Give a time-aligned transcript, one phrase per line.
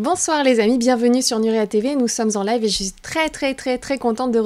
[0.00, 1.94] Bonsoir les amis, bienvenue sur Nurea TV.
[1.94, 4.38] Nous sommes en live et je suis très très très très contente de,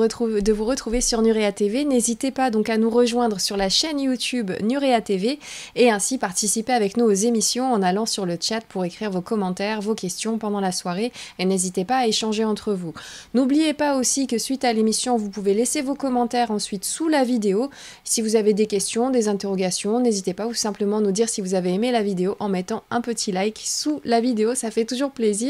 [0.52, 1.84] vous retrouver sur Nurea TV.
[1.84, 5.38] N'hésitez pas donc à nous rejoindre sur la chaîne YouTube Nurea TV
[5.76, 9.20] et ainsi participer avec nous aux émissions en allant sur le chat pour écrire vos
[9.20, 12.92] commentaires, vos questions pendant la soirée et n'hésitez pas à échanger entre vous.
[13.32, 17.22] N'oubliez pas aussi que suite à l'émission, vous pouvez laisser vos commentaires ensuite sous la
[17.22, 17.70] vidéo.
[18.02, 21.54] Si vous avez des questions, des interrogations, n'hésitez pas ou simplement nous dire si vous
[21.54, 25.12] avez aimé la vidéo en mettant un petit like sous la vidéo, ça fait toujours
[25.12, 25.43] plaisir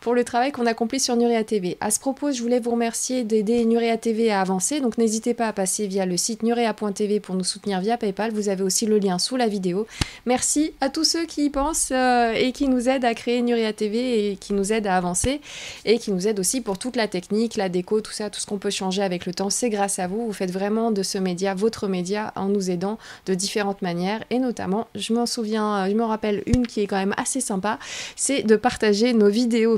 [0.00, 1.76] pour le travail qu'on accomplit sur Nurea TV.
[1.80, 5.48] À ce propos, je voulais vous remercier d'aider Nurea TV à avancer, donc n'hésitez pas
[5.48, 8.32] à passer via le site nurea.tv pour nous soutenir via PayPal.
[8.32, 9.86] Vous avez aussi le lien sous la vidéo.
[10.24, 13.72] Merci à tous ceux qui y pensent euh, et qui nous aident à créer Nurea
[13.72, 15.40] TV et qui nous aident à avancer
[15.84, 18.46] et qui nous aident aussi pour toute la technique, la déco, tout ça, tout ce
[18.46, 19.50] qu'on peut changer avec le temps.
[19.50, 20.26] C'est grâce à vous.
[20.26, 24.38] Vous faites vraiment de ce média votre média en nous aidant de différentes manières et
[24.38, 27.78] notamment, je m'en souviens, je me rappelle une qui est quand même assez sympa,
[28.16, 29.28] c'est de partager nos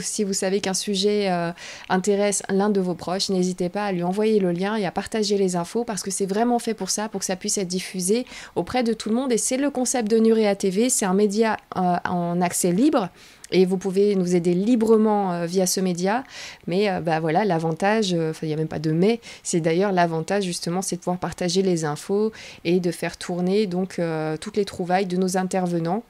[0.01, 1.51] Si vous savez qu'un sujet euh,
[1.89, 5.37] intéresse l'un de vos proches, n'hésitez pas à lui envoyer le lien et à partager
[5.37, 8.25] les infos parce que c'est vraiment fait pour ça, pour que ça puisse être diffusé
[8.55, 9.33] auprès de tout le monde.
[9.33, 10.91] Et c'est le concept de Nurea TV.
[10.91, 13.09] C'est un média euh, en accès libre.
[13.51, 16.23] Et vous pouvez nous aider librement euh, via ce média.
[16.69, 20.83] Mais bah voilà, l'avantage, il n'y a même pas de mais, c'est d'ailleurs l'avantage justement,
[20.83, 22.31] c'est de pouvoir partager les infos
[22.65, 24.01] et de faire tourner donc
[24.41, 26.03] toutes les trouvailles de nos intervenants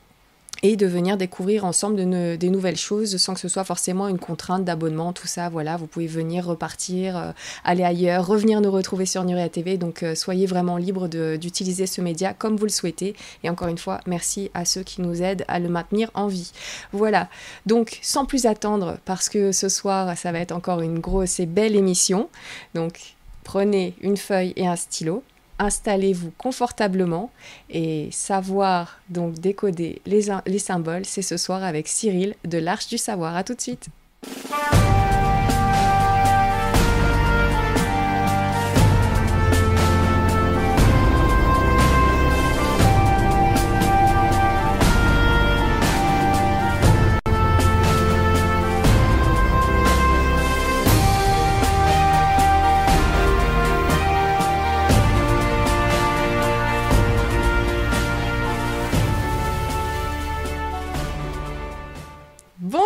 [0.62, 4.19] et de venir découvrir ensemble de des nouvelles choses sans que ce soit forcément une
[4.19, 5.48] contrainte d'abonnement, tout ça.
[5.48, 7.33] Voilà, vous pouvez venir repartir, euh,
[7.64, 9.77] aller ailleurs, revenir nous retrouver sur Nuria TV.
[9.77, 13.14] Donc euh, soyez vraiment libre d'utiliser ce média comme vous le souhaitez.
[13.45, 16.53] Et encore une fois, merci à ceux qui nous aident à le maintenir en vie.
[16.92, 17.29] Voilà,
[17.67, 21.47] donc sans plus attendre, parce que ce soir, ça va être encore une grosse et
[21.47, 22.29] belle émission.
[22.75, 23.14] Donc
[23.45, 25.23] prenez une feuille et un stylo
[25.59, 27.30] installez-vous confortablement
[27.70, 32.98] et savoir donc décoder les, les symboles, c'est ce soir avec Cyril de l'Arche du
[32.98, 33.36] Savoir.
[33.36, 33.89] À tout de suite.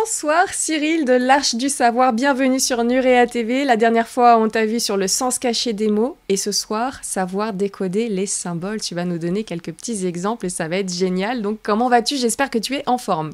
[0.05, 3.63] Bonsoir Cyril de l'Arche du Savoir, bienvenue sur Nurea TV.
[3.63, 6.99] La dernière fois, on t'a vu sur le sens caché des mots et ce soir,
[7.01, 8.81] savoir décoder les symboles.
[8.81, 11.41] Tu vas nous donner quelques petits exemples et ça va être génial.
[11.41, 12.17] Donc comment vas-tu?
[12.17, 13.29] J'espère que tu es en forme.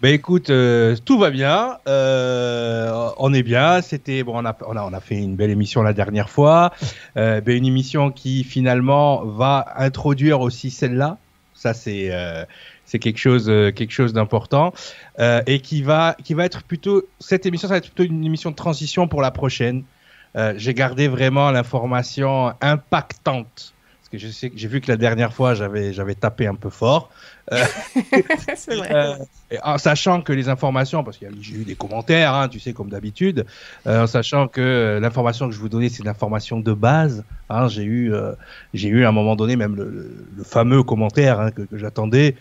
[0.00, 3.82] Ben écoute, euh, tout va bien, euh, on est bien.
[3.82, 6.72] C'était bon, on a, on a, on a fait une belle émission la dernière fois,
[7.18, 11.18] euh, ben, une émission qui finalement va introduire aussi celle-là.
[11.52, 12.10] Ça c'est
[12.86, 14.72] c'est quelque chose euh, quelque chose d'important
[15.18, 18.24] euh, et qui va qui va être plutôt cette émission ça va être plutôt une
[18.24, 19.82] émission de transition pour la prochaine.
[20.36, 25.32] Euh, j'ai gardé vraiment l'information impactante parce que je sais j'ai vu que la dernière
[25.32, 27.10] fois j'avais j'avais tapé un peu fort.
[27.50, 29.18] vrai.
[29.62, 32.72] en sachant que les informations, parce qu'il y a eu des commentaires, hein, tu sais,
[32.72, 33.46] comme d'habitude,
[33.84, 37.22] en sachant que l'information que je vous donnais, c'est l'information de base.
[37.48, 38.12] Hein, j'ai eu,
[38.74, 42.34] j'ai eu à un moment donné même le, le, fameux commentaire hein, que, que j'attendais.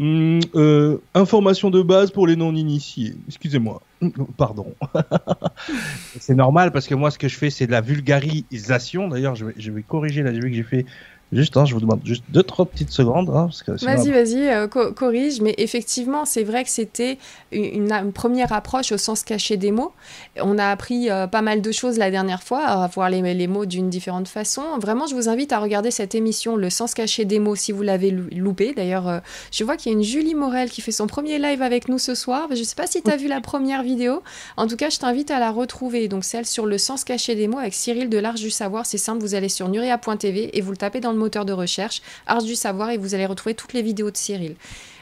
[0.00, 3.14] Hum, euh, information de base pour les non-initiés.
[3.28, 3.82] Excusez-moi.
[4.38, 4.74] Pardon.
[6.18, 9.08] c'est normal parce que moi, ce que je fais, c'est de la vulgarisation.
[9.08, 10.86] D'ailleurs, je vais, corriger la que j'ai fait
[11.32, 13.30] Juste, hein, je vous demande juste deux, trois petites secondes.
[13.30, 13.48] Hein,
[13.80, 15.40] vas-y, vas-y, euh, corrige.
[15.40, 17.16] Mais effectivement, c'est vrai que c'était
[17.50, 19.92] une, première approche au sens caché des mots.
[20.36, 23.46] On a appris euh, pas mal de choses la dernière fois, à voir les, les
[23.46, 24.62] mots d'une différente façon.
[24.78, 27.82] Vraiment, je vous invite à regarder cette émission, Le sens caché des mots, si vous
[27.82, 28.74] l'avez loupé.
[28.74, 29.20] D'ailleurs, euh,
[29.50, 31.98] je vois qu'il y a une Julie Morel qui fait son premier live avec nous
[31.98, 32.48] ce soir.
[32.50, 34.22] Je ne sais pas si tu as vu la première vidéo.
[34.58, 36.08] En tout cas, je t'invite à la retrouver.
[36.08, 38.84] Donc, celle sur Le sens caché des mots avec Cyril de l'Arche du Savoir.
[38.84, 42.02] C'est simple, vous allez sur nuria.tv et vous le tapez dans le moteur de recherche,
[42.26, 44.56] Ars du Savoir, et vous allez retrouver toutes les vidéos de Cyril.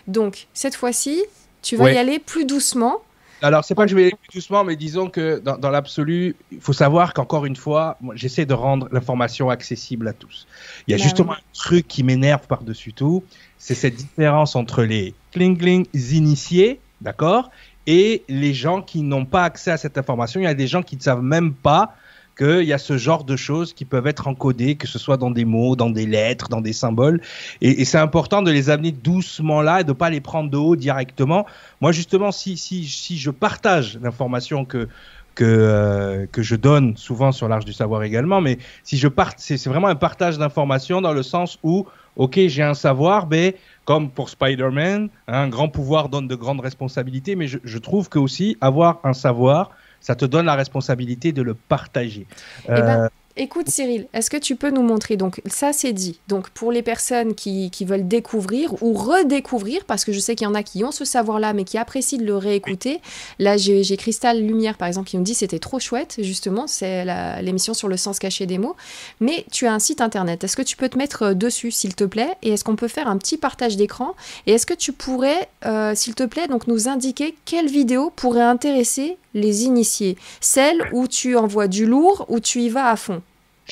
[0.06, 1.22] Donc, cette fois-ci,
[1.62, 3.02] tu vas y aller plus doucement.
[3.42, 6.36] Alors, c'est pas que je vais y aller plus doucement, mais disons que dans, l'absolu,
[6.52, 10.46] il faut savoir qu'encore une fois, j'essaie de rendre l'information accessible à tous.
[10.86, 13.24] Il y a bah justement un truc qui m'énerve par-dessus tout,
[13.56, 17.50] c'est cette différence entre les klingling initiés, d'accord,
[17.86, 20.40] et les gens qui n'ont pas accès à cette information.
[20.40, 21.96] Il y a des gens qui ne savent même pas
[22.40, 25.30] qu'il y a ce genre de choses qui peuvent être encodées, que ce soit dans
[25.30, 27.20] des mots, dans des lettres, dans des symboles.
[27.60, 30.76] Et, c'est important de les amener doucement là et de pas les prendre de haut
[30.76, 31.44] directement.
[31.80, 34.88] Moi, justement, si, si, si je partage l'information que,
[35.34, 39.32] que, euh, que je donne souvent sur l'Arche du Savoir également, mais si je part,
[39.36, 44.10] c'est vraiment un partage d'informations dans le sens où ok, j'ai un savoir, mais comme
[44.10, 49.00] pour Spider-Man, un grand pouvoir donne de grandes responsabilités, mais je, trouve que aussi avoir
[49.04, 49.70] un savoir,
[50.00, 52.26] ça te donne la responsabilité de le partager.
[52.68, 56.20] Eh ben, Écoute Cyril, est-ce que tu peux nous montrer Donc ça c'est dit.
[56.26, 60.50] Donc pour les personnes qui, veulent découvrir ou redécouvrir, parce que je sais qu'il y
[60.50, 63.00] en a qui ont ce savoir-là mais qui apprécient de le réécouter.
[63.38, 67.04] Là j'ai Cristal Lumière par exemple qui me dit c'était trop chouette justement, c'est
[67.40, 68.76] l'émission sur le sens caché des mots.
[69.20, 71.94] Mais tu as un site internet, est-ce que tu peux te mettre euh, dessus s'il
[71.94, 72.34] te plaît?
[72.42, 74.16] Et est-ce qu'on peut faire un petit partage d'écran?
[74.46, 78.42] Et est-ce que tu pourrais, euh, s'il te plaît, donc nous indiquer quelle vidéo pourrait
[78.42, 83.22] intéresser les initiés Celle où tu envoies du lourd, ou tu y vas à fond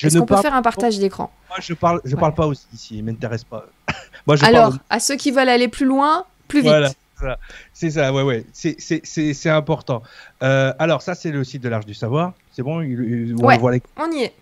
[0.07, 1.31] est-ce qu'on peut faire un partage d'écran?
[1.49, 3.67] Moi, je parle, je parle pas aussi ici, il m'intéresse pas.
[4.27, 6.71] Moi, je Alors, à ceux qui veulent aller plus loin, plus vite.
[6.71, 7.39] Voilà.
[7.73, 10.03] C'est ça, ouais, ouais, c'est important.
[10.43, 12.33] Euh, alors, ça, c'est le site de l'Arche du Savoir.
[12.53, 14.33] C'est bon on, ouais, on y est.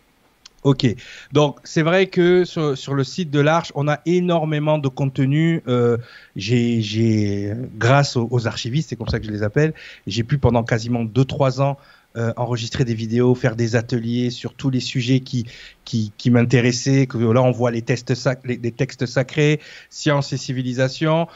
[0.66, 0.84] Ok,
[1.30, 5.62] donc c'est vrai que sur, le site de l'Arche, on a énormément de contenu.
[5.68, 5.96] Euh,
[6.34, 9.74] j'ai, grâce aux, archivistes, c'est comme ça que je les appelle,
[10.08, 11.76] j'ai pu pendant quasiment 2-3 ans
[12.16, 15.46] euh, enregistrer des vidéos, faire des ateliers sur tous les sujets qui
[15.84, 17.06] qui, qui m'intéressaient.
[17.06, 18.12] Que là, on voit les, tests
[18.44, 21.28] les, textes sacrés, science et civilisation.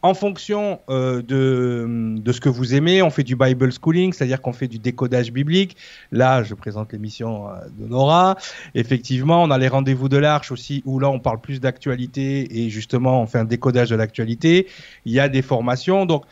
[0.00, 4.52] En fonction euh, de, ce que vous aimez, on fait du Bible schooling, c'est-à-dire qu'on
[4.52, 5.76] fait du décodage biblique.
[6.12, 8.36] Là, je présente l'émission euh, de Nora.
[8.76, 12.70] Effectivement, on a les rendez-vous de l'Arche aussi, où là, on parle plus d'actualité et
[12.70, 14.68] justement, on fait un décodage de l'actualité.
[15.04, 16.24] Il y a des formations, donc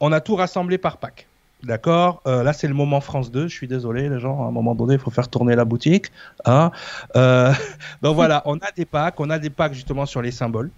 [0.00, 1.28] on a tout rassemblé par pack.
[1.62, 2.22] D'accord?
[2.26, 3.46] Euh, Là, c'est le moment France 2.
[3.46, 4.44] Je suis désolé, les gens.
[4.44, 6.06] À un moment donné, il faut faire tourner la boutique.
[6.44, 6.72] Hein
[7.14, 9.20] donc voilà, on a des packs.
[9.20, 10.70] On a des packs justement sur les symboles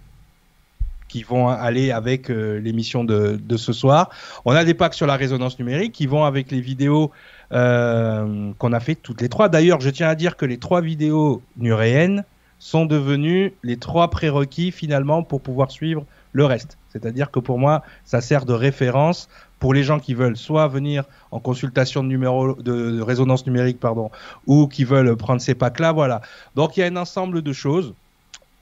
[1.09, 4.09] qui vont aller avec euh, l'émission de, ce soir.
[4.45, 7.11] On a des packs sur la résonance numérique qui vont avec les vidéos
[7.51, 9.49] euh, qu'on a fait toutes les trois.
[9.49, 12.23] D'ailleurs, je tiens à dire que les trois vidéos nuréennes
[12.59, 16.77] sont devenues les trois prérequis finalement pour pouvoir suivre le reste.
[16.89, 19.29] C'est-à-dire que pour moi, ça sert de référence
[19.59, 24.09] pour les gens qui veulent soit venir en consultation de, numéro, de, résonance numérique, pardon,
[24.47, 26.21] ou qui veulent prendre ces packs-là, voilà.
[26.55, 27.93] Donc il y a un ensemble de choses.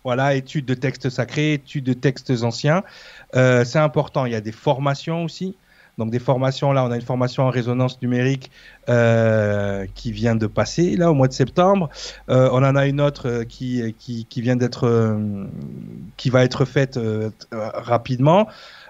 [0.07, 2.81] Voilà, études de textes sacrés, études de textes anciens.
[3.36, 4.25] Euh, c'est important.
[4.25, 5.57] Il y a des formations aussi.
[5.98, 8.50] Donc des formations, là, on a une formation en résonance numérique
[8.88, 11.89] euh, qui vient de passer, là, au mois de septembre.
[12.30, 15.44] Euh, on en a une autre euh, qui, qui, qui vient d'être, euh,
[16.15, 18.48] qui va être faite euh, rapidement.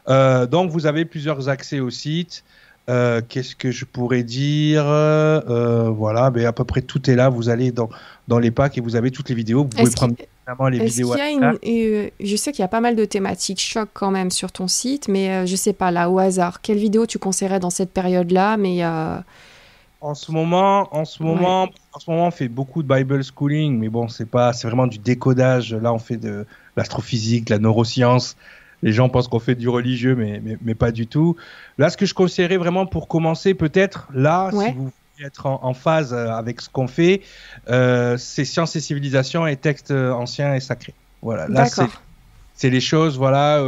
[0.09, 2.43] Euh, donc vous avez plusieurs accès au site.
[2.89, 4.83] Euh, qu'est-ce que je pourrais dire?
[4.85, 7.29] Euh, Voilà, mais à peu près tout est là.
[7.29, 7.89] Vous allez dans,
[8.27, 9.63] dans les packs et vous avez toutes les vidéos.
[9.63, 10.15] Vous pouvez prendre
[10.69, 11.13] les vidéos.
[11.15, 15.07] je sais qu'il y a pas mal de thématiques choc quand même sur ton site,
[15.07, 16.61] mais je sais pas là au hasard.
[16.61, 18.83] Quelle vidéo tu conseillerais dans cette période-là Mais
[19.99, 23.79] en ce moment, en ce moment, en ce moment, on fait beaucoup de Bible schooling,
[23.79, 25.73] mais bon, c'est pas, c'est vraiment du décodage.
[25.73, 26.45] Là, on fait de
[26.75, 28.35] l'astrophysique, de la neuroscience
[28.83, 31.35] les gens pensent qu'on fait du religieux, mais, mais, pas du tout.
[31.77, 34.91] Là, ce que je conseillerais vraiment pour commencer, peut-être, là, si vous
[35.23, 37.21] être en, phase euh, avec ce qu'on fait,
[37.69, 40.93] euh, c'est sciences et civilisation et textes euh, anciens et sacrés.
[41.21, 41.65] Voilà, là,
[42.53, 43.63] c'est les choses, voilà.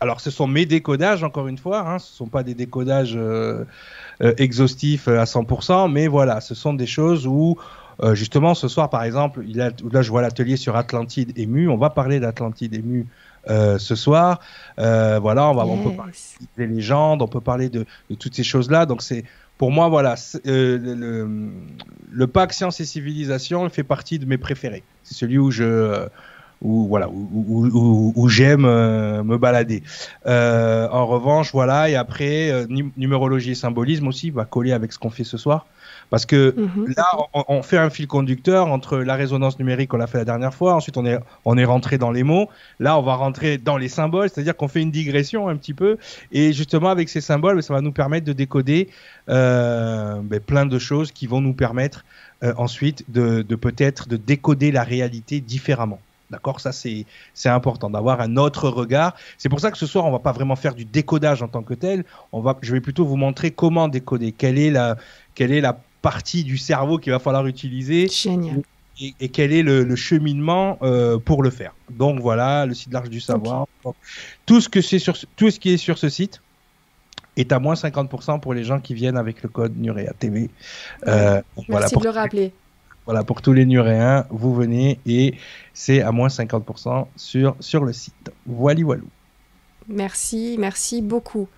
[0.00, 3.18] alors, ce sont mes décodages, encore une fois, hein, ce ne sont pas des décodages
[4.20, 7.56] exhaustifs à 100%, mais voilà, ce sont des choses où
[8.12, 11.68] justement, ce soir, par exemple, il a, là, je vois l'atelier sur Atlantide ému.
[11.70, 13.06] On va parler d'Atlantide ému
[13.50, 14.40] euh, ce soir.
[14.78, 16.12] Euh, voilà, on, va, on peut parler
[16.56, 18.86] des légendes, on peut parler de, de toutes ces choses-là.
[18.86, 19.24] Donc c'est
[19.64, 20.14] pour moi, voilà,
[20.46, 21.50] euh, le,
[22.12, 24.84] le, pack science et civilisation fait partie de mes préférés.
[25.02, 26.06] C'est celui où je
[26.64, 29.82] où voilà où, où, où, j'aime me balader.
[30.26, 32.66] Euh, en revanche, voilà, et après
[32.96, 35.66] numérologie et symbolisme aussi va coller avec ce qu'on fait ce soir.
[36.10, 36.94] Parce que mhm.
[36.96, 37.04] là,
[37.48, 40.74] on, fait un fil conducteur entre la résonance numérique qu'on a fait la dernière fois,
[40.74, 43.88] ensuite on est, on est rentré dans les mots, là on va rentrer dans les
[43.88, 45.96] symboles, c'est-à-dire qu'on fait une digression un petit peu,
[46.32, 48.88] et justement avec ces symboles, ça va nous permettre de décoder
[49.28, 52.04] euh, ben, plein de choses qui vont nous permettre
[52.42, 56.00] euh, ensuite de, de peut-être de décoder la réalité différemment.
[56.34, 56.58] D'accord?
[56.58, 57.06] Ça, c'est
[57.44, 59.14] important d'avoir un autre regard.
[59.38, 61.62] C'est pour ça que ce soir, on va pas vraiment faire du décodage en tant
[61.62, 62.04] que tel.
[62.32, 64.32] On va, je vais plutôt vous montrer comment décoder.
[64.32, 64.96] Quelle est la,
[65.36, 68.08] quelle est la partie du cerveau qu'il va falloir utiliser.
[69.00, 71.72] Et, quel est le, cheminement euh, pour le faire.
[71.88, 73.68] Donc voilà, le site l'Arche du Savoir.
[74.44, 76.42] Tout, ce que sur, tout ce qui est sur ce site
[77.36, 80.50] est à moins 50% pour les gens qui viennent avec le code Nurea TV.
[81.06, 82.52] Euh, Merci voilà, pour, de le rappeler.
[83.06, 85.34] Voilà, pour tous les Nuréens, vous venez et
[85.74, 88.32] c'est à moins 50% sur, sur le site.
[88.46, 89.02] Voilà, voilà.
[89.88, 91.48] Merci, merci beaucoup.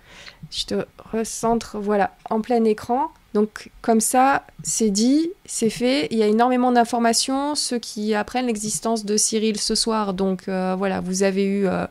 [0.51, 3.09] Je te recentre, voilà, en plein écran.
[3.33, 6.07] Donc comme ça, c'est dit, c'est fait.
[6.11, 7.55] Il y a énormément d'informations.
[7.55, 11.85] Ceux qui apprennent l'existence de Cyril ce soir, donc euh, voilà, vous avez eu euh,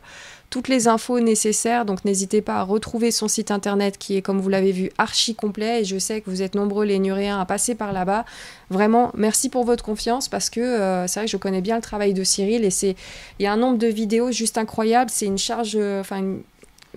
[0.49, 1.85] toutes les infos nécessaires.
[1.85, 5.35] Donc n'hésitez pas à retrouver son site internet qui est, comme vous l'avez vu, archi
[5.35, 5.81] complet.
[5.81, 8.25] Et je sais que vous êtes nombreux les Nuréens à passer par là-bas.
[8.69, 11.81] Vraiment, merci pour votre confiance parce que euh, c'est vrai que je connais bien le
[11.81, 12.95] travail de Cyril et c'est
[13.39, 15.09] il y a un nombre de vidéos juste incroyable.
[15.13, 16.41] C'est une charge, enfin une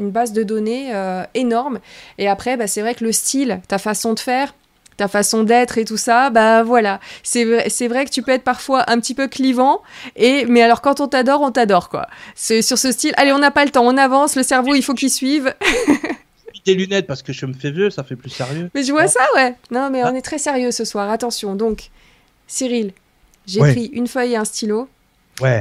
[0.00, 1.78] une base de données euh, énorme.
[2.18, 4.54] Et après, bah, c'est vrai que le style, ta façon de faire,
[5.00, 7.00] ta façon d'être et tout ça, bah voilà.
[7.22, 9.82] C'est vrai, c'est vrai que tu peux être parfois un petit peu clivant,
[10.14, 12.06] et, mais alors quand on t'adore, on t'adore, quoi.
[12.34, 14.82] C'est sur ce style, allez, on n'a pas le temps, on avance, le cerveau, il
[14.82, 15.54] faut qu'il suive.
[16.64, 18.70] tes lunettes parce que je me fais vieux, ça fait plus sérieux.
[18.74, 19.54] Mais je vois ça, ouais.
[19.70, 20.14] Non, mais on ah.
[20.14, 21.08] est très sérieux ce soir.
[21.08, 21.54] Attention.
[21.54, 21.88] Donc,
[22.46, 22.92] Cyril,
[23.46, 24.86] j'ai pris une feuille et un stylo.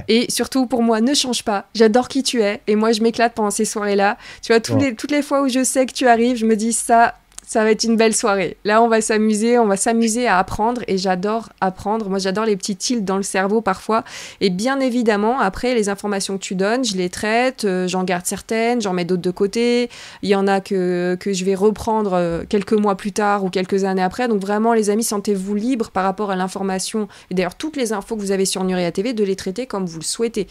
[0.09, 1.69] Et surtout, pour moi, ne change pas.
[1.73, 2.59] J'adore qui tu es.
[2.67, 4.17] Et moi, je m'éclate pendant ces soirées-là.
[4.41, 6.73] Tu vois, les, toutes les fois où je sais que tu arrives, je me dis
[6.73, 7.15] ça,
[7.49, 8.57] ça va être une belle soirée.
[8.63, 12.07] Là, on va s'amuser, on va s'amuser à apprendre et j'adore apprendre.
[12.07, 14.03] Moi, j'adore les petits tilts dans le cerveau parfois.
[14.39, 18.27] Et bien évidemment, après, les informations que tu donnes, je les traite, euh, j'en garde
[18.27, 19.89] certaines, j'en mets d'autres de côté.
[20.21, 23.83] Il y en a que, je vais reprendre euh, quelques mois plus tard ou quelques
[23.83, 24.27] années après.
[24.27, 28.15] Donc vraiment, les amis, sentez-vous libres par rapport à l'information et d'ailleurs toutes les infos
[28.15, 30.45] que vous avez sur Nuria TV de les traiter comme vous le souhaitez.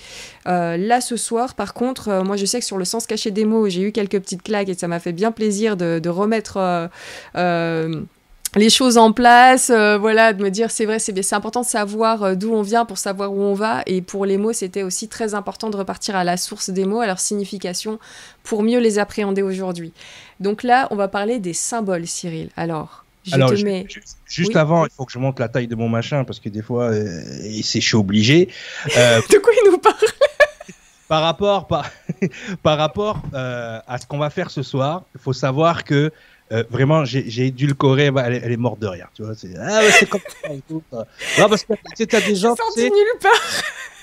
[0.49, 3.45] Euh, là, ce soir, par contre, moi, je sais que sur le sens caché des
[3.45, 6.88] mots, j'ai eu quelques petites claques et ça m'a fait bien plaisir de, remettre
[8.57, 12.23] les choses en place, euh, voilà, de me dire c'est vrai, c'est important de savoir
[12.23, 13.83] euh, d'où on vient pour savoir où on va.
[13.87, 17.01] Et pour les mots, c'était aussi très important de repartir à la source des mots,
[17.01, 17.99] à leur signification,
[18.43, 19.93] pour mieux les appréhender aujourd'hui.
[20.41, 22.51] Donc là, on va parler des symboles, Cyril.
[22.57, 23.87] Alors, je te mets...
[24.27, 26.63] Juste avant, il faut que je monte la taille de mon machin parce que des
[26.63, 26.91] fois,
[27.63, 28.49] c'est chaud obligé.
[28.87, 29.97] de quoi il nous parle
[31.09, 31.91] Par rapport, par,
[32.63, 36.13] par rapport à ce qu'on va faire ce soir, il faut savoir que
[36.53, 39.35] euh, vraiment, j'ai édulcoré, bah, elle, elle, est morte de rire, tu vois.
[39.35, 40.83] C'est ah ouais, c'est comme ça et tout.
[40.93, 41.75] Non, parce que
[42.05, 42.55] tu as des gens.
[42.77, 43.33] Nulle part.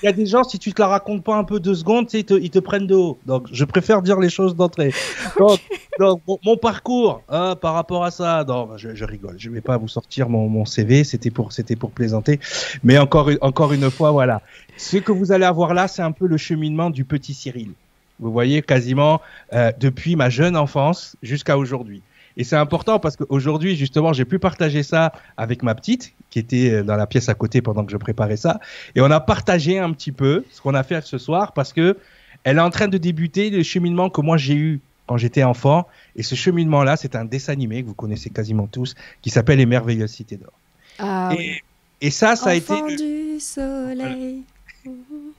[0.02, 2.06] Il y a des gens, si tu te la racontes pas un peu deux secondes,
[2.12, 3.18] ils te, ils te prennent de haut.
[3.24, 4.92] Donc, je préfère dire les choses d'entrée.
[5.38, 5.60] Donc,
[5.98, 9.36] donc mon, parcours hein, par rapport à ça, non, je, je, rigole.
[9.38, 12.38] Je vais pas vous sortir mon, mon CV, c'était pour, c'était pour plaisanter.
[12.84, 14.42] Mais encore, encore une fois, voilà.
[14.76, 17.70] Ce que vous allez avoir là, c'est un peu le cheminement du petit Cyril.
[18.18, 19.20] Vous voyez, quasiment
[19.52, 22.02] euh, depuis ma jeune enfance jusqu'à aujourd'hui.
[22.36, 26.70] Et c'est important parce qu'aujourd'hui, justement, j'ai pu partager ça avec ma petite qui était
[26.70, 28.60] euh, dans la pièce à côté pendant que je préparais ça.
[28.94, 31.96] Et on a partagé un petit peu ce qu'on a fait ce soir parce que
[32.44, 35.86] elle est en train de débuter le cheminement que moi j'ai eu quand j'étais enfant.
[36.14, 39.66] Et ce cheminement-là, c'est un dessin animé que vous connaissez quasiment tous qui s'appelle Les
[39.66, 40.52] Merveilleuses Cités d'Or.
[40.98, 41.62] Ah, et,
[42.00, 42.74] et, ça, ça a été.
[42.96, 44.42] du soleil.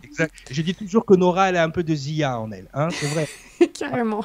[0.04, 0.34] Exact.
[0.50, 2.68] Je dis toujours que Nora, elle a un peu de Zia en elle.
[2.74, 3.28] Hein, c'est vrai.
[3.80, 4.24] Carrément.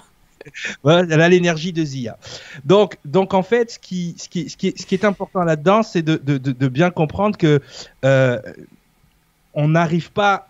[0.85, 2.19] Elle a l'énergie de Zia.
[2.65, 5.43] Donc, donc en fait, ce qui, ce qui, ce qui, est, ce qui est important
[5.45, 7.61] là-dedans, c'est de, de, bien comprendre que
[8.05, 8.41] euh,
[9.55, 10.49] on n'arrive pas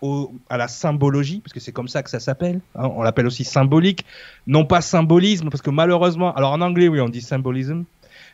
[0.49, 2.61] à la symbologie, parce que c'est comme ça que ça s'appelle.
[2.75, 4.05] Hein, on l'appelle aussi symbolique,
[4.47, 7.83] non pas symbolisme, parce que malheureusement, alors en anglais, oui, on dit symbolisme,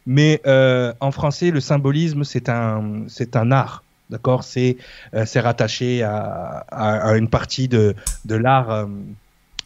[0.05, 3.83] mais euh, en français, le symbolisme, c'est un, c'est un art.
[4.09, 4.77] D'accord, c'est
[5.13, 8.87] euh, rattaché à, à, à, une partie de de l'art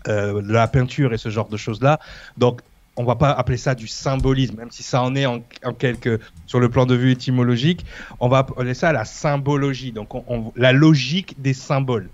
[0.07, 1.99] euh, la peinture et ce genre de choses-là.
[2.37, 2.61] Donc,
[2.95, 6.19] on va pas appeler ça du symbolisme, même si ça en est en, en quelque
[6.45, 7.85] sur le plan de vue étymologique.
[8.19, 12.09] On va appeler ça la symbologie, donc on, la logique des symboles.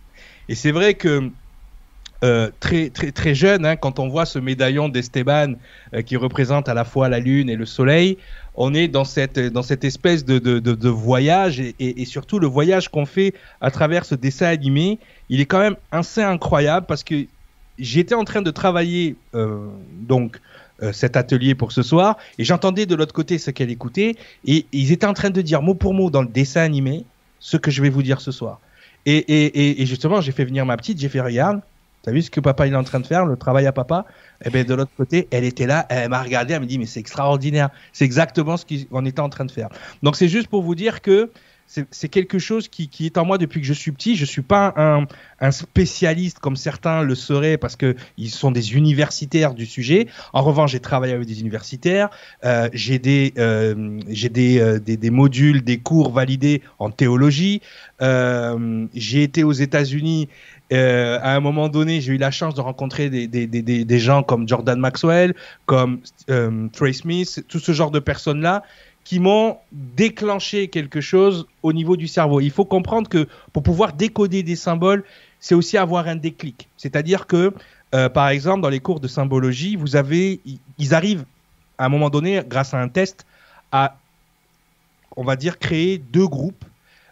[0.48, 1.29] Et c'est vrai que
[2.24, 5.53] euh, très très très jeune, hein, quand on voit ce médaillon d'Esteban
[5.93, 8.17] euh, qui représente à la fois la lune et le soleil,
[8.55, 12.89] on est dans cette dans cette espèce de, de, voyage et, et, surtout le voyage
[12.89, 17.25] qu'on fait à travers ce dessin animé, il est quand même assez incroyable parce que
[17.79, 19.67] j'étais en train de travailler euh,
[20.01, 20.39] donc
[20.81, 24.65] euh, cet atelier pour ce soir et j'entendais de l'autre côté ce qu'elle écoutait et,
[24.71, 27.05] ils étaient en train de dire mot pour mot dans le dessin animé
[27.39, 28.59] ce que je vais vous dire ce soir.
[29.05, 31.62] Et, et, et justement, j'ai fait venir ma petite, j'ai fait regarde,
[32.03, 34.05] t'as vu ce que papa il est en train de faire, le travail à papa?
[34.41, 36.77] Et eh bien de l'autre côté, elle était là, elle m'a regardé, elle me dit
[36.77, 39.69] mais c'est extraordinaire, c'est exactement ce qu'on était en train de faire.
[40.03, 41.31] Donc c'est juste pour vous dire que
[41.91, 44.15] c'est quelque chose qui, qui, est en moi depuis que je suis petit.
[44.15, 45.05] Je suis pas un,
[45.39, 50.07] un spécialiste comme certains le seraient parce que ils sont des universitaires du sujet.
[50.33, 52.09] En revanche, j'ai travaillé avec des universitaires.
[52.43, 57.61] Euh, j'ai des, euh, des, euh, des, des, modules, des cours validés en théologie.
[58.01, 60.27] Euh, j'ai été aux États-Unis.
[60.73, 63.99] Euh, à un moment donné, j'ai eu la chance de rencontrer des, des, des, des
[63.99, 65.35] gens comme Jordan Maxwell,
[65.67, 65.99] comme
[66.73, 68.63] Trey Smith, tout ce genre de personnes-là
[69.09, 72.41] qui m'ont déclenché quelque chose au niveau du cerveau.
[72.41, 75.03] Il faut comprendre que pour pouvoir décoder des symboles,
[75.39, 76.67] c'est aussi avoir un déclic.
[76.77, 77.51] C'est-à-dire que,
[77.95, 80.41] euh, par exemple, dans les cours de symbologie, vous avez,
[80.77, 81.25] ils arrivent
[81.79, 83.25] à un moment donné, grâce à un test,
[83.71, 83.97] a,
[85.15, 86.63] on va dire, créé deux groupes.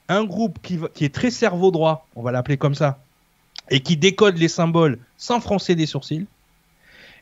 [0.07, 2.99] Un groupe qui, qui est très cerveau droit, on va l'appeler comme ça,
[3.71, 6.27] et qui décode les symboles sans froncer des sourcils.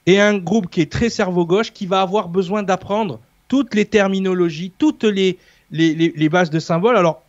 [0.06, 3.86] Et un groupe qui est très cerveau gauche, qui va avoir besoin d'apprendre toutes les
[3.86, 5.38] terminologies, toutes les,
[6.30, 6.98] bases de symboles.
[6.98, 7.22] Alors,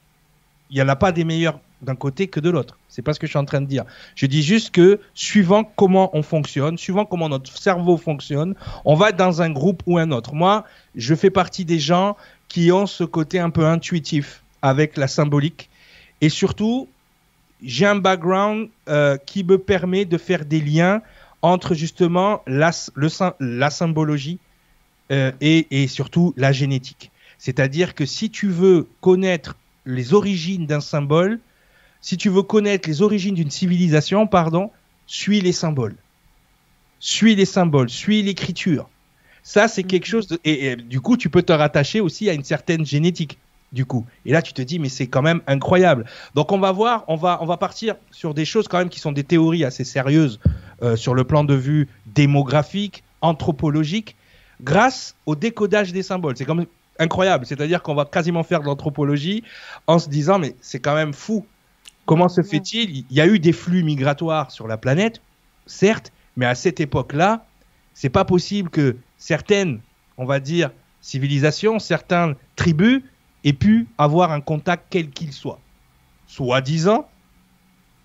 [0.70, 2.78] il n'y en a pas des meilleurs d'un côté que de l'autre.
[2.88, 3.84] C'est pas ce que je suis en train de dire.
[4.14, 8.54] Je dis juste que suivant comment on fonctionne, suivant comment notre cerveau fonctionne,
[8.84, 10.34] on va dans un groupe ou un autre.
[10.34, 12.16] Moi, je fais partie des gens
[12.48, 15.68] qui ont ce côté un peu intuitif avec la symbolique
[16.20, 16.88] et surtout
[17.62, 21.02] j'ai un background euh, qui me permet de faire des liens
[21.42, 22.72] entre justement la
[23.70, 24.38] symbologie
[25.10, 27.10] euh, et, et surtout la génétique.
[27.38, 31.38] C'est-à-dire que si tu veux connaître les origines d'un symbole,
[32.00, 34.70] si tu veux connaître les origines d'une civilisation, pardon,
[35.06, 35.96] suis les symboles.
[36.98, 38.88] Suis les symboles, suis l'écriture.
[39.42, 40.40] Ça, c'est quelque chose de...
[40.44, 43.38] et, et, du coup, tu peux te rattacher aussi à une certaine génétique,
[43.72, 44.04] du coup.
[44.24, 46.06] Et là, tu te dis, mais c'est quand même incroyable.
[46.34, 48.98] Donc, on va voir, on va, on va partir sur des choses quand même qui
[48.98, 50.40] sont des théories assez sérieuses
[50.82, 54.15] euh, sur le plan de vue démographique, anthropologique,
[54.60, 56.36] grâce au décodage des symboles.
[56.36, 56.66] C'est comme
[56.98, 57.46] incroyable.
[57.46, 59.42] C'est-à-dire qu'on va quasiment faire de l'anthropologie
[59.86, 61.46] en se disant, mais c'est quand même fou.
[62.04, 63.04] Comment se fait-il?
[63.10, 65.20] Il y a eu des flux migratoires sur la planète,
[65.66, 67.44] certes, mais à cette époque-là,
[67.94, 69.80] c'est pas possible que certaines,
[70.16, 70.70] on va dire,
[71.00, 73.02] civilisations, certaines tribus
[73.44, 75.58] aient pu avoir un contact quel qu'il soit,
[76.26, 77.08] soi-disant,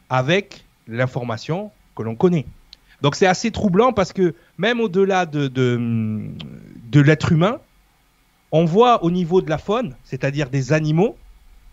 [0.10, 2.46] avec l'information que l'on connaît.
[3.02, 5.80] Donc c'est assez troublant parce que même au-delà de, de,
[6.92, 7.60] de l'être humain,
[8.52, 11.18] on voit au niveau de la faune, c'est-à-dire des animaux,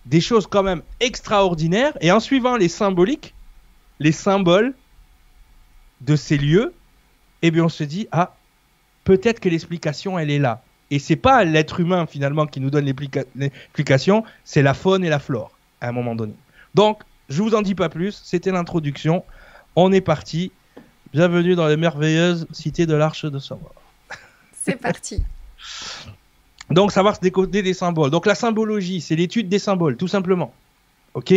[0.07, 1.92] des choses quand même extraordinaires.
[2.00, 3.35] Et en suivant les symboliques,
[3.99, 4.73] les symboles
[6.00, 6.73] de ces lieux,
[7.42, 8.35] eh bien on se dit, ah,
[9.04, 10.62] peut-être que l'explication, elle est là.
[10.90, 15.18] Et c'est pas l'être humain finalement qui nous donne l'explication, c'est la faune et la
[15.18, 15.50] flore
[15.83, 16.33] à un moment donné.
[16.75, 19.24] Donc, je vous en dis pas plus, c'était l'introduction.
[19.77, 20.53] On est parti.
[21.11, 23.73] Bienvenue dans les merveilleuses cités de l'Arche de Savoir.
[24.53, 25.23] C'est parti.
[26.71, 28.11] Donc, savoir se décoder des symboles.
[28.11, 30.53] Donc, la symbologie, c'est l'étude des symboles, tout simplement.
[31.14, 31.33] OK?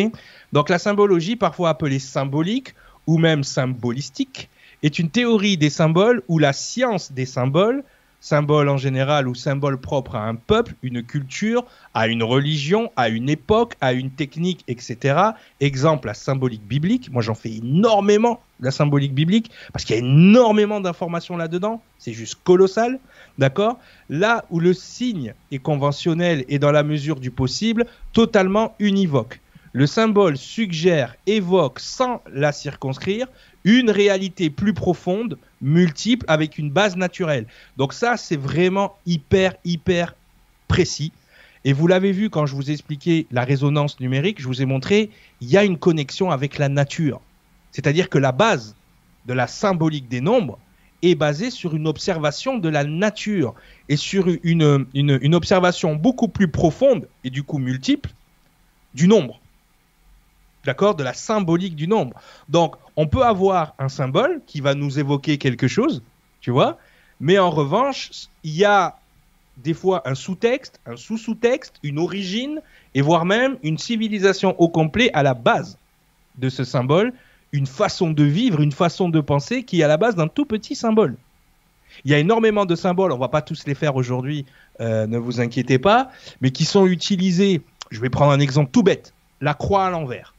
[0.52, 2.76] Donc, la symbologie, parfois appelée symbolique
[3.08, 4.50] ou même symbolistique,
[4.84, 7.86] est une théorie des symboles ou la science des symboles,
[8.22, 13.10] symboles en général ou symboles propres à un peuple, une culture, à une religion, à
[13.10, 15.20] une époque, à une technique, etc.
[15.60, 17.12] Exemple, la symbolique biblique.
[17.12, 21.82] Moi, j'en fais énormément, la symbolique biblique, parce qu'il y a énormément d'informations là-dedans.
[21.98, 23.00] C'est juste colossal.
[23.38, 23.80] D'accord?
[24.10, 29.40] Là où le signe est conventionnel et dans la mesure du possible, totalement univoque.
[29.74, 33.28] Le symbole suggère, évoque, sans la circonscrire,
[33.64, 37.46] une réalité plus profonde, multiple, avec une base naturelle.
[37.78, 40.16] Donc ça, c'est vraiment hyper, hyper
[40.68, 41.12] précis.
[41.64, 44.66] Et vous l'avez vu quand je vous ai expliqué la résonance numérique, je vous ai
[44.66, 45.10] montré,
[45.42, 47.22] il y a une connexion avec la nature.
[47.72, 48.76] C'est-à-dire que la base
[49.28, 50.58] de la symbolique des nombres,
[51.02, 53.56] est basé sur une observation de la nature
[53.90, 58.12] et sur une, observation beaucoup plus profonde et du coup multiple
[58.94, 59.40] du nombre.
[60.66, 60.96] D'accord?
[60.96, 62.16] De la symbolique du nombre.
[62.50, 66.04] Donc, on peut avoir un symbole qui va nous évoquer quelque chose,
[66.40, 66.78] tu vois,
[67.20, 68.12] mais en revanche,
[68.44, 68.98] il y a
[69.58, 72.62] des fois un sous-texte, un sous-sous-texte, une origine,
[72.96, 75.78] et voire même une civilisation au complet à la base
[76.38, 77.14] de ce symbole
[77.52, 80.46] une façon de vivre, une façon de penser qui est à la base d'un tout
[80.46, 81.18] petit symbole.
[82.06, 84.46] Il y a énormément de symboles, on va pas tous les faire aujourd'hui,
[84.80, 87.62] euh, ne vous inquiétez pas, mais qui sont utilisés.
[87.90, 90.34] Je vais prendre un exemple tout bête la croix à l'envers.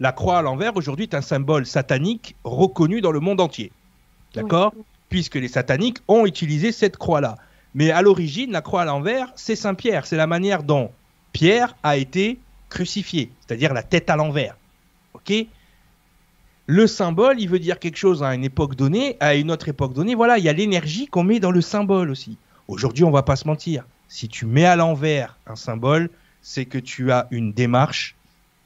[0.00, 3.70] La croix à l'envers aujourd'hui est un symbole satanique reconnu dans le monde entier.
[4.34, 4.82] D'accord oui.
[5.10, 7.36] Puisque les sataniques ont utilisé cette croix-là.
[7.74, 10.06] Mais à l'origine, la croix à l'envers, c'est Saint Pierre.
[10.06, 10.90] C'est la manière dont
[11.32, 14.56] Pierre a été crucifié, c'est-à-dire la tête à l'envers.
[15.14, 15.32] Ok
[16.66, 19.92] le symbole, il veut dire quelque chose à une époque donnée, à une autre époque
[19.92, 20.14] donnée.
[20.14, 22.38] Voilà, il y a l'énergie qu'on met dans le symbole aussi.
[22.68, 23.84] Aujourd'hui, on va pas se mentir.
[24.06, 26.10] Si tu mets à l'envers un symbole,
[26.42, 28.14] c'est que tu as une démarche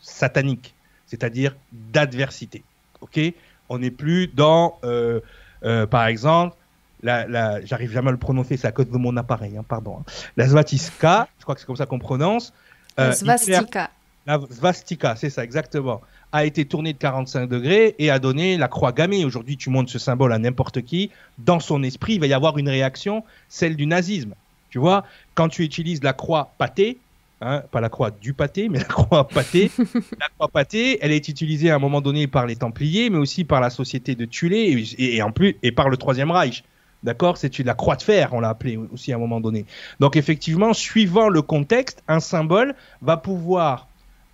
[0.00, 0.73] satanique,
[1.06, 2.62] c'est-à-dire d'adversité.
[3.00, 3.20] Ok?
[3.68, 5.20] On n'est plus dans, euh,
[5.64, 6.56] euh, par exemple,
[7.02, 9.98] la, la j'arrive jamais à le prononcer, c'est à cause de mon appareil, hein, pardon.
[10.00, 10.04] Hein.
[10.36, 12.52] La svastika, je crois que c'est comme ça qu'on prononce.
[12.98, 13.90] Euh, la svastika.
[14.26, 16.00] La svastika, c'est ça, exactement
[16.34, 19.24] a été tourné de 45 degrés et a donné la croix gammée.
[19.24, 21.12] Aujourd'hui, tu montres ce symbole à n'importe qui.
[21.38, 24.34] Dans son esprit, il va y avoir une réaction, celle du nazisme.
[24.68, 25.04] Tu vois,
[25.36, 26.98] quand tu utilises la croix pâtée,
[27.40, 29.70] hein, pas la croix du pâté, mais la croix pâtée,
[30.20, 33.44] la croix pâtée, elle est utilisée à un moment donné par les Templiers, mais aussi
[33.44, 36.64] par la société de Tulé et, en plus et par le Troisième Reich.
[37.02, 37.36] D'accord?
[37.36, 39.66] C'est la croix de fer, on l'a appelé aussi à un moment donné.
[40.00, 43.88] Donc effectivement, suivant le contexte, un symbole va pouvoir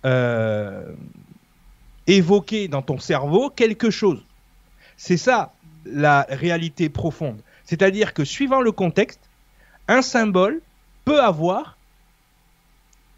[0.05, 0.93] euh,
[2.07, 4.23] évoquer dans ton cerveau quelque chose.
[4.95, 5.51] C'est ça
[5.85, 7.41] la réalité profonde.
[7.65, 9.19] C'est-à-dire que suivant le contexte,
[9.87, 10.61] un symbole
[11.05, 11.77] peut avoir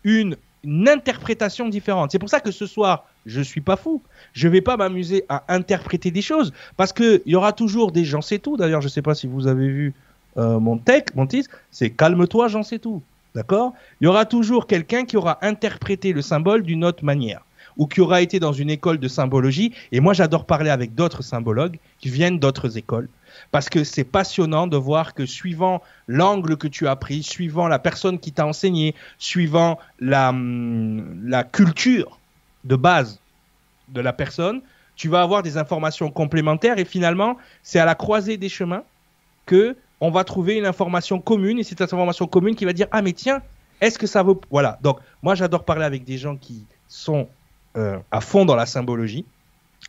[0.03, 0.35] une,
[0.65, 2.11] interprétation différente.
[2.13, 4.01] C'est pour ça que ce soir, je ne suis pas fou.
[4.31, 8.21] Je vais pas m'amuser à interpréter des choses parce qu'il y aura toujours des gens
[8.21, 8.55] c'est tout.
[8.55, 9.93] D'ailleurs, je ne sais pas si vous avez vu
[10.37, 11.27] euh, mon texte, mon
[11.69, 13.01] c'est calme-toi, j'en sais tout.
[13.35, 13.73] D'accord?
[13.99, 17.41] Il y aura toujours quelqu'un qui aura interprété le symbole d'une autre manière
[17.77, 19.73] ou qui aura été dans une école de symbologie.
[19.91, 23.09] Et moi, j'adore parler avec d'autres symbologues qui viennent d'autres écoles
[23.51, 27.79] parce que c'est passionnant de voir que suivant l'angle que tu as pris, suivant la
[27.79, 32.19] personne qui t'a enseigné, suivant la, hum, la culture
[32.63, 33.19] de base
[33.89, 34.61] de la personne,
[34.95, 38.83] tu vas avoir des informations complémentaires et finalement, c'est à la croisée des chemins
[39.45, 42.87] que on va trouver une information commune et c'est cette information commune qui va dire
[42.91, 43.41] ah mais tiens,
[43.81, 44.39] est-ce que ça vaut?
[44.49, 44.77] Voilà.
[44.81, 47.27] Donc moi j'adore parler avec des gens qui sont
[47.77, 49.25] euh, à fond dans la symbologie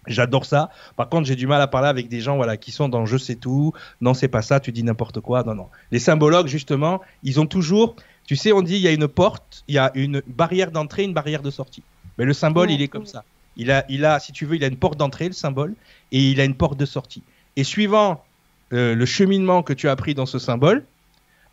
[0.07, 0.71] J'adore ça.
[0.97, 3.17] Par contre, j'ai du mal à parler avec des gens voilà, qui sont dans je
[3.17, 3.73] sais tout.
[4.01, 5.43] Non, c'est pas ça, tu dis n'importe quoi.
[5.45, 5.69] Non, non.
[5.91, 7.97] Les symbologues, justement, ils ont toujours.
[8.27, 11.05] Tu sais, on dit il y a une porte, il y a une barrière d'entrée,
[11.05, 11.83] une barrière de sortie.
[12.19, 13.25] Mais le symbole, il est comme ça.
[13.57, 15.75] Il a, il a, si tu veux, il a une porte d'entrée, le symbole,
[16.13, 17.23] et il a une porte de sortie.
[17.57, 18.25] Et suivant
[18.73, 20.85] euh, le cheminement que tu as pris dans ce symbole,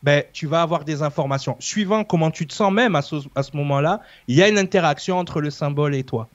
[0.04, 1.56] ben, tu vas avoir des informations.
[1.60, 4.58] Suivant comment tu te sens même à ce, à ce moment-là, il y a une
[4.58, 6.28] interaction entre le symbole et toi.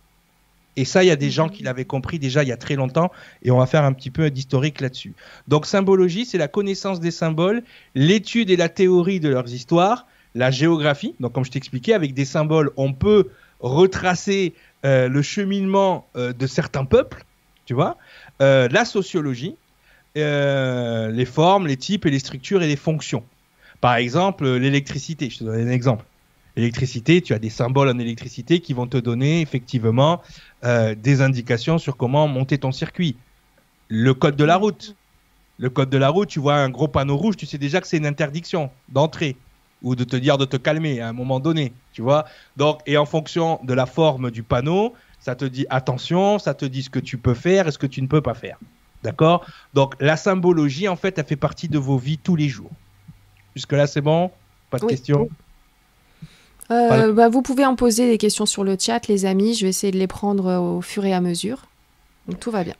[0.76, 1.66] Et ça, il y a des gens qui mhm.
[1.66, 3.10] l'avaient compris déjà il y a très longtemps,
[3.42, 5.14] et on va faire un petit peu d'historique là-dessus.
[5.48, 7.62] Donc, symbologie, c'est la connaissance des symboles,
[7.94, 11.14] l'étude et la théorie de leurs histoires, la géographie.
[11.20, 13.28] Donc, comme je t'expliquais, avec des symboles, on peut
[13.60, 17.24] retracer euh, le cheminement euh, de certains peuples,
[17.64, 17.96] tu vois,
[18.42, 19.56] euh, la sociologie,
[20.14, 23.24] les formes, les types et les structures et les fonctions.
[23.80, 25.28] Par exemple, l'électricité.
[25.28, 26.04] Je te donne un exemple.
[26.56, 30.22] L'électricité, tu as des symboles en électricité qui vont te donner effectivement
[30.64, 33.16] euh, des indications sur comment monter ton circuit.
[33.88, 34.96] Le code de la route.
[35.58, 37.86] Le code de la route, tu vois un gros panneau rouge, tu sais déjà que
[37.86, 39.36] c'est une interdiction d'entrer
[39.82, 42.24] ou de te dire de te calmer à un moment donné, tu vois.
[42.56, 46.64] Donc, et en fonction de la forme du panneau, ça te dit attention, ça te
[46.64, 48.58] dit ce que tu peux faire et ce que tu ne peux pas faire.
[49.02, 49.46] D'accord?
[49.74, 52.70] Donc, la symbologie, en fait, elle fait partie de vos vies tous les jours.
[53.54, 54.30] Jusque-là, c'est bon?
[54.70, 55.28] Pas de questions?
[56.70, 59.55] Euh, bah, vous pouvez en poser des questions sur le chat, les amis.
[59.55, 61.66] Je vais essayer de les prendre euh, au fur et à mesure.
[62.29, 62.74] Donc tout va bien.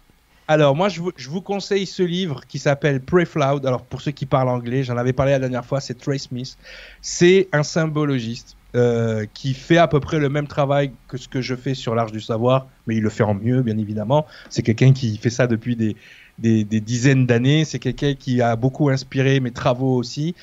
[0.49, 3.67] Alors moi, je vous, conseille ce livre qui s'appelle Pray Loud.
[3.67, 6.57] Alors pour ceux qui parlent anglais, j'en avais parlé la dernière fois, c'est Trey Smith.
[7.03, 11.41] C'est un symbologiste euh, qui fait à peu près le même travail que ce que
[11.41, 14.25] je fais sur l'Arche du Savoir, mais il le fait en mieux, bien évidemment.
[14.49, 15.97] C'est quelqu'un qui fait ça depuis des,
[16.39, 17.65] des, dizaines d'années.
[17.65, 20.35] C'est quelqu'un qui a beaucoup inspiré mes travaux aussi.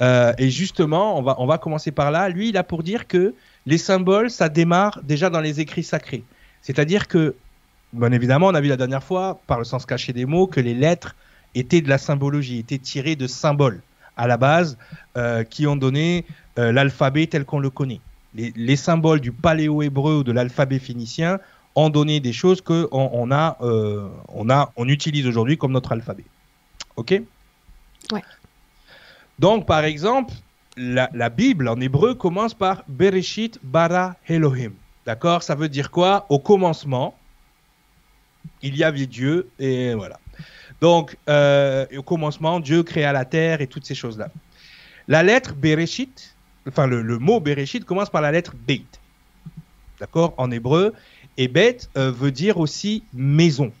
[0.00, 2.28] Euh, et justement, on va, on va commencer par là.
[2.28, 3.34] Lui, il a pour dire que
[3.66, 6.22] les symboles, ça démarre déjà dans les écrits sacrés.
[6.62, 7.34] C'est-à-dire que,
[7.92, 10.60] bien évidemment, on a vu la dernière fois, par le sens caché des mots, que
[10.60, 11.16] les lettres
[11.54, 13.80] étaient de la symbologie, étaient tirées de symboles
[14.16, 14.76] à la base
[15.16, 16.24] euh, qui ont donné
[16.58, 18.00] euh, l'alphabet tel qu'on le connaît.
[18.34, 21.38] Les, les symboles du paléo-hébreu ou de l'alphabet phénicien
[21.74, 25.92] ont donné des choses que on, a, euh, on a, on utilise aujourd'hui comme notre
[25.92, 26.24] alphabet.
[26.96, 27.22] Ok?
[28.12, 28.22] Ouais.
[29.38, 30.34] Donc, par exemple,
[30.76, 34.72] la, la, Bible en hébreu commence par Bereshit bara Elohim.
[35.06, 35.42] D'accord?
[35.42, 36.26] Ça veut dire quoi?
[36.28, 37.16] Au commencement,
[38.62, 40.18] il y avait Dieu et voilà.
[40.80, 44.28] Donc, euh, au commencement, Dieu créa la terre et toutes ces choses-là.
[45.08, 46.36] La lettre Bereshit,
[46.68, 48.84] enfin le, le mot Bereshit commence par la lettre Beit.
[50.00, 50.34] D'accord?
[50.36, 50.94] En hébreu.
[51.36, 53.72] Et bête euh, veut dire aussi maison.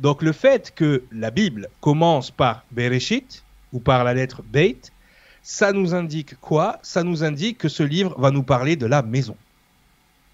[0.00, 4.80] Donc le fait que la Bible commence par Bereshit ou par la lettre Beit,
[5.42, 6.78] ça nous indique quoi?
[6.82, 9.36] Ça nous indique que ce livre va nous parler de la maison.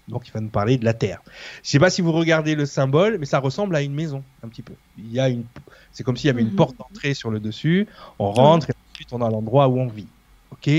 [0.07, 1.21] Donc il va nous parler de la terre.
[1.25, 4.23] Je ne sais pas si vous regardez le symbole, mais ça ressemble à une maison
[4.43, 4.73] un petit peu.
[4.97, 5.43] Il y a une,
[5.91, 6.55] c'est comme s'il y avait une mhm.
[6.55, 7.87] porte d'entrée sur le dessus.
[8.19, 10.07] On rentre et ensuite on a l'endroit où on vit.
[10.51, 10.69] Ok,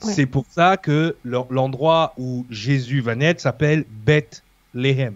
[0.00, 5.14] c'est pour ça que l'endroit où Jésus va naître s'appelle Bethléem.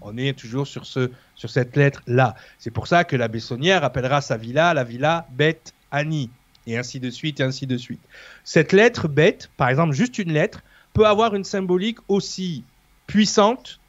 [0.00, 2.34] On est toujours sur ce sur cette lettre là.
[2.58, 6.28] C'est pour ça que la Bessonnière appellera sa villa la villa Beth Annie
[6.66, 8.02] et ainsi de suite et ainsi de suite.
[8.44, 10.60] Cette lettre Beth, par exemple, juste une lettre,
[10.92, 12.62] peut avoir une symbolique aussi
[13.06, 13.80] puissante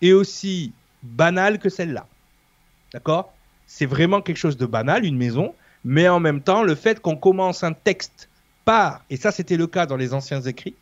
[0.00, 0.72] et aussi
[1.02, 2.06] banale que celle-là.
[2.94, 3.34] D'accord?
[3.66, 7.16] C'est vraiment quelque chose de banal, une maison, mais en même temps, le fait qu'on
[7.16, 8.30] commence un texte
[8.64, 10.76] par, et ça c'était le cas dans les anciens écrits,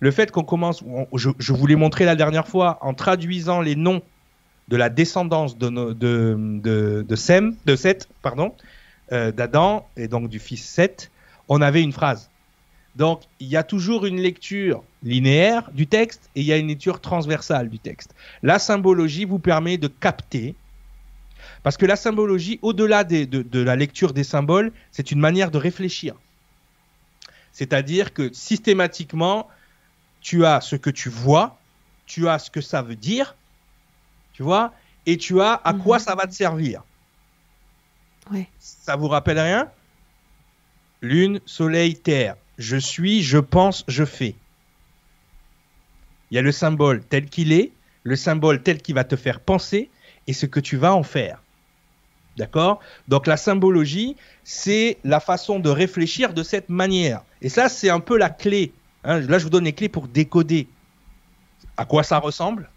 [0.00, 3.76] le fait qu'on commence, je, je, vous l'ai montré la dernière fois, en traduisant les
[3.76, 4.00] noms
[4.68, 8.54] de la descendance de, de, de, Sem, de Seth, pardon,
[9.12, 11.10] euh, d'Adam et donc du fils Seth,
[11.48, 12.30] on avait une phrase.
[12.96, 16.68] Donc, il y a toujours une lecture linéaire du texte et il y a une
[16.68, 18.14] lecture transversale du texte.
[18.42, 20.54] La symbologie vous permet de capter,
[21.62, 26.14] parce que la symbologie, au-delà de, la lecture des symboles, c'est une manière de réfléchir.
[27.52, 29.48] C'est-à-dire que systématiquement,
[30.20, 31.58] tu as ce que tu vois,
[32.06, 33.36] tu as ce que ça veut dire,
[34.36, 34.72] tu vois,
[35.06, 36.04] et tu as à quoi mhm.
[36.04, 36.82] ça va te servir.
[38.30, 38.48] Ouais.
[38.58, 39.70] Ça vous rappelle rien?
[41.00, 44.34] Lune, soleil, terre je suis, je pense, je fais.
[46.30, 47.72] Il y a le symbole tel qu'il est,
[48.02, 49.90] le symbole tel qu'il va te faire penser
[50.26, 51.42] et ce que tu vas en faire.
[52.36, 52.80] D'accord?
[53.08, 57.22] Donc la symbologie, c'est la façon de réfléchir de cette manière.
[57.40, 58.72] Et ça, c'est un peu la clé.
[59.04, 59.20] Hein.
[59.20, 60.68] Là, je vous donne les clés pour décoder.
[61.76, 62.70] À quoi ça ressemble?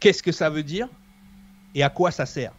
[0.00, 0.88] Qu'est-ce que ça veut dire
[1.74, 2.52] Et à quoi ça sert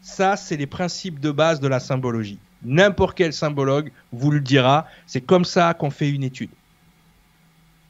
[0.00, 2.38] Ça, c'est les principes de base de la symbologie.
[2.62, 4.86] N'importe quel symbologue vous le dira.
[5.06, 6.50] C'est comme ça qu'on fait une étude.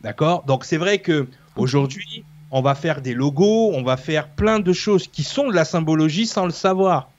[0.00, 0.44] D'accord?
[0.44, 4.72] Donc c'est vrai que aujourd'hui, on va faire des logos, on va faire plein de
[4.72, 7.10] choses qui sont de la symbologie sans le savoir.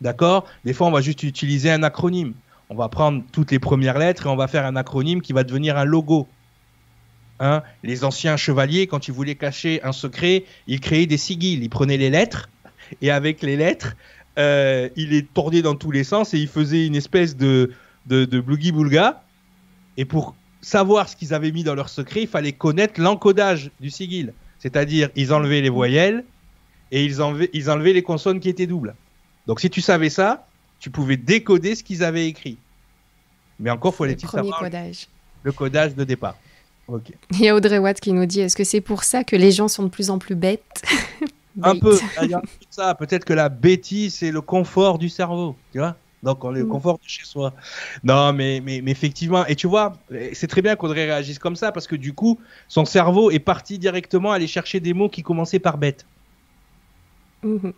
[0.00, 0.46] D'accord?
[0.64, 2.34] Des fois, on va juste utiliser un acronyme.
[2.70, 5.44] On va prendre toutes les premières lettres et on va faire un acronyme qui va
[5.44, 6.28] devenir un logo.
[7.40, 11.62] Hein les anciens chevaliers, quand ils voulaient cacher un secret, ils créaient des sigils.
[11.62, 12.48] Ils prenaient les lettres
[13.00, 13.96] et avec les lettres,
[14.38, 17.72] euh, il est tourné dans tous les sens et il faisait une espèce de,
[18.06, 19.22] de, de boulga.
[19.96, 23.90] Et pour savoir ce qu'ils avaient mis dans leur secret, il fallait connaître l'encodage du
[23.90, 24.32] sigil.
[24.58, 26.24] C'est-à-dire, ils enlevaient les voyelles
[26.90, 28.94] et ils enlevaient, ils enlevaient les consonnes qui étaient doubles.
[29.46, 30.46] Donc, si tu savais ça,
[30.80, 32.56] tu pouvais décoder ce qu'ils avaient écrit.
[33.60, 35.08] Mais encore, faut-il savoir codage.
[35.42, 36.36] le codage de départ.
[36.88, 39.50] Il y a Audrey Watt qui nous dit est-ce que c'est pour ça que les
[39.50, 40.82] gens sont de plus en plus bêtes
[41.62, 41.98] un peu.
[42.70, 42.94] ça.
[42.94, 45.56] Peut-être que la bêtise, c'est le confort du cerveau.
[45.72, 46.70] Tu vois donc, on est le mm.
[46.70, 47.52] confort de chez soi.
[48.02, 49.92] Non, mais, mais, effectivement, et tu vois,
[50.32, 53.78] c'est très bien qu'Audrey réagisse comme ça parce que du coup, son cerveau est parti
[53.78, 56.06] directement aller chercher des mots qui commençaient par bête.
[57.44, 57.74] Mm-hmm.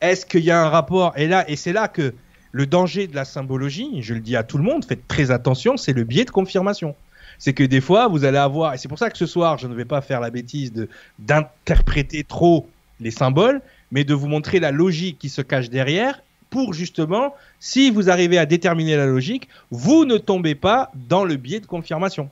[0.00, 1.12] Est-ce qu'il y a un rapport?
[1.16, 2.14] Et là, et c'est là que
[2.52, 5.76] le danger de la symbologie, je le dis à tout le monde, faites très attention,
[5.76, 6.94] c'est le biais de confirmation.
[7.42, 9.66] C'est que des fois, vous allez avoir, et c'est pour ça que ce soir, je
[9.66, 10.72] ne vais pas faire la bêtise
[11.18, 12.68] d'interpréter trop
[13.00, 17.90] les symboles, mais de vous montrer la logique qui se cache derrière pour justement, si
[17.90, 22.30] vous arrivez à déterminer la logique, vous ne tombez pas dans le biais de confirmation.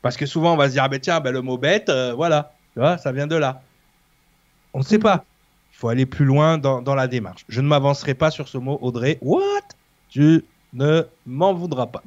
[0.00, 2.14] Parce que souvent, on va se dire, ah ben tiens, ben le mot bête, euh,
[2.14, 3.62] voilà, ça vient de là.
[4.74, 5.24] On ne sait pas.
[5.72, 7.44] Il faut aller plus loin dans, dans la démarche.
[7.48, 9.18] Je ne m'avancerai pas sur ce mot, Audrey.
[9.22, 9.62] What?
[10.08, 12.04] Tu ne m'en voudras pas.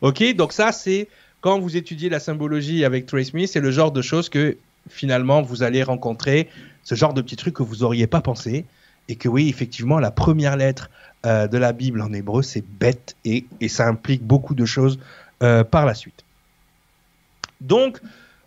[0.00, 1.06] Ok, donc ça, c'est
[1.40, 4.56] quand vous étudiez la symbologie avec Trace Smith, c'est le genre de choses que
[4.88, 6.48] finalement vous allez rencontrer
[6.82, 8.64] ce genre de petits trucs que vous n'auriez pas pensé.
[9.08, 10.88] Et que oui, effectivement, la première lettre
[11.26, 15.00] euh, de la Bible en hébreu, c'est bête et, ça implique beaucoup de choses
[15.42, 16.24] euh, par la suite.
[17.60, 18.00] Donc,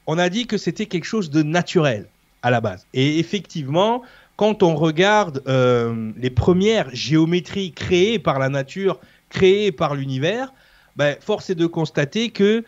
[0.07, 2.07] on a dit que c'était quelque chose de naturel
[2.43, 2.87] à la base.
[2.93, 4.03] Et effectivement,
[4.37, 10.53] quand on regarde euh, les premières géométries créées par la nature, créées par l'univers,
[10.95, 12.63] ben, force est de constater que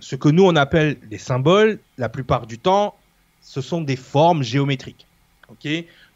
[0.00, 2.94] ce que nous on appelle les symboles, la plupart du temps,
[3.42, 5.06] ce sont des formes géométriques.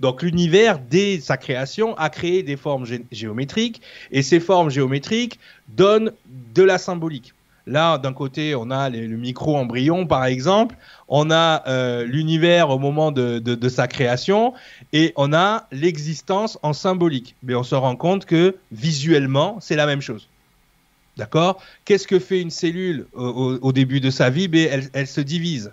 [0.00, 6.12] Donc l'univers, dès sa création, a créé des formes géométriques et ces formes géométriques donnent
[6.54, 7.34] de la symbolique.
[7.66, 10.76] Là, d'un côté, on a le micro-embryon, par exemple,
[11.08, 14.54] on a euh, l'univers au moment de, sa création,
[14.92, 17.36] et on a l'existence en symbolique.
[17.42, 20.29] Mais on se rend compte que visuellement, c'est la même chose.
[21.20, 21.62] D'accord?
[21.84, 24.48] Qu'est-ce que fait une cellule au, début de sa vie?
[24.48, 25.70] Ben, elle, elle se divise.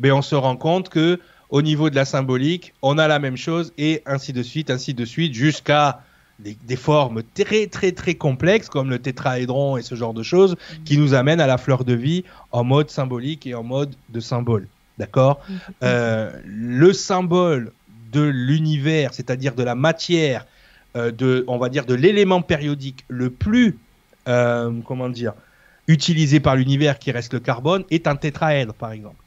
[0.00, 3.36] Ben on se rend compte que au niveau de la symbolique, on a la même
[3.36, 6.02] chose et ainsi de suite, ainsi de suite, jusqu'à
[6.40, 10.98] des, formes très très très complexes comme le tétraédron et ce genre de choses qui
[10.98, 14.66] nous amènent à la fleur de vie en mode symbolique et en mode de symbole.
[14.98, 15.40] D'accord?
[15.48, 15.56] Mm-hmm.
[15.84, 17.72] euh, Le symbole
[18.10, 20.44] de l'univers, c'est-à-dire de la matière,
[20.96, 23.78] euh, de, on va dire de l'élément périodique le plus,
[24.26, 25.32] comment dire,
[25.88, 29.22] utilisé par l'univers qui reste le carbone, est un tétraèdre par exemple.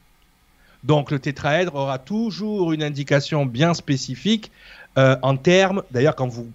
[0.84, 4.50] Donc le tétraèdre aura toujours une indication bien spécifique
[4.98, 6.50] euh, en termes, d'ailleurs quand vous,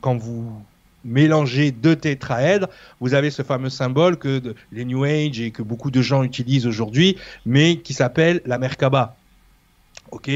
[0.00, 0.62] quand vous
[1.04, 2.68] mélangez deux tétraèdres,
[3.00, 6.66] vous avez ce fameux symbole que les New Age et que beaucoup de gens utilisent
[6.66, 7.16] aujourd'hui,
[7.46, 9.16] mais qui s'appelle la Merkaba.
[10.10, 10.30] Ok.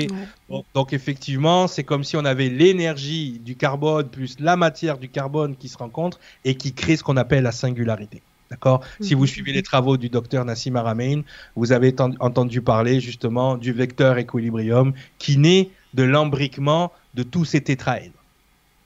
[0.74, 5.56] donc, effectivement, c'est comme si on avait l'énergie du carbone plus la matière du carbone
[5.56, 8.22] qui se rencontrent et qui crée ce qu'on appelle la singularité.
[8.50, 8.84] D'accord?
[9.00, 9.26] Si vous mhm.
[9.26, 11.22] suivez les travaux du docteur Nassim Aramein,
[11.56, 17.62] vous avez entendu parler justement du vecteur équilibrium qui naît de l'embriquement de tous ces
[17.62, 18.22] tétraèdres.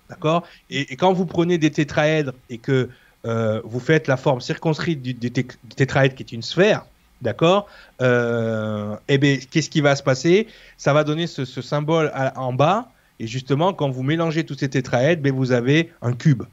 [0.08, 0.44] D'accord?
[0.70, 2.88] Et, quand vous prenez des tétraèdres et que
[3.26, 6.86] euh, vous faites la forme circonscrite du, tétraèdre qui est une sphère,
[7.22, 7.68] d'accord
[8.00, 10.48] euh, Eh bien, qu'est-ce qui va se passer?
[10.76, 12.88] Ça va donner ce, symbole en bas.
[13.20, 16.44] Et justement, quand vous mélangez tous ces tétraèdres, ben, vous avez un cube.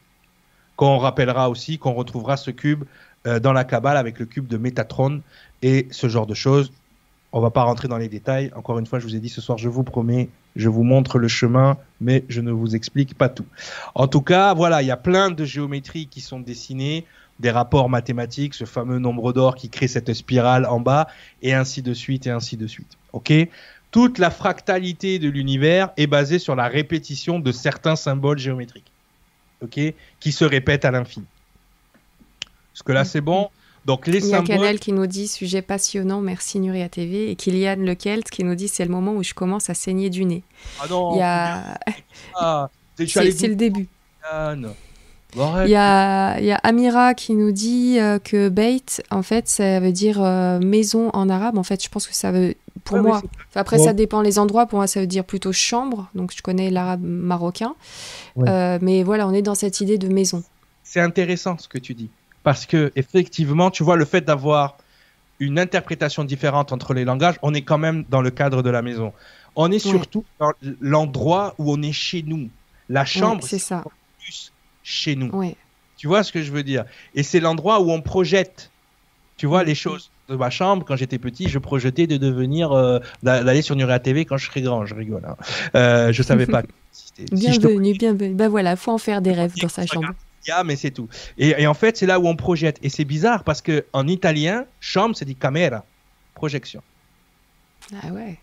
[0.75, 2.84] Qu'on rappellera aussi, qu'on retrouvera ce cube
[3.28, 5.21] euh, dans la Kabbale avec le cube de Métatron
[5.62, 6.71] et ce genre de choses.
[7.32, 8.51] On va pas rentrer dans les détails.
[8.56, 11.19] Encore une fois, je vous ai dit ce soir, je vous promets, je vous montre
[11.19, 13.45] le chemin, mais je ne vous explique pas tout.
[13.93, 17.06] En tout cas, voilà, il y a plein de géométries qui sont dessinées,
[17.39, 21.08] des rapports mathématiques, ce fameux nombre d'or qui crée cette spirale en bas,
[21.41, 22.98] et ainsi de suite, et ainsi de suite.
[23.13, 23.34] OK?
[23.91, 28.91] Toute la fractalité de l'univers est basée sur la répétition de certains symboles géométriques.
[29.62, 29.80] OK?
[30.19, 31.26] Qui se répètent à l'infini.
[32.74, 33.50] Est-ce que là, c'est bon?
[33.86, 37.36] Donc les Il y a Canel qui nous dit sujet passionnant, merci Nuria TV, et
[37.36, 40.26] Kylian Le Kelt qui nous dit c'est le moment où je commence à saigner du
[40.26, 40.41] nez.
[40.82, 41.13] Ah non.
[41.13, 41.78] Il y a...
[42.36, 43.88] Ah, c'est le début.
[45.34, 49.50] Il y, a, il y, a, Amira qui nous dit euh, que bait, en fait,
[49.50, 51.58] ça veut dire euh, maison en arabe.
[51.58, 53.22] En fait, je pense que ça veut, pour moi,
[53.54, 54.66] après ça dépend les endroits.
[54.66, 56.08] Pour moi, ça veut dire plutôt chambre.
[56.16, 57.76] Donc, je connais l'arabe marocain.
[58.38, 60.42] Euh, mais voilà, on est dans cette idée de maison.
[60.84, 62.10] C'est intéressant ce que tu dis
[62.46, 64.78] parce que effectivement, tu vois, le fait d'avoir
[65.40, 68.82] une interprétation différente entre les langages, on est quand même dans le cadre de la
[68.82, 69.12] maison.
[69.56, 72.50] On est surtout dans l'endroit où on est chez nous.
[72.88, 73.84] La chambre, c'est ça.
[74.20, 74.54] Plus
[74.86, 75.54] chez nous.
[75.98, 76.86] Tu vois ce que je veux dire?
[77.13, 78.71] Et c'est l'endroit où on projette.
[79.36, 83.00] Tu vois les choses de ma chambre quand j'étais petit, je projetais de devenir euh,
[83.21, 84.86] d'aller sur Nuria TV quand je serais grand.
[84.86, 85.26] Je rigole.
[85.28, 85.36] Hein.
[85.76, 86.63] Euh, je savais pas.
[87.34, 88.34] bienvenue, bienvenue.
[88.34, 90.13] Ben voilà, faut en faire des rêves dans sa chambre
[90.65, 91.08] mais c'est tout.
[91.38, 92.80] Et, en fait, c'est là où on projette.
[92.84, 95.86] Et c'est bizarre parce que en italien, chambre, c'est dit camera,
[96.34, 96.82] projection.
[98.04, 98.38] Ah ouais.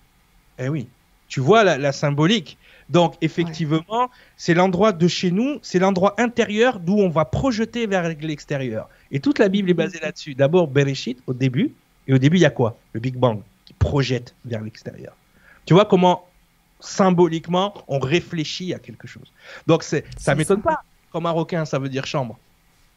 [0.59, 0.89] Eh oui.
[1.29, 2.59] Tu vois la, symbolique.
[2.89, 8.09] Donc, effectivement, c'est l'endroit de chez nous, c'est l'endroit intérieur d'où on va projeter vers
[8.09, 8.89] l'extérieur.
[9.11, 10.05] Et toute la Bible est basée mhm.
[10.05, 10.35] là-dessus.
[10.35, 11.73] D'abord, Bereshit, au début.
[12.09, 12.77] Et au début, il y a quoi?
[12.93, 15.15] Le Big Bang, qui projette vers l'extérieur.
[15.65, 16.27] Tu vois comment
[16.81, 19.33] symboliquement on réfléchit à quelque chose.
[19.67, 22.39] Donc, ça m'étonne pas comme marocain, ça veut dire chambre.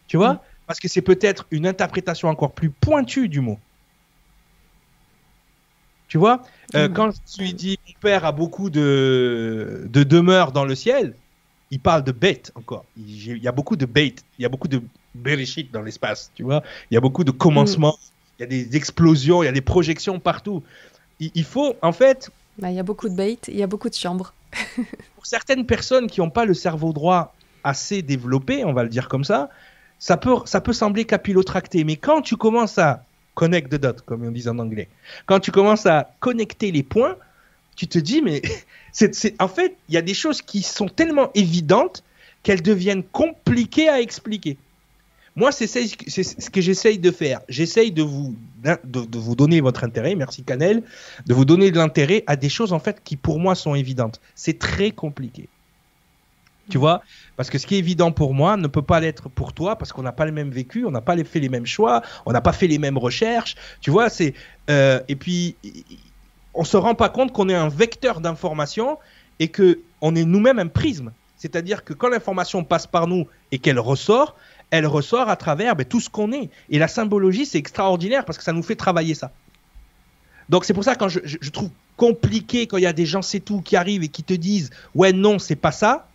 [0.08, 0.42] Tu vois?
[0.68, 3.60] Parce que c'est peut-être une interprétation encore plus pointue du mot.
[6.16, 6.44] Tu vois
[6.76, 6.94] euh, mm.
[6.94, 11.14] Quand je lui dis mon père a beaucoup de, de demeures dans le ciel,
[11.72, 12.86] il parle de bêtes encore.
[12.96, 14.82] Il, y a beaucoup de bêtes, il y a beaucoup de
[15.14, 17.98] bereshit dans l'espace, tu vois Il y a beaucoup de commencements,
[18.40, 20.64] il y a des explosions, il y a des projections partout.
[21.20, 22.32] Il, faut, en fait...
[22.60, 24.34] Bah, il y a beaucoup de bêtes, il y a beaucoup de chambres.
[25.16, 29.10] pour certaines personnes qui n'ont pas le cerveau droit assez développé, on va le dire
[29.10, 29.50] comme ça,
[30.00, 31.84] ça peut, ça peut sembler capillotracté.
[31.84, 33.04] Mais quand tu commences à
[33.36, 34.88] connect the dots, comme on dit en anglais,
[35.26, 37.18] quand tu commences à connecter les points,
[37.76, 38.42] tu te dis, mais
[39.40, 42.04] en fait, il y a des choses qui sont tellement évidentes
[42.44, 44.58] qu'elles deviennent compliquées à expliquer.
[45.36, 47.42] Moi, c'est ce que j'essaye de faire.
[47.50, 50.82] J'essaye de vous, de, vous donner votre intérêt, merci Canel,
[51.26, 54.22] de vous donner de l'intérêt à des choses en fait qui pour moi sont évidentes.
[54.34, 55.50] C'est très compliqué.
[56.70, 57.04] Tu vois
[57.36, 59.94] Parce que ce qui est évident pour moi ne peut pas l'être pour toi parce
[59.94, 62.42] qu'on n'a pas le même vécu, on n'a pas fait les mêmes choix, on n'a
[62.42, 63.56] pas fait les mêmes recherches.
[63.82, 64.34] Tu vois, c'est
[64.70, 65.56] euh, et puis
[66.54, 68.98] on se rend pas compte qu'on est un vecteur d'information
[69.40, 71.12] et que on est nous-mêmes un prisme.
[71.38, 74.36] C'est-à-dire que quand l'information passe par nous et qu'elle ressort,
[74.72, 76.50] elle ressort à travers ben, tout ce qu'on est.
[76.70, 79.32] Et la symbologie, c'est extraordinaire parce que ça nous fait travailler ça.
[80.50, 83.22] Donc c'est pour ça quand je, je trouve compliqué quand il y a des gens
[83.22, 86.08] c'est tout qui arrivent et qui te disent ouais non c'est pas ça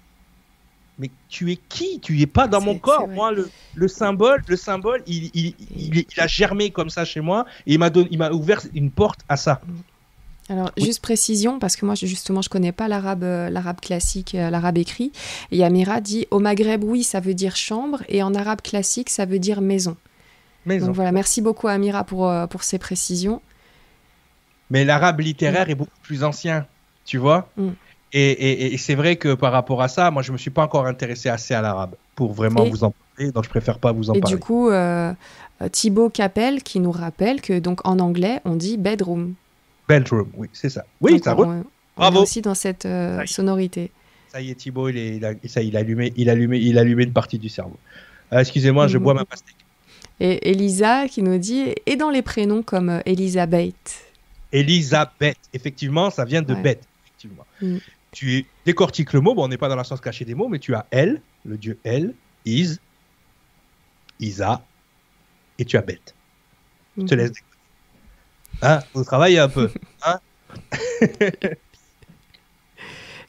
[1.00, 1.98] mais tu es qui?
[2.00, 3.08] Tu es pas dans mon corps.
[3.08, 3.32] Moi,
[3.74, 7.78] le, symbole, le symbole, il, il, il, a germé comme ça chez moi et il
[7.78, 9.60] m'a il m'a ouvert une porte à ça.
[10.50, 14.50] Alors, juste précision, parce que moi, justement, je connais pas l'arabe, euh, l'arabe classique, euh,
[14.50, 15.12] l'arabe écrit.
[15.52, 19.26] Et Amira dit au Maghreb, oui, ça veut dire chambre, et en arabe classique, ça
[19.26, 19.96] veut dire maison.
[20.66, 20.86] Maison.
[20.86, 23.40] Donc voilà, merci beaucoup Amira pour, euh, pour ces précisions.
[24.70, 25.70] Mais l'arabe littéraire mm.
[25.70, 26.66] est beaucoup plus ancien,
[27.04, 27.48] tu vois?
[27.56, 27.68] Mm.
[28.12, 31.28] Et, c'est vrai que par rapport à ça, moi, je me suis pas encore intéressé
[31.28, 34.20] assez à l'arabe pour vraiment vous en parler, donc je préfère pas vous en et
[34.20, 34.34] parler.
[34.34, 35.12] Et du coup, euh,
[35.70, 39.34] Thibaut Capel qui nous rappelle que donc en anglais, on dit bedroom.
[39.88, 40.84] Bedroom, oui, c'est ça.
[41.00, 41.64] Oui, ça on,
[41.96, 43.90] on est aussi dans cette euh, sonorité.
[44.32, 46.58] Ça y est, Thibaut, il, est, il, a, ça, il, a allumé, il, a allumé,
[46.58, 47.76] il a allumé une partie du cerveau.
[48.32, 49.56] Euh, excusez-moi, je bois ma pastèque.
[50.18, 54.04] Et Elisa qui nous dit, et dans les prénoms comme Elisabeth.
[54.52, 57.46] Elisabeth, effectivement, ça vient de bête, effectivement.
[57.62, 57.78] Mm
[58.12, 60.58] tu décortiques le mot, bon, on n'est pas dans la sens cachée des mots, mais
[60.58, 62.78] tu as elle, le dieu elle, is,
[64.18, 64.62] Isa,
[65.58, 66.14] et tu as bête.
[66.96, 67.20] Je te mhm.
[67.20, 67.32] laisse.
[68.62, 69.70] Hein Vous travaillez un peu.
[70.02, 70.18] Hein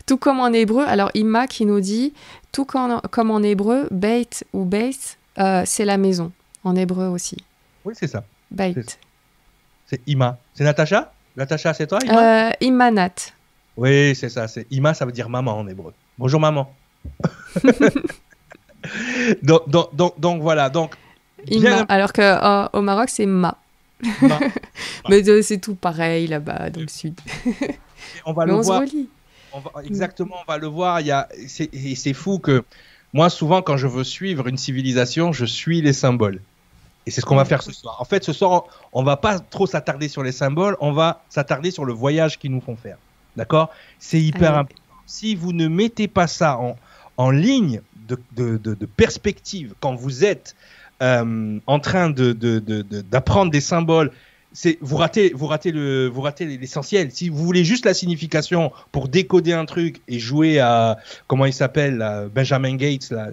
[0.06, 2.14] Tout comme en hébreu, alors Ima qui nous dit,
[2.52, 6.32] tout comme, comme en hébreu, Beit ou Beit, euh, c'est la maison.
[6.64, 7.38] En hébreu aussi.
[7.86, 8.24] Oui, c'est ça.
[8.50, 8.76] Beit.
[9.86, 10.40] C'est Ima.
[10.54, 11.14] C'est Natacha?
[11.36, 12.50] Natacha, c'est toi Ima?
[12.50, 13.34] Euh, Imanat.
[13.78, 14.48] Oui, c'est ça.
[14.48, 15.94] C'est Ima, ça veut dire maman en hébreu.
[16.18, 16.74] Bonjour maman.
[19.44, 20.70] donc, donc, donc, voilà.
[20.70, 20.96] Donc,
[21.48, 23.58] Ima, alors qu'au euh, au Maroc, c'est Ma.
[24.22, 24.40] ma.
[25.10, 27.20] Mais euh, c'est tout pareil là-bas, dans le sud.
[28.26, 28.84] on va le voir.
[29.84, 31.02] exactement, on va le voir.
[31.02, 31.28] Il y a,
[31.74, 32.64] et c'est fou que
[33.14, 36.42] moi, souvent, quand je veux suivre une civilisation, je suis les symboles.
[37.06, 38.00] Et c'est ce qu'on va faire ce soir.
[38.00, 41.72] En fait, ce soir, on va pas trop s'attarder sur les symboles, on va s'attarder
[41.72, 42.98] sur le voyage qu'ils nous font faire.
[43.36, 43.70] D'accord?
[44.00, 44.82] C'est hyper important.
[45.06, 46.76] Si vous ne mettez pas ça en,
[47.18, 50.56] en ligne de, de, de, perspective quand vous êtes
[51.02, 54.12] euh, en train d'apprendre des symboles,
[54.54, 57.12] c'est vous ratez vous ratez le vous ratez l'essentiel.
[57.12, 61.54] Si vous voulez juste la signification pour décoder un truc et jouer à comment il
[61.54, 63.30] s'appelle Benjamin Gates là,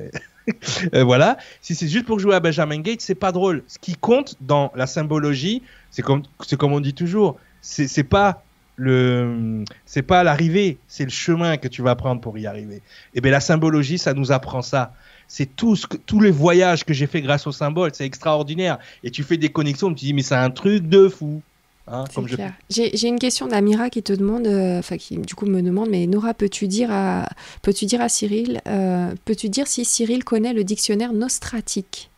[0.95, 1.37] euh, voilà.
[1.61, 3.63] Si c'est juste pour jouer à Benjamin Gates, c'est pas drôle.
[3.67, 8.43] Ce qui compte dans la symbologie, c'est comme c'est comme on dit toujours, c'est pas
[8.79, 12.77] le c'est pas l'arrivée, c'est le chemin que tu vas prendre pour y arriver.
[12.77, 12.83] Et
[13.15, 14.95] eh bien la symbologie, ça nous apprend ça.
[15.27, 18.79] C'est tout ce que, tous les voyages que j'ai fait grâce au symbole, c'est extraordinaire.
[19.03, 21.43] Et tu fais des connexions, tu dis mais c'est un truc de fou.
[21.91, 22.05] Hein,
[22.69, 26.07] J'ai une question d'Amira qui te demande, euh, enfin qui du coup me demande, mais
[26.07, 27.29] Nora, peux-tu dire à,
[27.63, 32.11] peux-tu dire à Cyril, euh, peux-tu dire si Cyril connaît le dictionnaire nostratique?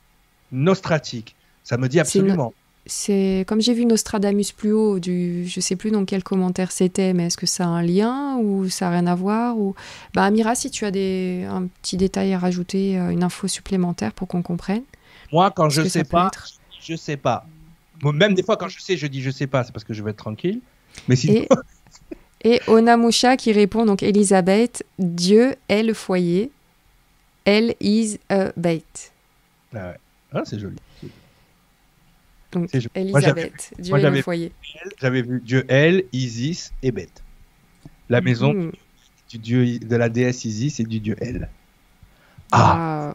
[0.51, 2.53] Nostratique, ça me dit absolument
[2.87, 7.13] c'est comme j'ai vu Nostradamus plus haut, du, je sais plus dans quel commentaire c'était,
[7.13, 9.75] mais est-ce que ça a un lien ou ça n'a rien à voir ou...
[10.15, 14.13] Bah Amira, si tu as des, un petit détail à rajouter, euh, une info supplémentaire
[14.13, 14.83] pour qu'on comprenne.
[15.33, 16.31] Moi, quand je sais pas,
[16.81, 17.47] je sais pas.
[18.03, 20.03] Même des fois, quand je sais, je dis je sais pas, c'est parce que je
[20.03, 20.61] veux être tranquille.
[21.07, 21.31] Mais si.
[21.31, 21.49] Et,
[22.43, 26.51] et Onamusha qui répond donc Elisabeth, Dieu est le foyer,
[27.45, 28.83] elle is a bait.
[29.75, 29.97] Ah ouais.
[30.33, 30.77] Ah, c'est joli.
[32.53, 34.53] Donc, Elisabeth, Dieu est le foyer.
[35.01, 37.23] J'avais vu Dieu, elle, Isis et Beth.
[38.09, 38.73] La maison mm.
[39.31, 41.49] du dieu, de la déesse Isis et du dieu elle.
[42.51, 43.15] Ah,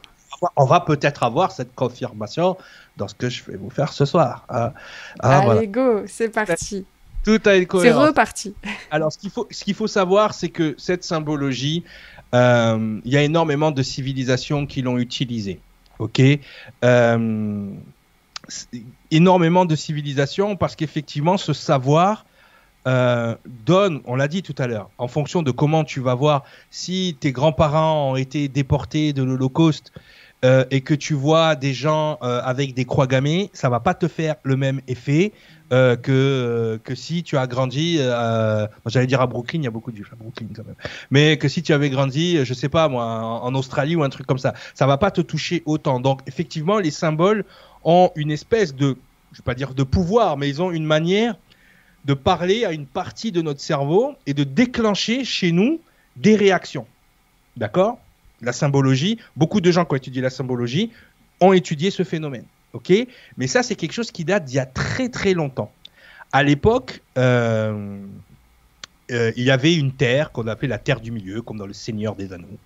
[0.56, 2.58] On va peut-être avoir cette confirmation
[2.96, 4.46] dans ce que je vais vous faire ce soir.
[4.48, 4.74] Ah,
[5.20, 6.86] ah Allez, go, c'est parti.
[7.26, 8.54] Tout a été C'est reparti.
[8.92, 11.84] Alors, ce qu'il faut, ce qu'il faut savoir, c'est que cette symbologie,
[12.34, 15.60] euh, il y a énormément de civilisations qui l'ont utilisée.
[15.98, 16.22] Ok?
[16.84, 17.70] Euh,
[19.12, 22.26] énormément de civilisations parce qu'effectivement, ce savoir
[22.88, 23.36] euh,
[23.66, 27.18] donne, on l'a dit tout à l'heure, en fonction de comment tu vas voir, si
[27.20, 29.91] tes grands-parents ont été déportés de l'Holocauste
[30.43, 33.96] euh, et que tu vois des gens euh, avec des croix gammées, ça va pas
[33.96, 35.34] te faire le même effet
[35.72, 37.98] que, que si tu as grandi,
[38.86, 40.76] j'allais dire à Brooklyn, il y a beaucoup de à Brooklyn quand même,
[41.10, 44.10] mais que si tu avais grandi, je sais pas moi, en, en Australie ou un
[44.10, 46.00] truc comme ça, ça va pas te toucher autant.
[46.00, 47.46] Donc effectivement, les symboles
[47.86, 48.98] ont une espèce de,
[49.32, 51.38] je vais pas dire de pouvoir, mais ils ont une manière
[52.04, 55.80] de parler à une partie de notre cerveau et de déclencher chez nous
[56.18, 56.86] des réactions.
[57.58, 58.00] D'accord?
[58.42, 60.92] La symbologie, beaucoup de gens qui ont étudié la symbologie
[61.40, 62.46] ont étudié ce phénomène.
[62.74, 62.92] OK?
[63.38, 65.72] Mais ça, c'est quelque chose qui date d'il y a très très longtemps.
[66.32, 67.98] À l'époque, euh,
[69.12, 71.74] euh, il y avait une terre qu'on appelait la terre du milieu, comme dans le
[71.74, 72.58] Seigneur des Anneaux.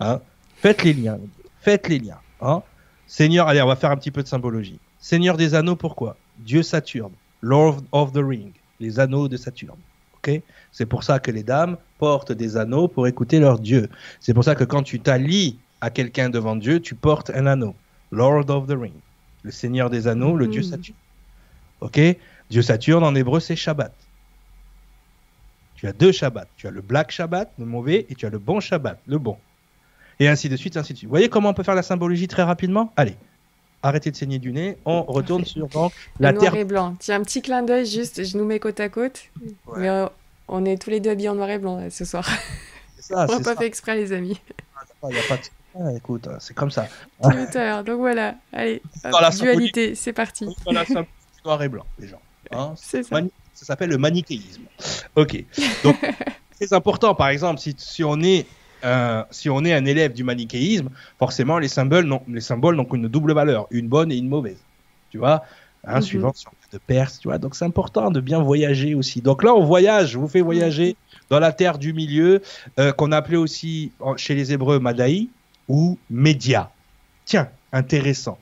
[0.00, 0.20] Hein?
[0.56, 1.18] Faites les liens.
[1.60, 2.20] Faites les liens.
[2.40, 2.62] Hein?
[3.08, 4.78] Seigneur, allez, on va faire un petit peu de symbologie.
[5.00, 6.16] Seigneur des anneaux, pourquoi?
[6.38, 9.78] Dieu Saturne, Lord of the Ring, les anneaux de Saturne.
[10.16, 10.42] Ok?
[10.72, 13.88] C'est pour ça que les dames portent des anneaux pour écouter leur Dieu.
[14.20, 17.74] C'est pour ça que quand tu t'allies à quelqu'un devant Dieu, tu portes un anneau.
[18.12, 18.94] Lord of the Ring,
[19.42, 20.64] le Seigneur des anneaux, le Dieu mm.
[20.64, 20.96] Saturne.
[21.80, 21.98] Ok?
[22.50, 23.94] Dieu Saturne en hébreu c'est Shabbat.
[25.76, 26.48] Tu as deux Shabbats.
[26.56, 29.38] Tu as le Black Shabbat, le mauvais, et tu as le bon Shabbat, le bon
[30.20, 31.08] et ainsi de suite, ainsi de suite.
[31.08, 33.16] Vous voyez comment on peut faire la symbologie très rapidement Allez,
[33.82, 36.96] arrêtez de saigner du nez, on retourne sur donc, la noir et blanc.
[36.98, 39.24] Tiens, un petit clin d'œil juste, je nous mets côte à côte.
[39.76, 40.06] Mais euh,
[40.48, 42.28] on est tous les deux habillés en noir et blanc ce soir.
[42.98, 44.40] Ça, on n'a pas fait exprès, les amis.
[45.04, 45.42] Il n'y a pas de...
[45.80, 46.88] Ah, écoute, hein, c'est comme ça.
[47.22, 48.34] Twitter, donc voilà.
[48.52, 48.82] Allez,
[49.38, 50.46] dualité, c'est parti.
[50.64, 50.84] Dans la
[51.44, 52.20] noir et blanc, les gens.
[52.50, 52.72] Hein.
[52.76, 53.20] c'est ça.
[53.54, 54.62] ça s'appelle le manichéisme.
[55.14, 55.44] Ok.
[55.84, 55.96] Donc,
[56.58, 58.46] c'est important, par exemple, si, si on est
[58.84, 62.84] euh, si on est un élève du manichéisme, forcément les symboles n'ont les symboles n'ont
[62.84, 64.58] qu'une double valeur, une bonne et une mauvaise.
[65.10, 65.42] Tu vois,
[65.84, 66.02] hein, mhm.
[66.02, 67.38] suivant si on de Perse, tu vois.
[67.38, 69.20] Donc c'est important de bien voyager aussi.
[69.22, 70.96] Donc là on voyage, je vous fais voyager
[71.30, 72.42] dans la terre du milieu,
[72.78, 75.28] euh, qu'on appelait aussi chez les Hébreux Madaï
[75.68, 76.70] ou Média.
[77.24, 78.38] Tiens, intéressant.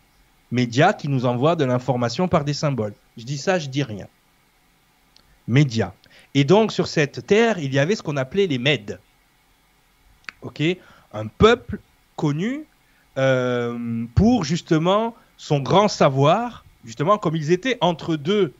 [0.52, 2.94] Média qui nous envoie de l'information par des symboles.
[3.16, 4.06] Je dis ça, je dis rien.
[5.48, 5.94] Média.
[6.34, 9.00] Et donc sur cette terre, il y avait ce qu'on appelait les Mèdes.
[11.12, 11.78] Un peuple
[12.16, 12.64] connu
[13.18, 18.54] euh, pour justement son grand savoir, justement comme ils étaient entre deux,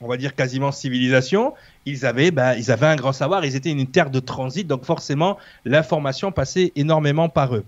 [0.00, 1.54] on va dire quasiment civilisations,
[1.86, 4.84] ils avaient, bah, ils avaient un grand savoir, ils étaient une terre de transit, donc
[4.84, 7.64] forcément l'information passait énormément par eux.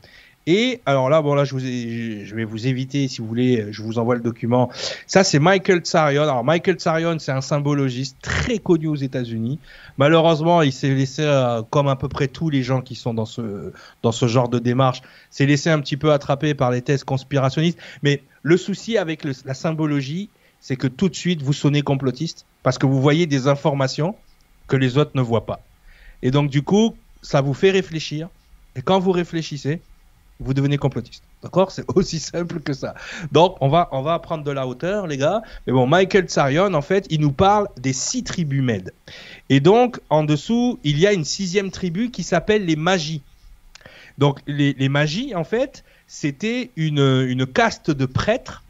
[0.49, 4.15] Et alors là, bon là, je, vais vous éviter, si vous voulez, je vous envoie
[4.15, 4.71] le document.
[5.09, 6.23] Ça, c'est Michael Tsarion.
[6.23, 9.59] Alors Michael Tsarion, c'est un symbologiste très connu aux États-Unis.
[9.99, 13.25] Malheureusement, il s'est laissé, euh, comme à peu près tous les gens qui sont dans
[13.25, 13.73] ce
[14.05, 17.79] dans ce genre de démarche, s'est laissé un petit peu attraper par les thèses conspirationnistes.
[18.05, 20.31] Mais le souci avec la symbologie,
[20.61, 24.15] c'est que tout de suite vous sonnez complotiste parce que vous voyez des informations
[24.69, 25.61] que les autres ne voient pas.
[26.23, 28.29] Et donc du coup, ça vous fait réfléchir.
[28.77, 29.81] Et quand vous réfléchissez,
[30.41, 31.25] vous devenez complotiste.
[31.43, 31.71] D'accord?
[31.71, 32.95] C'est aussi simple que ça.
[33.33, 35.43] Donc, on va, on va prendre de la hauteur, les gars.
[35.67, 38.93] Mais bon, Michael Tsarion, en fait, il nous parle des six tribus Med.
[39.49, 43.23] Et donc, en dessous, il y a une sixième tribu qui s'appelle les magies.
[44.19, 48.63] Donc, les, les magies, en fait, c'était une, une caste de prêtres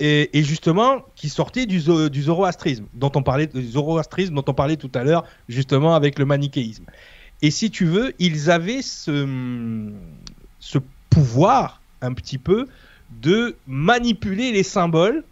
[0.00, 1.80] et, justement qui sortait du,
[2.10, 6.18] du zoroastrisme dont on parlait du zoroastrisme dont on parlait tout à l'heure justement avec
[6.18, 6.84] le manichéisme
[7.42, 9.90] et si tu veux, ils avaient ce,
[10.60, 10.78] ce
[11.10, 12.68] pouvoir un petit peu
[13.20, 15.24] de manipuler les symboles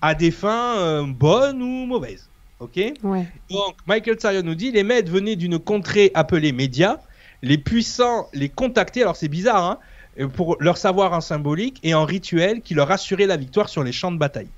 [0.00, 2.28] à des fins euh, bonnes ou mauvaises.
[2.60, 2.78] Ok?
[3.02, 3.26] Ouais.
[3.50, 7.02] Donc, Michael Tsarion nous dit les maîtres venaient d'une contrée appelée Média.
[7.42, 9.78] Les puissants les contactaient, alors c'est bizarre,
[10.18, 13.84] hein, pour leur savoir en symbolique et en rituel qui leur assurait la victoire sur
[13.84, 14.48] les champs de bataille.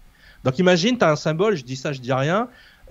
[0.44, 2.48] Donc, imagine, tu as un symbole, je dis ça, je dis rien,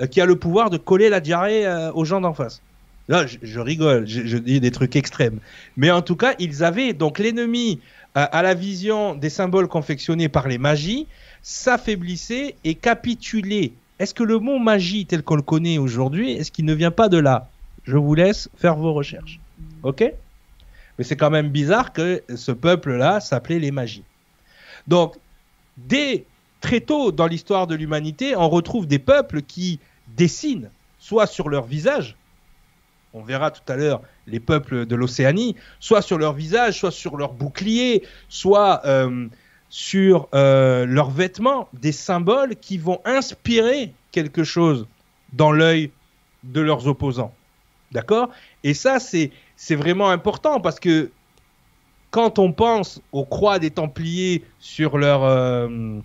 [0.10, 2.62] qui a le pouvoir de coller la diarrhée euh, aux gens d'en face.
[3.08, 5.40] Là, je, je rigole, je, je, dis des trucs extrêmes.
[5.78, 7.80] Mais en tout cas, ils avaient donc l'ennemi
[8.18, 11.08] euh, à la vision des symboles confectionnés par les magies
[11.42, 13.74] s'affaiblissait et capitulait.
[14.00, 17.08] Est-ce que le mot magie tel qu'on le connaît aujourd'hui, est-ce qu'il ne vient pas
[17.08, 17.50] de là?
[17.84, 19.40] Je vous laisse faire vos recherches.
[19.84, 20.04] Ok?
[20.98, 24.04] Mais c'est quand même bizarre que ce peuple-là s'appelait les magies.
[24.88, 25.16] Donc,
[25.78, 26.26] dès
[26.66, 29.80] très tôt dans l'histoire de l'humanité, on retrouve des peuples qui
[30.18, 32.18] dessinent, soit sur leur visage,
[33.14, 37.18] on verra tout à l'heure les peuples de l'Océanie, soit sur leur visage, soit sur
[37.18, 39.28] leur bouclier, soit euh,
[39.70, 44.88] sur euh, leurs vêtements, des symboles qui vont inspirer quelque chose
[45.34, 45.92] dans l'œil
[46.44, 47.34] de leurs opposants.
[47.92, 48.30] D'accord?
[48.64, 49.30] Et ça, c'est,
[49.70, 51.12] vraiment important parce que
[52.10, 56.00] quand on pense aux croix des Templiers sur leur, euh,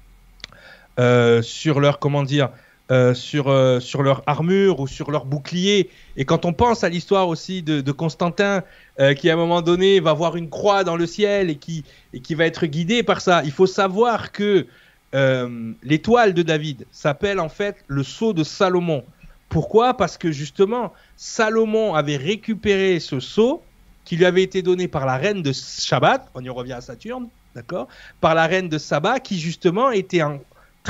[1.42, 2.50] sur leur, comment dire,
[2.90, 5.90] euh, sur, euh, sur leur armure ou sur leur bouclier.
[6.16, 8.64] Et quand on pense à l'histoire aussi de, Constantin,
[8.98, 11.84] euh, qui à un moment donné va voir une croix dans le ciel et qui,
[12.14, 14.66] et qui va être guidé par ça, il faut savoir que
[15.14, 19.04] euh, l'étoile de David s'appelle en fait le sceau de Salomon.
[19.50, 19.96] Pourquoi?
[19.96, 23.62] Parce que justement, Salomon avait récupéré ce sceau
[24.04, 27.28] qui lui avait été donné par la reine de Shabbat, on y revient à Saturne,
[27.54, 27.86] d'accord?
[28.20, 30.40] Par la reine de Saba, qui justement était en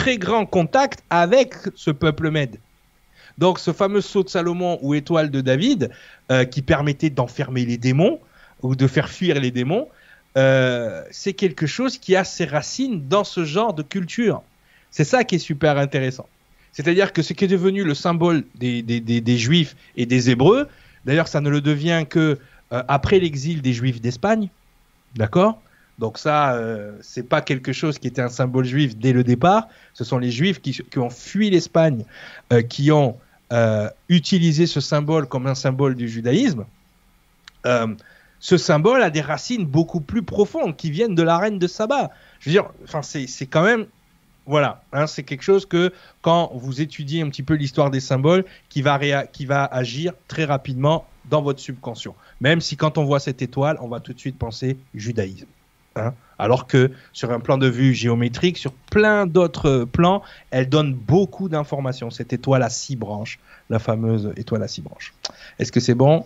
[0.01, 2.57] très grand contact avec ce peuple Mède.
[3.37, 5.91] Donc ce fameux sceau de Salomon ou étoile de David,
[6.33, 8.19] euh, qui permettait d'enfermer les démons
[8.63, 9.89] ou de faire fuir les démons,
[10.39, 14.43] euh, c'est quelque chose qui a ses racines dans ce genre de culture.
[14.91, 16.27] C'est ça qui est super intéressant.
[16.73, 20.67] C'est-à-dire que ce qui est devenu le symbole des Juifs et des Hébreux,
[21.05, 22.39] d'ailleurs ça ne le devient que
[22.73, 24.49] euh, après l'exil des Juifs d'Espagne,
[25.15, 25.61] d'accord?
[26.01, 29.69] Donc ça, euh, c'est pas quelque chose qui était un symbole juif dès le départ.
[29.93, 32.07] Ce sont les juifs qui, ont fui l'Espagne,
[32.55, 33.19] euh, qui ont
[33.53, 36.65] euh, utilisé ce symbole comme un symbole du judaïsme.
[37.67, 37.95] Euh,
[38.39, 42.11] ce symbole a des racines beaucoup plus profondes qui viennent de la reine de Saba.
[42.39, 43.85] Je veux dire, enfin, c'est quand même,
[44.47, 45.93] voilà, hein, c'est quelque chose que
[46.23, 50.47] quand vous étudiez un petit peu l'histoire des symboles, qui va, qui va agir très
[50.47, 52.17] rapidement dans votre subconscient.
[52.41, 55.47] Même si quand on voit cette étoile, on va tout de suite penser judaïsme.
[56.01, 60.95] Hein Alors que sur un plan de vue géométrique, sur plein d'autres plans, elle donne
[60.95, 62.11] beaucoup d'informations.
[62.11, 63.39] Cette étoile à six branches,
[63.69, 65.13] la fameuse étoile à six branches.
[65.59, 66.25] Est-ce que c'est bon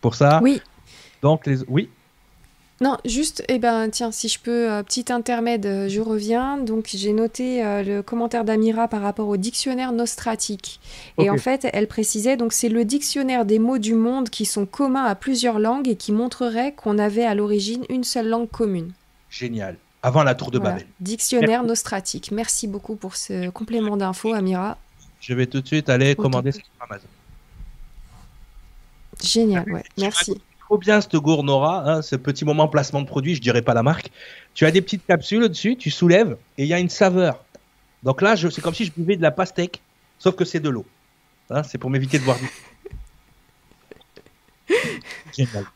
[0.00, 0.40] pour ça?
[0.42, 0.60] Oui.
[1.22, 1.90] Donc les oui?
[2.82, 6.56] Non, juste, eh ben, tiens, si je peux, euh, petit intermède, euh, je reviens.
[6.56, 10.80] Donc, j'ai noté euh, le commentaire d'Amira par rapport au dictionnaire nostratique.
[11.18, 14.64] Et en fait, elle précisait, donc, c'est le dictionnaire des mots du monde qui sont
[14.64, 18.92] communs à plusieurs langues et qui montrerait qu'on avait à l'origine une seule langue commune.
[19.30, 19.76] Génial.
[20.02, 20.74] Avant la tour de Voilà.
[20.74, 20.88] Babel.
[21.00, 22.30] Dictionnaire nostratique.
[22.32, 24.76] Merci beaucoup pour ce complément d'info, Amira.
[25.20, 26.22] Je vais tout de suite aller Autant.
[26.22, 27.06] commander sur Amazon.
[29.22, 29.84] Génial, ouais.
[29.98, 30.40] Merci.
[30.60, 33.82] Trop bien cette gournora, hein, ce petit moment placement de produit, je dirais pas la
[33.82, 34.10] marque.
[34.54, 37.44] Tu as des petites capsules au-dessus, tu soulèves et il y a une saveur.
[38.02, 39.82] Donc là, je- c'est comme si je buvais de la pastèque,
[40.18, 40.86] sauf que c'est de l'eau.
[41.50, 42.48] Hein, c'est pour m'éviter de boire du.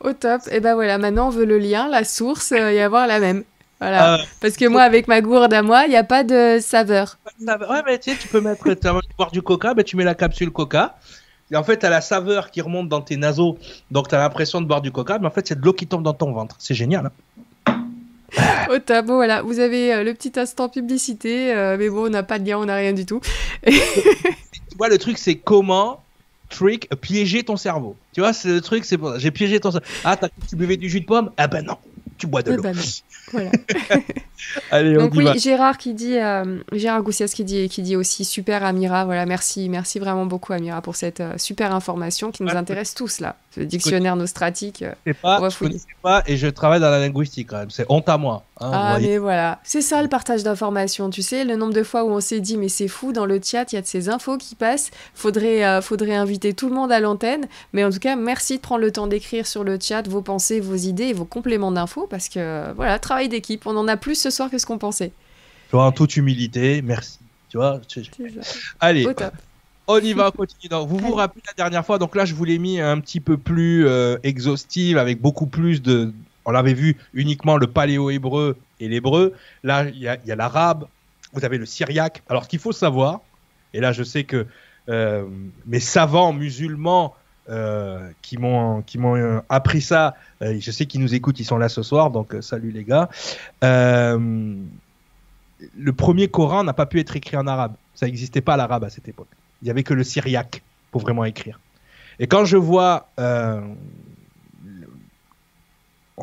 [0.01, 0.43] Au top.
[0.51, 3.45] Et ben voilà, maintenant on veut le lien, la source euh, et avoir la même.
[3.81, 4.15] Voilà.
[4.15, 7.19] Euh, Parce que moi, avec ma gourde à moi, il n'y a pas de saveur.
[7.41, 8.89] Ouais, mais tu sais, tu peux mettre, tu
[9.19, 10.97] boire du coca, ben, tu mets la capsule coca.
[11.51, 13.59] Et en fait, tu as la saveur qui remonte dans tes naseaux.
[13.91, 15.87] Donc, tu as l'impression de boire du coca, mais en fait, c'est de l'eau qui
[15.87, 16.57] tombe dans ton ventre.
[16.59, 17.11] C'est génial.
[17.67, 17.85] Hein
[18.71, 22.23] Au top, bon voilà, vous avez euh, le petit instant publicité, mais bon, on n'a
[22.23, 23.21] pas de lien, on n'a rien du tout.
[23.67, 23.73] tu
[24.79, 26.04] vois, le truc, c'est comment
[26.55, 27.97] trick, piéger ton cerveau.
[28.13, 29.87] Tu vois, c'est le truc, c'est pour J'ai piégé ton cerveau.
[30.05, 30.17] Ah,
[30.49, 31.31] tu buvais du jus de pomme?
[31.37, 31.77] Ah ben non,
[32.19, 32.63] tu bois de l'eau.
[33.33, 33.51] Voilà.
[34.71, 38.65] Allez, Donc oui, Gérard qui dit, euh, Gérard Goussias qui dit, qui dit aussi super
[38.65, 39.05] Amira.
[39.05, 43.21] Voilà, merci, merci vraiment beaucoup Amira pour cette euh, super information qui nous intéresse tous
[43.21, 43.37] là.
[43.57, 44.83] Le dictionnaire nostratique.
[44.83, 47.71] Euh, pas, on va je pas et je travaille dans la linguistique quand même.
[47.71, 48.45] C'est honte à moi.
[48.61, 51.11] Hein, ah mais voilà, c'est ça le partage d'informations.
[51.11, 53.41] Tu sais, le nombre de fois où on s'est dit mais c'est fou dans le
[53.43, 54.91] chat, il y a de ces infos qui passent.
[55.15, 57.47] Faudrait, faudrait inviter tout le monde à l'antenne.
[57.73, 60.61] Mais en tout cas, merci de prendre le temps d'écrire sur le chat vos pensées,
[60.61, 63.67] vos idées et vos compléments d'infos parce que voilà, travail d'équipe.
[63.67, 65.11] On en a plus ce soir que ce qu'on pensait.
[65.73, 67.19] en toute humilité, merci.
[67.49, 67.81] Tu vois
[68.79, 69.05] Allez,
[69.89, 70.69] on y va, on continue.
[70.71, 73.19] Donc, vous vous rappelez la dernière fois, donc là je vous l'ai mis un petit
[73.19, 76.13] peu plus euh, exhaustive, avec beaucoup plus de...
[76.45, 79.33] On avait vu uniquement le paléo-hébreu et l'hébreu.
[79.65, 80.87] Là, il y a, l'arabe,
[81.33, 82.23] vous avez le syriaque.
[82.29, 83.23] Alors, ce qu'il faut savoir,
[83.73, 84.47] et là je sais que
[84.89, 85.27] euh,
[85.67, 87.17] mes savants musulmans
[87.51, 90.15] euh, qui m'ont euh, appris ça.
[90.41, 93.11] Euh, je sais qu'ils nous écoutent, ils sont là ce soir, donc salut les gars.
[93.61, 94.63] le
[95.93, 97.75] premier Coran n'a pas pu être écrit en arabe.
[97.95, 99.29] Ça n'existait pas l'arabe à cette époque.
[99.61, 101.61] Il y avait que le syriaque pour vraiment écrire.
[102.19, 103.77] Et quand je vois, on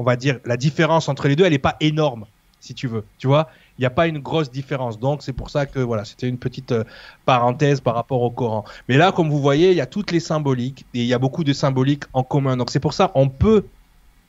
[0.03, 2.26] va dire, la différence entre les deux, elle n'est pas énorme,
[2.59, 3.03] si tu veux.
[3.19, 3.47] Tu vois,
[3.78, 4.99] il n'y a pas une grosse différence.
[4.99, 6.84] Donc c'est pour ça que voilà, c'était une petite euh,
[7.26, 8.65] parenthèse par rapport au Coran.
[8.88, 11.19] Mais là, comme vous voyez, il y a toutes les symboliques et il y a
[11.19, 12.57] beaucoup de symboliques en commun.
[12.57, 13.65] Donc c'est pour ça on peut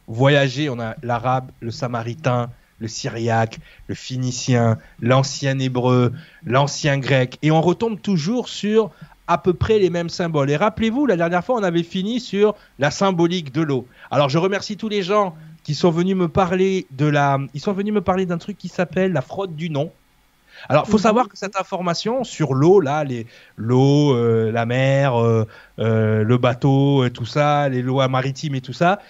[0.06, 0.68] voyager.
[0.70, 6.12] On a l'arabe, le samaritain, le syriaque, le phénicien, l'ancien hébreu,
[6.44, 8.90] l'ancien grec, et on retombe toujours sur
[9.28, 10.50] à peu près les mêmes symboles.
[10.50, 13.86] Et rappelez-vous, la dernière fois, on avait fini sur la symbolique de l'eau.
[14.10, 15.34] Alors je remercie tous les gens
[15.64, 18.68] qui sont venus me parler de la, ils sont venus me parler d'un truc qui
[18.68, 19.92] s'appelle la fraude du nom.
[20.68, 21.02] Alors, faut mhm.
[21.02, 25.46] savoir que cette information sur l'eau, là, les l'eau, euh, la mer, euh,
[25.78, 29.00] euh, le bateau, tout ça, les lois maritimes et tout ça,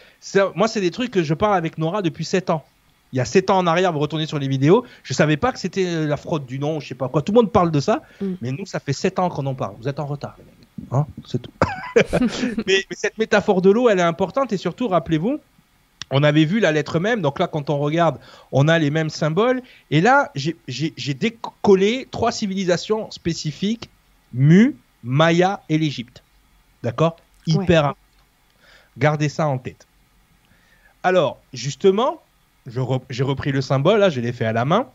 [0.55, 2.65] moi, c'est des trucs que je parle avec Nora depuis 7 ans.
[3.13, 5.53] Il y a 7 ans en arrière, vous retournez sur les vidéos, je savais pas
[5.53, 7.21] que c'était la fraude du nom, je sais pas quoi.
[7.21, 8.27] Tout le monde parle de ça, mm.
[8.41, 9.75] mais nous, ça fait 7 ans qu'on en parle.
[9.79, 10.37] Vous êtes en retard,
[10.91, 11.51] hein, c'est tout.
[12.67, 15.41] mais, mais cette métaphore de l'eau, elle est importante et surtout, rappelez-vous,
[16.13, 18.21] on avait vu la lettre même, donc là quand on regarde,
[18.53, 19.63] on a les mêmes symboles.
[19.91, 23.91] Et là, j'ai décollé trois civilisations spécifiques,
[24.33, 26.23] Mu, Maya et l'Égypte.
[26.83, 27.17] D'accord?
[27.47, 27.95] Hyper
[28.99, 29.87] Gardez ça en tête.
[31.03, 32.23] Alors, justement,
[32.67, 34.87] j'ai repris le symbole, là, je l'ai fait à la main.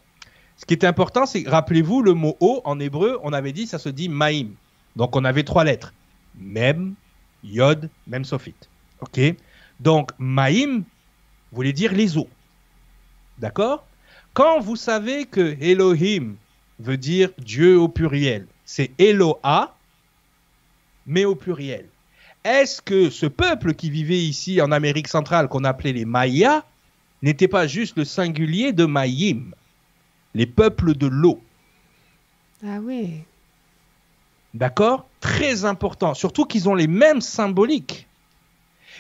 [0.55, 3.78] Ce qui est important, c'est, rappelez-vous, le mot O en hébreu, on avait dit, ça
[3.78, 4.53] se dit Maïm.
[4.95, 5.93] Donc, on avait trois lettres.
[6.39, 6.95] Mem,
[7.43, 8.55] Yod, Mem Sofit.
[9.01, 9.20] OK?
[9.80, 10.84] Donc, Maïm,
[11.51, 12.29] voulez dire les eaux.
[13.37, 13.85] D'accord?
[14.33, 16.35] Quand vous savez que Elohim
[16.79, 19.75] veut dire Dieu au pluriel, c'est Eloha,
[21.05, 21.87] mais au pluriel.
[22.43, 26.63] Est-ce que ce peuple qui vivait ici en Amérique centrale, qu'on appelait les Mayas,
[27.21, 29.51] n'était pas juste le singulier de Mayim,
[30.33, 31.41] les peuples de l'eau?
[32.63, 33.21] Ah oui.
[34.53, 35.07] D'accord?
[35.19, 36.13] Très important.
[36.13, 38.07] Surtout qu'ils ont les mêmes symboliques.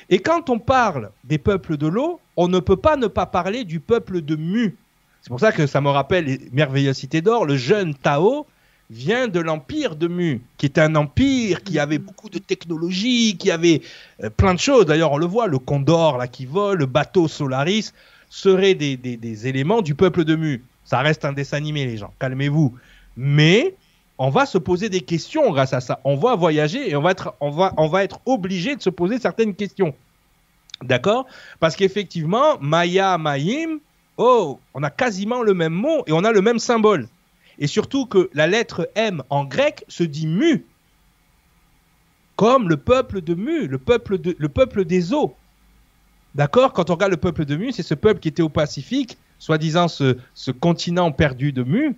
[0.09, 3.63] Et quand on parle des peuples de l'eau, on ne peut pas ne pas parler
[3.63, 4.75] du peuple de Mu.
[5.21, 7.45] C'est pour ça que ça me rappelle les merveilleuses cités d'or.
[7.45, 8.45] Le jeune Tao
[8.89, 13.51] vient de l'empire de Mu, qui est un empire qui avait beaucoup de technologie, qui
[13.51, 13.81] avait
[14.23, 14.85] euh, plein de choses.
[14.85, 17.91] D'ailleurs, on le voit, le Condor là qui vole, le bateau Solaris
[18.29, 20.63] seraient des, des éléments du peuple de Mu.
[20.85, 22.13] Ça reste un dessin animé, les gens.
[22.19, 22.73] Calmez-vous.
[23.17, 23.75] Mais
[24.17, 25.99] on va se poser des questions grâce à ça.
[26.03, 27.11] On va voyager et on va
[28.03, 29.93] être, obligé de se poser certaines questions.
[30.83, 31.27] D'accord?
[31.59, 33.79] Parce qu'effectivement, Maya, Mayim,
[34.17, 37.07] oh, on a quasiment le même mot et on a le même symbole.
[37.59, 40.65] Et surtout que la lettre M en grec se dit mu.
[42.35, 45.35] Comme le peuple de Mu, le peuple, de, le peuple des eaux.
[46.35, 46.71] D'accord?
[46.71, 49.87] Quand on regarde le peuple de Mu, c'est ce peuple qui était au Pacifique, soi-disant
[49.87, 51.97] ce continent perdu de Mu,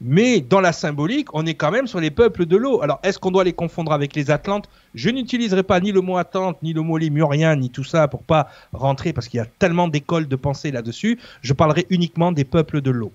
[0.00, 2.82] mais dans la symbolique, on est quand même sur les peuples de l'eau.
[2.82, 4.68] Alors, est-ce qu'on doit les confondre avec les Atlantes?
[4.94, 8.22] Je n'utiliserai pas ni le mot Atlante, ni le mot lémurien, ni tout ça pour
[8.22, 11.18] pas rentrer, parce qu'il y a tellement d'écoles de pensée là-dessus.
[11.42, 13.12] Je parlerai uniquement des peuples de l'eau.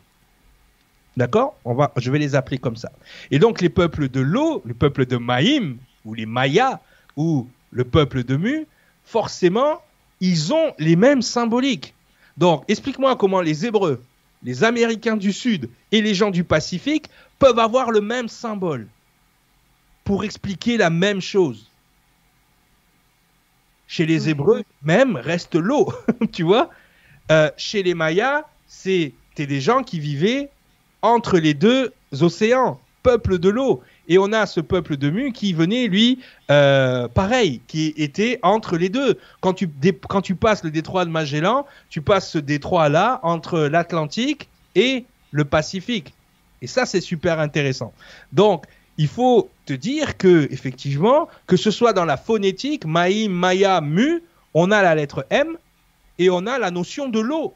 [1.16, 1.56] D'accord?
[1.64, 2.92] On va, je vais les appeler comme ça.
[3.32, 6.80] Et donc, les peuples de l'eau, le peuple de Maïm, ou les Mayas,
[7.16, 8.68] ou le peuple de Mu,
[9.06, 9.80] forcément,
[10.20, 11.94] ils ont les mêmes symboliques.
[12.36, 14.02] Donc, explique-moi comment les Hébreux,
[14.44, 18.88] les Américains du Sud et les gens du Pacifique peuvent avoir le même symbole
[20.04, 21.70] pour expliquer la même chose.
[23.88, 25.94] Chez les Hébreux, même, reste l'eau,
[26.32, 26.70] tu vois.
[27.32, 29.14] Euh, chez les Mayas, c'était
[29.48, 30.50] des gens qui vivaient
[31.02, 33.82] entre les deux océans, peuple de l'eau.
[34.08, 36.20] Et on a ce peuple de Mu qui venait, lui,
[36.52, 39.18] euh, pareil, qui était entre les deux.
[39.40, 39.70] Quand tu,
[40.10, 45.46] quand tu passes le détroit de Magellan, tu passes ce détroit-là entre l'Atlantique et le
[45.46, 46.14] Pacifique.
[46.62, 47.94] Et ça, c'est super intéressant.
[48.34, 48.66] Donc,
[48.98, 54.22] il faut te dire que, effectivement, que ce soit dans la phonétique, Maï, Maya, Mu,
[54.54, 55.58] on a la lettre M
[56.20, 57.54] et on a la notion de l'eau.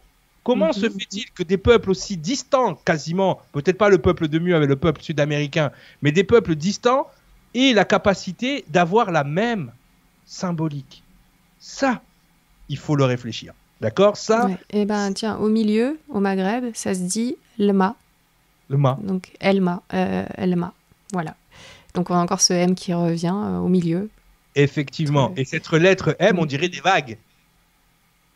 [0.48, 0.94] Comment se mhm.
[0.94, 4.78] fait-il que des peuples aussi distants, quasiment, peut-être pas le peuple de Mu avec le
[4.78, 5.72] peuple sud-américain,
[6.02, 7.08] mais des peuples distants,
[7.54, 9.74] aient la capacité d'avoir la même
[10.26, 11.04] symbolique?
[11.60, 12.02] Ça,
[12.70, 13.54] il faut le réfléchir.
[13.82, 14.16] D'accord?
[14.16, 14.50] Ça.
[14.70, 17.98] Eh ben, tiens, au milieu, au Maghreb, ça se dit Lma.
[18.70, 18.98] Lma.
[19.04, 19.84] Donc Elma.
[19.94, 20.74] Euh, Elma.
[21.12, 21.36] Voilà.
[21.94, 24.10] Donc on a encore ce M qui revient euh, au milieu.
[24.56, 25.34] Effectivement.
[25.36, 27.18] Et cette lettre M, on dirait des vagues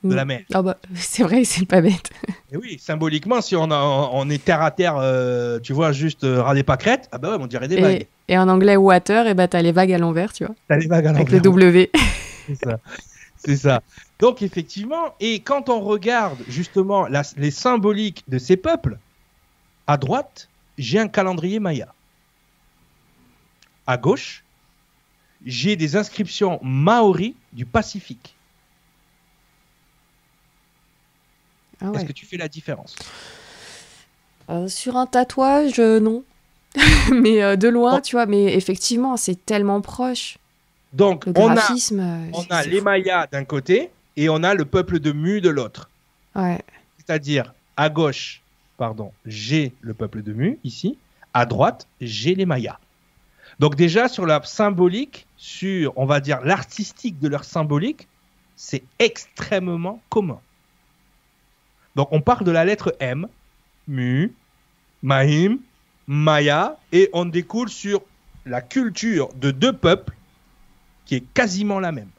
[0.04, 0.41] de la mer.
[0.56, 2.10] Oh bah, c'est vrai, c'est pas bête.
[2.52, 6.41] Et oui, symboliquement, si on, on est terre à terre, euh, tu vois, juste euh,
[6.41, 8.08] ras des pâquerettes, ah bah ouais, on dirait des vagues.
[8.28, 10.56] Et en anglais, water, et bah t'as les vagues à l'envers, tu vois.
[10.68, 11.22] T'as les vagues à l'envers.
[11.22, 11.91] Avec le W.
[12.47, 12.80] c'est ça.
[13.38, 13.82] C'est ça.
[14.20, 18.97] Donc effectivement, et quand on regarde justement les symboliques de ces peuples,
[19.88, 20.47] à droite,
[20.78, 21.93] j'ai un calendrier maya.
[23.88, 24.43] À gauche,
[25.43, 28.36] j'ai des inscriptions maori du Pacifique.
[31.82, 32.96] Ah Est-ce que tu fais la différence
[34.50, 36.24] euh, Sur un tatouage, euh, non.
[37.12, 40.38] mais euh, de loin, tu vois, mais effectivement, c'est tellement proche.
[40.94, 41.76] Donc, on a,
[42.34, 45.90] on a les Mayas d'un côté et on a le peuple de Mu de l'autre.
[46.36, 46.60] Ouais.
[46.98, 48.42] C'est-à-dire, à gauche,
[48.78, 50.98] pardon, j'ai le peuple de Mu ici.
[51.34, 52.78] À droite, j'ai les Mayas.
[53.60, 58.08] Donc déjà, sur la symbolique, sur, on va dire, l'artistique de leur symbolique,
[58.56, 60.40] c'est extrêmement commun.
[61.96, 63.28] Donc on part de la lettre M,
[63.88, 64.34] Mu,
[65.02, 65.60] Mahim,
[66.08, 68.02] Maya, et on découle sur
[68.46, 70.16] la culture de deux peuples
[71.06, 72.10] qui est quasiment la même.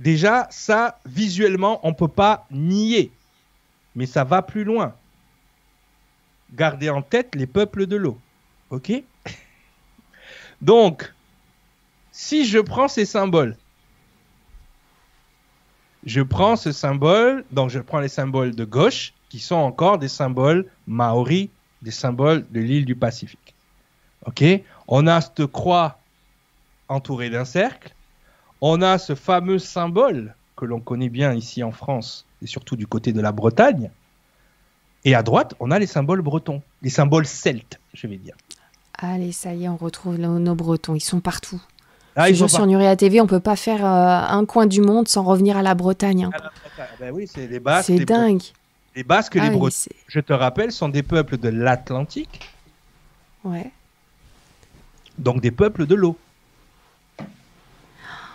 [0.00, 3.12] Déjà, ça, visuellement, on ne peut pas nier,
[3.94, 4.94] mais ça va plus loin.
[6.52, 8.18] Gardez en tête les peuples de l'eau.
[8.70, 8.92] OK?
[10.62, 11.12] Donc,
[12.10, 13.56] si je prends ces symboles
[16.04, 20.08] je prends ce symbole, donc je prends les symboles de gauche, qui sont encore des
[20.08, 21.48] symboles maoris,
[21.82, 23.54] des symboles de l'île du Pacifique.
[24.26, 24.44] OK?
[24.86, 25.98] On a cette croix
[26.88, 27.94] entourée d'un cercle.
[28.60, 32.86] On a ce fameux symbole que l'on connaît bien ici en France et surtout du
[32.86, 33.90] côté de la Bretagne.
[35.04, 38.36] Et à droite, on a les symboles bretons, les symboles celtes, je vais dire.
[38.96, 41.60] Allez, ça y est, on retrouve nos bretons, ils sont partout.
[42.16, 45.56] Ah, sur Nuria TV, on peut pas faire euh, un coin du monde sans revenir
[45.56, 46.24] à la Bretagne.
[46.24, 46.30] Hein.
[47.00, 47.86] Ben oui, c'est les Basques.
[47.86, 48.42] C'est dingue.
[48.94, 49.74] Les Basques, les ah Bretons,
[50.06, 52.48] je te rappelle, sont des peuples de l'Atlantique.
[53.42, 53.72] Ouais.
[55.18, 56.16] Donc des peuples de l'eau.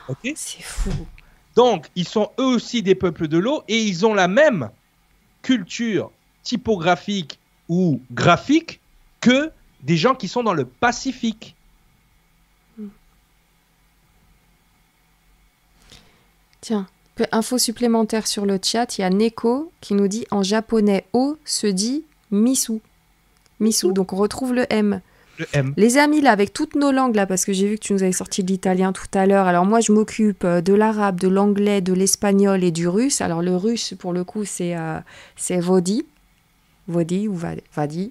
[0.09, 0.33] Ok?
[0.35, 0.91] C'est fou.
[1.55, 4.69] Donc, ils sont eux aussi des peuples de l'eau et ils ont la même
[5.41, 6.11] culture
[6.43, 8.79] typographique ou graphique
[9.21, 9.51] que
[9.81, 11.55] des gens qui sont dans le Pacifique.
[16.69, 16.85] Tiens,
[17.31, 21.35] info supplémentaire sur le chat, il y a Neko qui nous dit en japonais O
[21.43, 22.73] se dit misu.
[23.59, 25.01] Misu, donc on retrouve le M.
[25.39, 25.73] Le M.
[25.77, 28.03] Les amis, là, avec toutes nos langues, là, parce que j'ai vu que tu nous
[28.03, 29.47] avais sorti de l'italien tout à l'heure.
[29.47, 33.19] Alors, moi, je m'occupe euh, de l'arabe, de l'anglais, de l'espagnol et du russe.
[33.19, 34.99] Alors, le russe, pour le coup, c'est euh,
[35.49, 36.05] Vodi.
[36.87, 37.33] Vodi ou
[37.73, 38.09] Vadi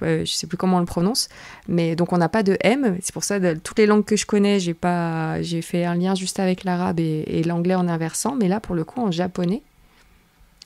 [0.00, 1.28] je ne sais plus comment on le prononce,
[1.68, 2.98] mais donc on n'a pas de M.
[3.02, 5.94] C'est pour ça que toutes les langues que je connais, j'ai pas, j'ai fait un
[5.94, 9.62] lien juste avec l'arabe et, l'anglais en inversant, mais là pour le coup en japonais,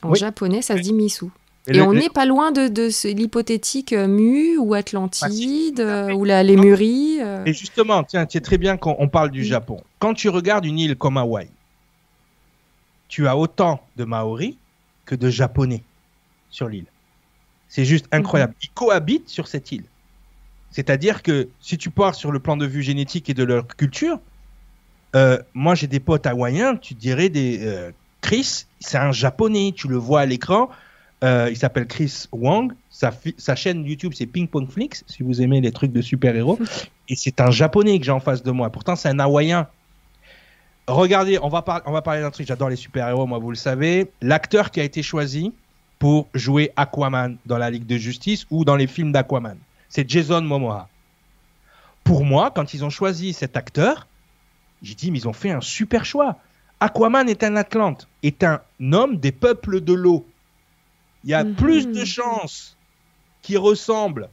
[0.01, 1.25] en japonais ça se dit misu.
[1.67, 6.43] Et, on n'est pas loin de, de l'hypothétique euh, Mu ou Atlantide euh, ou la
[6.43, 7.17] Lémurie.
[7.21, 7.43] Euh.
[7.45, 9.81] Et justement, tiens, c'est très bien qu'on parle du Japon.
[9.97, 11.49] Quand tu regardes une île comme Hawaï,
[13.07, 14.55] tu as autant de Maoris
[15.05, 15.81] que de Japonais
[16.51, 16.85] sur l'île.
[17.69, 18.53] C'est juste incroyable.
[18.53, 18.59] Mhm.
[18.63, 19.85] Ils cohabitent sur cette île.
[20.71, 24.19] C'est-à-dire que si tu pars sur le plan de vue génétique et de leur culture,
[25.15, 29.87] euh, moi j'ai des potes hawaïens, tu dirais des euh, Chris, c'est un japonais, tu
[29.87, 30.69] le vois à l'écran.
[31.23, 32.73] Euh, il s'appelle Chris Wang.
[32.89, 36.59] Sa, sa chaîne YouTube c'est Ping Pong Flix, si vous aimez les trucs de super-héros.
[37.07, 38.69] et c'est un japonais que j'ai en face de moi.
[38.69, 39.67] Pourtant c'est un hawaïen.
[40.89, 44.11] regardez, on va, on va parler d'un truc, j'adore les super-héros, moi vous le savez.
[44.21, 45.53] L'acteur qui a été choisi
[45.99, 49.57] pour jouer Aquaman dans la Ligue de Justice ou dans les films d'Aquaman,
[49.89, 50.89] c'est Jason Momoa.
[52.03, 54.07] Pour moi, quand ils ont choisi cet acteur,
[54.81, 56.37] j'ai dit, mais ils ont fait un super choix.
[56.79, 60.25] Aquaman est un Atlante, est un homme des peuples de l'eau.
[61.23, 61.55] Il y a Mhm.
[61.55, 62.77] plus de chances
[63.41, 64.29] qu'il ressemble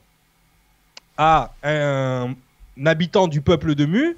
[1.16, 2.34] à un,
[2.84, 4.16] habitant du peuple de Mu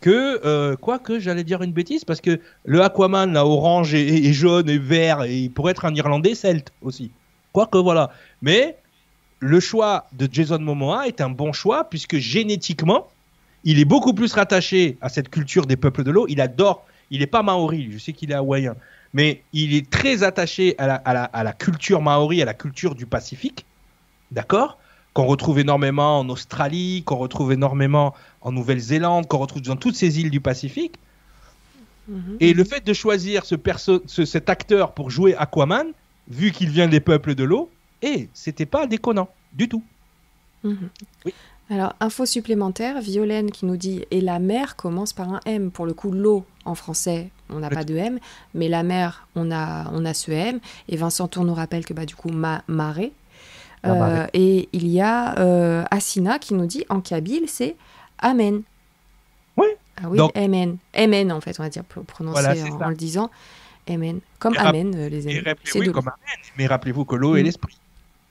[0.00, 4.32] que, euh, quoi que j'allais dire une bêtise, parce que le Aquaman, là, orange et,
[4.32, 7.10] jaune et vert, et il pourrait être un Irlandais celte aussi.
[7.52, 8.10] Quoique, voilà.
[8.42, 8.76] Mais
[9.40, 13.08] le choix de Jason Momoa est un bon choix, puisque génétiquement,
[13.64, 16.26] il est beaucoup plus rattaché à cette culture des peuples de l'eau.
[16.28, 18.76] Il adore, il n'est pas maori, je sais qu'il est hawaïen,
[19.12, 23.64] mais il est très attaché à la culture maori, à la culture du Pacifique,
[24.30, 24.78] d'accord?
[25.16, 28.12] Qu'on retrouve énormément en Australie, qu'on retrouve énormément
[28.42, 30.96] en Nouvelle-Zélande, qu'on retrouve dans toutes ces îles du Pacifique.
[32.06, 32.36] Mhm.
[32.40, 35.86] Et le fait de choisir ce perso ce- cet acteur pour jouer Aquaman,
[36.28, 37.70] vu qu'il vient des peuples de l'eau,
[38.02, 39.82] et c'était pas déconnant du tout.
[40.64, 40.90] Mhm.
[41.24, 41.32] Oui.
[41.70, 45.70] Alors, info supplémentaire, Violaine qui nous dit Et la mer commence par un M.
[45.70, 48.18] Pour le coup, l'eau en français, on n'a pas de M,
[48.52, 50.60] mais la mer, on a, on a ce M.
[50.90, 53.12] Et Vincent Tour nous rappelle que bah, du coup, ma marée.
[53.86, 57.76] Euh, et il y a euh, Assina qui nous dit En kabyle, c'est
[58.18, 58.62] Amen.
[59.56, 59.66] Oui.
[59.96, 60.76] Ah oui, Donc- Amen.
[60.94, 63.30] Amen, en fait, on va dire, pour prononcer Voilà, en, le disant.
[63.88, 64.20] Amen.
[64.38, 65.40] Comme Et Amen, euh, les amis.
[65.76, 66.12] oui, comme un
[66.58, 67.44] mais rappelez-vous que l'eau est Mm.
[67.44, 67.76] l'esprit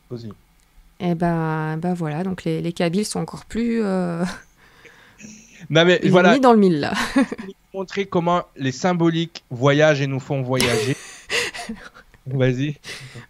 [0.09, 0.31] aussi.
[0.99, 3.81] Et ben, ben voilà, donc les, les Kabyles sont encore plus.
[3.83, 4.23] euh,
[5.69, 6.93] Non mais ils ont voilà, mis dans le mille là.
[7.73, 10.95] montrer comment les symboliques voyagent et nous font voyager.
[12.27, 12.75] Vas-y.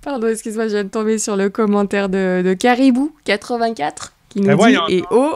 [0.01, 4.51] Pardon, excuse-moi, je viens de tomber sur le commentaire de, de Caribou84 qui nous Eh,
[4.51, 4.87] dit voyons.
[4.89, 5.35] Et eau,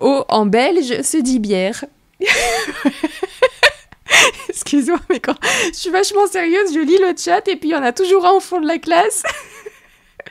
[0.00, 1.84] eau en belge se dit bière.
[4.48, 5.34] Excuse-moi, mais quand
[5.72, 8.26] je suis vachement sérieuse, je lis le chat et puis il y en a toujours
[8.26, 9.22] un au fond de la classe.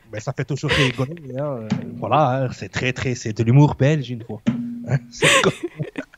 [0.09, 1.15] Ben, ça fait toujours rigoler.
[1.39, 1.69] hein.
[1.97, 4.41] Voilà, hein, c'est très très, c'est de l'humour belge une fois.
[4.89, 4.97] Hein,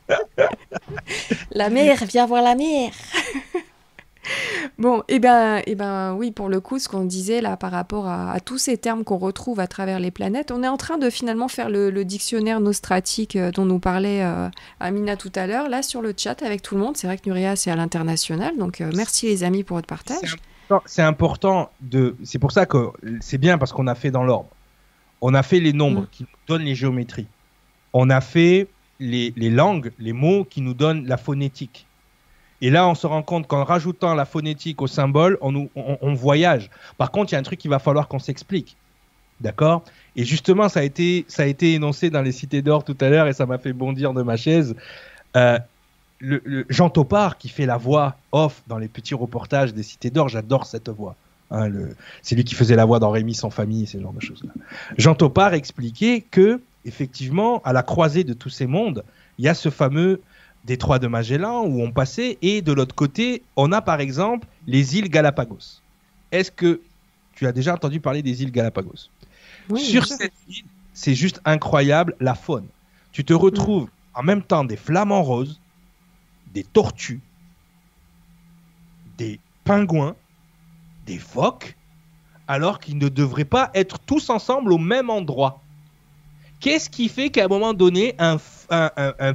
[1.52, 2.90] La mer, viens voir la mer.
[4.78, 8.06] Bon, et ben, et ben, oui, pour le coup, ce qu'on disait là par rapport
[8.06, 10.98] à, à tous ces termes qu'on retrouve à travers les planètes, on est en train
[10.98, 14.48] de finalement faire le, le dictionnaire nostratique euh, dont nous parlait euh,
[14.80, 16.96] Amina tout à l'heure, là sur le chat avec tout le monde.
[16.96, 20.36] C'est vrai que Nuria, c'est à l'international, donc euh, merci les amis pour votre partage.
[20.86, 22.16] c'est important de.
[22.24, 22.88] C'est pour ça que
[23.20, 24.48] c'est bien parce qu'on a fait dans l'ordre.
[25.20, 26.08] On a fait les nombres Mm.
[26.10, 27.26] qui nous donnent les géométries.
[27.92, 28.68] On a fait
[29.00, 31.86] les, les langues, les mots qui nous donnent la phonétique.
[32.64, 36.70] Et là, on se rend compte qu'en rajoutant la phonétique au symbole, on, voyage.
[36.96, 38.78] Par contre, il y a un truc qu'il va falloir qu'on s'explique.
[39.42, 39.84] D'accord?
[40.16, 43.10] Et justement, ça a, été, ça a été énoncé dans les cités d'or tout à
[43.10, 44.74] l'heure et ça m'a fait bondir de ma chaise.
[45.36, 45.58] Euh,
[46.70, 50.64] Jean Topard qui fait la voix off dans les petits reportages des cités d'or, j'adore
[50.64, 51.16] cette voix.
[51.50, 51.68] Hein,
[52.22, 54.52] c'est lui qui faisait la voix dans Rémi sans famille, ce genre de choses-là.
[54.96, 59.04] Jean Topard expliquait que, effectivement, à la croisée de tous ces mondes,
[59.36, 60.22] il y a ce fameux
[60.64, 64.96] détroit de Magellan où on passait, et de l'autre côté, on a par exemple les
[64.96, 65.80] îles Galapagos.
[66.32, 66.80] Est-ce que
[67.34, 69.10] tu as déjà entendu parler des îles Galapagos?
[69.70, 72.66] Oui, Sur cette île, c'est juste incroyable la faune.
[73.12, 75.60] Tu te retrouves en même temps des flamants roses,
[76.52, 77.20] des tortues,
[79.18, 80.16] des pingouins,
[81.06, 81.76] des phoques,
[82.46, 85.60] alors qu'ils ne devraient pas être tous ensemble au même endroit.
[86.60, 88.38] Qu'est-ce qui fait qu'à un moment donné, un,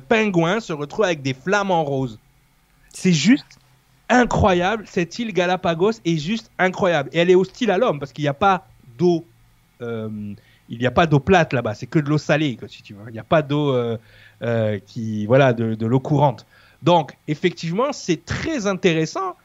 [0.07, 2.19] pingouin se retrouve avec des flamants roses?
[2.93, 3.59] C'est juste
[4.09, 4.85] incroyable.
[4.87, 7.09] Cette île Galapagos est juste incroyable.
[7.13, 8.67] Et elle est hostile à l'homme parce qu'il n'y a pas
[8.97, 9.25] d'eau.
[9.81, 10.33] euh,
[10.69, 11.73] il n'y a pas d'eau plate là-bas.
[11.73, 13.03] C'est que de l'eau salée, si tu veux.
[13.07, 13.97] Il n'y a pas d'eau euh,
[14.43, 16.45] euh, qui, voilà, de, de l'eau courante.
[16.83, 19.35] Donc, effectivement, c'est très intéressant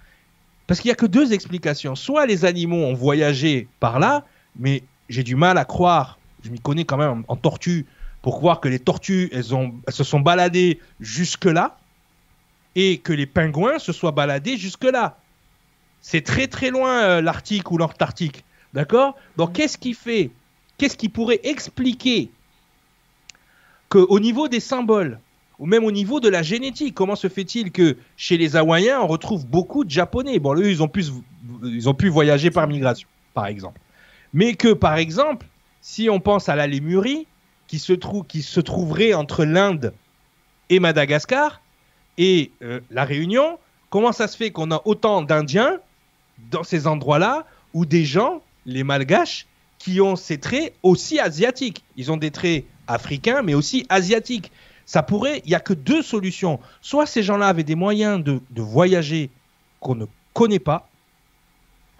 [0.66, 1.94] parce qu'il n'y a que deux explications.
[1.94, 4.24] Soit les animaux ont voyagé par là,
[4.58, 6.18] mais j'ai du mal à croire.
[6.44, 7.86] Je m'y connais quand même en, en tortues
[8.22, 11.78] pour croire que les tortues, elles, ont, elles se sont baladées jusque-là
[12.74, 15.18] et que les pingouins se soient baladés jusque-là.
[16.00, 18.44] C'est très très loin euh, l'Arctique ou l'Antarctique.
[18.72, 19.14] D'accord?
[19.36, 20.30] Donc qu'est-ce qui fait
[20.76, 22.30] Qu'est-ce qui pourrait expliquer
[23.88, 25.20] qu'au niveau des symboles,
[25.58, 29.06] ou même au niveau de la génétique, comment se fait-il que chez les Hawaïens, on
[29.06, 30.40] retrouve beaucoup de Japonais?
[30.40, 31.04] Bon, eux, ils ont, pu,
[31.62, 33.80] ils ont pu voyager par migration, par exemple.
[34.32, 35.46] Mais que, par exemple,
[35.86, 37.26] si on pense à la Lémurie,
[37.66, 39.92] qui se, trouve, qui se trouverait entre l'Inde
[40.70, 41.60] et Madagascar,
[42.16, 43.58] et euh, la Réunion,
[43.90, 45.78] comment ça se fait qu'on a autant d'Indiens
[46.50, 49.46] dans ces endroits-là, ou des gens, les Malgaches,
[49.78, 51.84] qui ont ces traits aussi asiatiques?
[51.98, 54.52] Ils ont des traits africains, mais aussi asiatiques.
[54.86, 56.60] ça pourrait, il n'y a que deux solutions.
[56.80, 59.28] Soit ces gens-là avaient des moyens de, de voyager
[59.80, 60.88] qu'on ne connaît pas,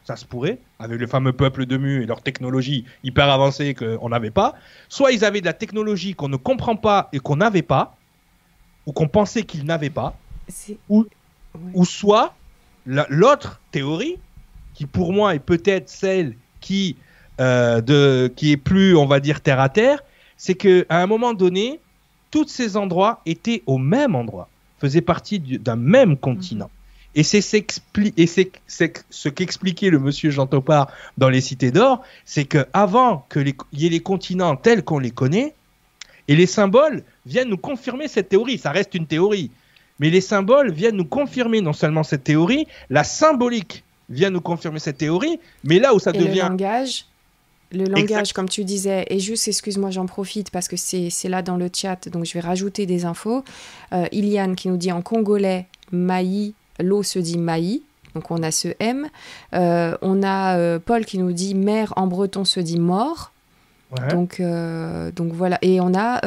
[0.05, 4.09] ça se pourrait, avec le fameux peuple de Mu et leur technologie hyper avancée qu'on
[4.11, 4.55] n'avait pas.
[4.89, 7.97] Soit ils avaient de la technologie qu'on ne comprend pas et qu'on n'avait pas,
[8.87, 10.15] ou qu'on pensait qu'ils n'avaient pas.
[10.91, 11.07] Ou,
[11.73, 12.35] ou soit
[12.85, 14.19] l'autre théorie,
[14.75, 16.97] qui pour moi est peut-être celle qui,
[17.41, 20.03] euh, de, qui est plus, on va dire, terre à terre,
[20.37, 21.81] c'est qu'à un moment donné,
[22.31, 24.49] tous ces endroits étaient au même endroit,
[24.79, 26.71] faisaient partie d'un même continent.
[27.15, 33.55] Et c'est ce qu'expliquait le monsieur Jean Topard dans les Cités d'Or, c'est qu'avant qu'il
[33.73, 35.55] y ait les continents tels qu'on les connaît,
[36.27, 39.51] et les symboles viennent nous confirmer cette théorie, ça reste une théorie,
[40.01, 44.79] mais les symboles viennent nous confirmer non seulement cette théorie, la symbolique vient nous confirmer
[44.79, 46.43] cette théorie, mais là où ça devient...
[46.43, 47.07] Le langage
[47.73, 51.57] le langage, comme tu disais, et juste, excuse-moi, j'en profite parce que c'est là dans
[51.57, 53.43] le chat, donc je vais rajouter des infos.
[53.93, 57.83] Euh, Iliane qui nous dit en congolais, maï, l'eau se dit maï,
[58.15, 59.09] donc on a ce M.
[59.55, 63.33] Euh, on a euh, Paul qui nous dit mère en breton se dit mort.
[64.11, 65.57] Donc, euh, donc voilà.
[65.63, 66.21] Et on a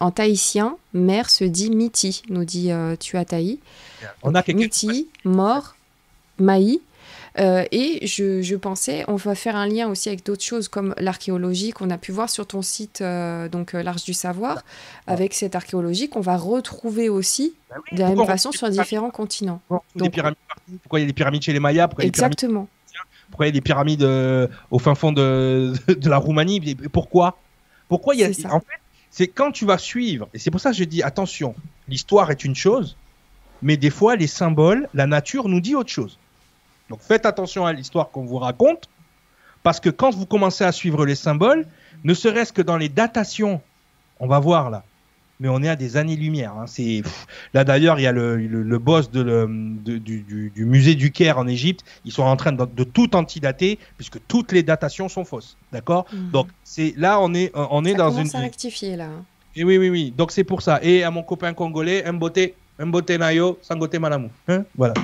[0.00, 3.58] en tahitien, mère se dit miti, nous dit tu as taï.
[4.22, 5.76] On a miti, mort,
[6.38, 6.80] maï.
[7.38, 11.70] Euh, et je, pensais, on va faire un lien aussi avec d'autres choses comme l'archéologie
[11.70, 14.62] qu'on a pu voir sur ton site, euh, donc euh, l'Arche du Savoir.
[15.06, 19.60] Avec cette archéologie qu'on va retrouver aussi bah de la même façon sur différents continents.
[19.96, 20.38] Donc, pyramides
[20.82, 21.88] Pourquoi il y a des pyramides chez les Mayas?
[21.98, 22.68] Exactement.
[23.30, 24.02] Pourquoi il y a des pyramides
[24.70, 26.76] au fin fond de, de la Roumanie?
[26.92, 27.38] Pourquoi?
[27.88, 28.28] Pourquoi il y a.
[28.52, 28.66] En fait,
[29.10, 31.54] c'est quand tu vas suivre, et c'est pour ça que je dis attention,
[31.88, 32.96] l'histoire est une chose,
[33.62, 36.18] mais des fois, les symboles, la nature nous dit autre chose.
[36.90, 38.90] Donc faites attention à l'histoire qu'on vous raconte,
[39.62, 41.66] parce que quand vous commencez à suivre les symboles,
[42.04, 43.60] ne serait-ce que dans les datations,
[44.18, 44.82] on va voir là,
[45.38, 46.52] mais on est à des années-lumière.
[46.58, 46.66] Hein.
[46.66, 47.02] C'est
[47.54, 49.46] là d'ailleurs, il y a le, boss de
[49.84, 51.84] du, musée du Caire en Égypte.
[52.04, 55.56] Ils sont en train de, tout antidater puisque toutes les datations sont fausses.
[55.72, 56.06] D'accord?
[56.12, 56.30] Mhm.
[56.32, 58.34] Donc c'est là, on est, on est dans une.
[58.34, 59.10] à rectifier là.
[59.56, 60.14] Et oui, oui, oui.
[60.16, 60.80] Donc c'est pour ça.
[60.82, 62.52] Et à mon copain congolais, Mbote,
[63.18, 63.58] Nayo.
[64.48, 64.64] Hein?
[64.74, 64.94] Voilà.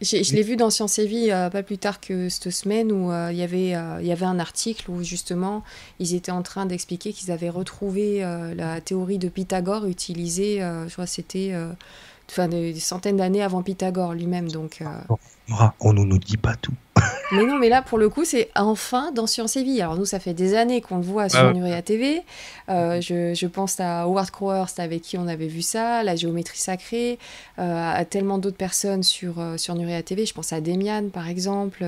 [0.00, 3.10] Je, l'ai vu dans Science et Vie euh, pas plus tard que cette semaine où
[3.10, 5.64] euh, il y avait euh, il y avait un article où justement
[5.98, 8.20] ils étaient en train d'expliquer qu'ils avaient retrouvé
[8.56, 11.52] la théorie de Pythagore utilisée, je crois c'était
[12.30, 14.82] enfin des, centaines d'années avant Pythagore lui-même donc.
[15.80, 16.74] on ne nous dit pas tout.
[17.32, 19.80] mais non, mais là, pour le coup, c'est enfin dans Science et Vie.
[19.80, 22.22] Alors, nous, ça fait des années qu'on le voit sur Nuria TV.
[22.68, 26.58] Euh, je, je, pense à Howard Crowhurst avec qui on avait vu ça, la géométrie
[26.58, 27.18] sacrée,
[27.58, 30.26] euh, à tellement d'autres personnes sur, euh, sur Nuria TV.
[30.26, 31.84] Je pense à Demian, par exemple,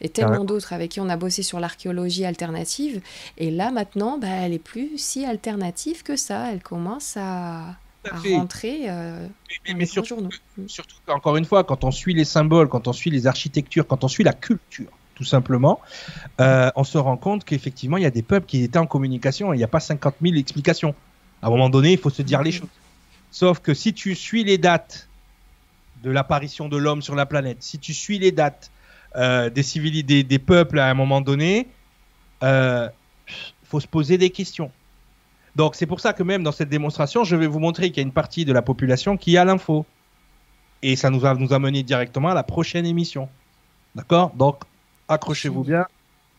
[0.00, 3.00] et tellement d'autres avec qui on a bossé sur l'archéologie alternative.
[3.38, 6.52] Et là, maintenant, bah, elle est plus si alternative que ça.
[6.52, 7.76] Elle commence à
[8.10, 9.26] à rentrer euh,
[9.74, 10.28] mais, surtout,
[10.66, 14.04] surtout, encore une fois, quand on suit les symboles, quand on suit les architectures, quand
[14.04, 15.80] on suit la culture, tout simplement,
[16.40, 19.52] euh, on se rend compte qu'effectivement, il y a des peuples qui étaient en communication
[19.52, 20.94] et il n'y a pas 50 000 explications.
[21.42, 22.68] À un moment donné, il faut se dire les choses.
[23.30, 25.08] Sauf que si tu suis les dates
[26.02, 28.70] de l'apparition de l'homme sur la planète, si tu suis les dates
[29.16, 31.68] euh, des, civilités, des, peuples à un moment donné,
[32.42, 32.88] il euh,
[33.64, 34.70] faut se poser des questions.
[35.56, 38.00] Donc c'est pour ça que même dans cette démonstration, je vais vous montrer qu'il y
[38.00, 39.86] a une partie de la population qui a l'info.
[40.82, 43.28] Et ça nous va nous amener directement à la prochaine émission.
[43.94, 44.32] D'accord?
[44.34, 44.62] Donc
[45.08, 45.86] accrochez-vous bien,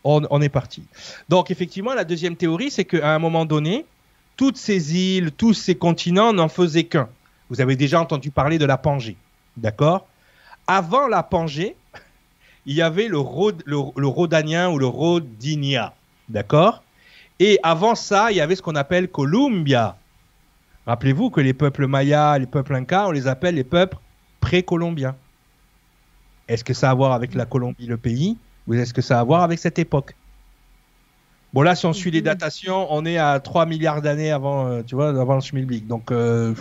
[0.03, 0.83] on, est parti.
[1.29, 3.85] Donc effectivement, la deuxième théorie, c'est qu'à un moment donné,
[4.37, 7.09] toutes ces îles, tous ces continents n'en faisaient qu'un.
[7.49, 9.17] Vous avez déjà entendu parler de la Pangée.
[9.57, 10.05] D'accord?
[10.67, 11.75] Avant la Pangée,
[12.65, 15.93] il y avait le, Rhodanien ou le Rhodinia.
[16.29, 16.83] D'accord?
[17.39, 19.97] Et avant ça, il y avait ce qu'on appelle Columbia.
[20.85, 23.97] Rappelez-vous que les peuples mayas, les peuples incas, on les appelle les peuples
[24.39, 25.15] précolombiens.
[26.47, 29.17] Est-ce que ça a à voir avec la Colombie, le pays, ou est-ce que ça
[29.17, 30.15] a à voir avec cette époque?
[31.53, 34.83] Bon, là, si on suit les datations, on est à 3 milliards d'années avant, euh,
[34.83, 35.87] tu vois, avant le schmilblick.
[35.87, 36.53] Donc, euh,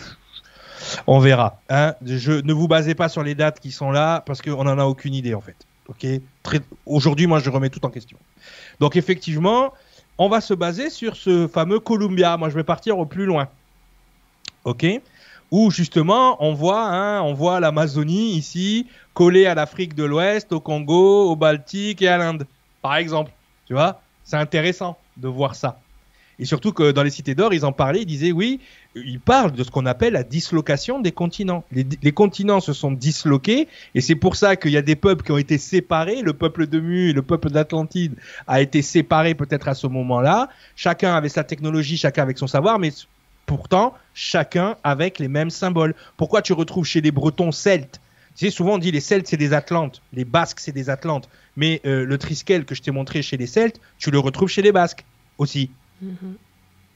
[1.07, 1.61] on verra.
[1.69, 1.95] Hein.
[2.07, 4.85] Je, ne vous basez pas sur les dates qui sont là, parce qu'on n'en a
[4.85, 5.57] aucune idée, en fait.
[5.89, 6.07] Ok?
[6.87, 8.17] Aujourd'hui, moi, je remets tout en question.
[8.81, 9.73] Donc, effectivement,
[10.19, 12.37] on va se baser sur ce fameux Columbia.
[12.37, 13.49] Moi, je vais partir au plus loin.
[14.65, 14.87] OK?
[15.51, 21.31] Où justement, on voit, hein, voit l'Amazonie ici, collée à l'Afrique de l'Ouest, au Congo,
[21.31, 22.47] au Baltique et à l'Inde,
[22.83, 23.33] par exemple.
[23.67, 24.01] Tu vois?
[24.25, 25.79] C'est intéressant de voir ça.
[26.39, 28.61] Et surtout que dans les cités d'or, ils en parlaient, ils disaient oui,
[28.95, 31.65] ils parlent de ce qu'on appelle la dislocation des continents.
[31.73, 35.33] Les, continents se sont disloqués et c'est pour ça qu'il y a des peuples qui
[35.33, 36.23] ont été séparés.
[36.23, 38.15] Le peuple de Mu, le peuple d'Atlantide
[38.47, 40.49] a été séparé peut-être à ce moment-là.
[40.77, 42.91] Chacun avait sa technologie, chacun avec son savoir, mais
[43.47, 45.95] Pourtant, chacun avec les mêmes symboles.
[46.17, 48.01] Pourquoi tu retrouves chez les Bretons celtes?
[48.37, 51.29] Tu sais, souvent on dit les Celtes c'est des Atlantes, les Basques c'est des Atlantes,
[51.57, 54.63] mais euh, le Triskel que je t'ai montré chez les Celtes, tu le retrouves chez
[54.63, 55.05] les Basques
[55.39, 55.71] aussi.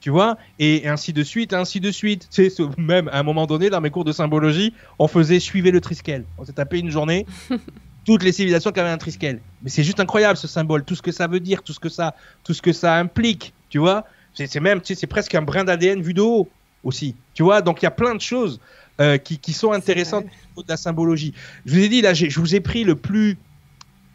[0.01, 2.29] Tu vois Et ainsi de suite, ainsi de suite.
[2.31, 5.71] Tu sais, même à un moment donné, dans mes cours de symbologie, on faisait suivre
[5.71, 6.25] le Triskel.
[6.39, 7.27] On s'est tapé une journée,
[8.07, 9.41] toutes les civilisations qui avaient un Triskel.
[9.63, 11.89] Mais c'est juste incroyable ce symbole, tout ce que ça veut dire, tout ce que
[11.89, 13.53] ça, tout ce que ça implique.
[13.71, 16.49] Tu vois C'est même, tu sais, c'est presque un brin d'ADN vu de haut
[16.85, 17.17] aussi.
[17.35, 18.61] Tu vois Donc il y a plein de choses.
[19.01, 20.27] Euh, qui, sont intéressantes
[20.57, 21.33] au de la symbologie.
[21.65, 23.39] Je vous ai dit, là, je vous ai pris le plus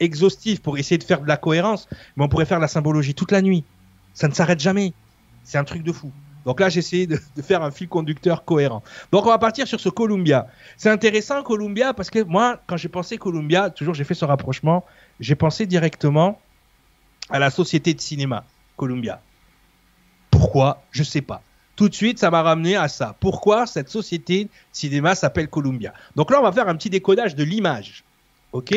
[0.02, 3.14] exhaustif pour essayer de faire de la cohérence, mais on pourrait faire de la symbologie
[3.14, 3.64] toute la nuit.
[4.14, 4.94] Ça ne s'arrête jamais.
[5.44, 6.12] C'est un truc de fou.
[6.46, 8.84] Donc là, j'ai essayé de, faire un fil conducteur cohérent.
[9.12, 10.48] Donc on va partir sur ce Columbia.
[10.78, 14.84] C'est intéressant Columbia parce que moi, quand j'ai pensé Columbia, toujours j'ai fait ce rapprochement,
[15.20, 16.40] j'ai pensé directement
[17.30, 18.44] à la société de cinéma
[18.76, 19.22] Columbia.
[20.32, 20.84] Pourquoi?
[20.92, 21.42] Je sais pas
[21.76, 23.16] tout de suite, ça m'a ramené à ça.
[23.20, 25.94] Pourquoi cette société de cinéma s'appelle Columbia?
[26.16, 28.04] Donc là, on va faire un petit décodage de l'image.
[28.54, 28.76] Ok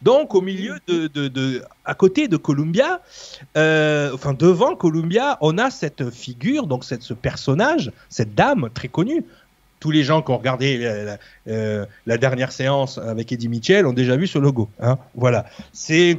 [0.00, 3.02] Donc, au milieu de, à côté de Columbia,
[3.56, 8.88] euh, enfin devant Columbia, on a cette figure, donc cette, ce personnage, cette dame très
[8.88, 9.24] connue.
[9.80, 11.86] Tous les gens qui ont regardé la, euh,
[12.18, 14.70] dernière séance avec Eddie Mitchell ont déjà vu ce logo.
[14.80, 16.18] Hein voilà, c'est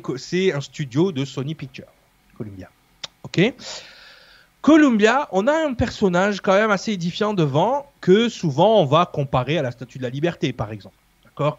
[0.54, 1.92] un studio de Sony Pictures,
[2.38, 2.70] Columbia.
[3.24, 3.54] Ok
[4.62, 9.58] Columbia, on a un personnage quand même assez édifiant devant que souvent on va comparer
[9.58, 10.96] à la Statue de la Liberté, par exemple.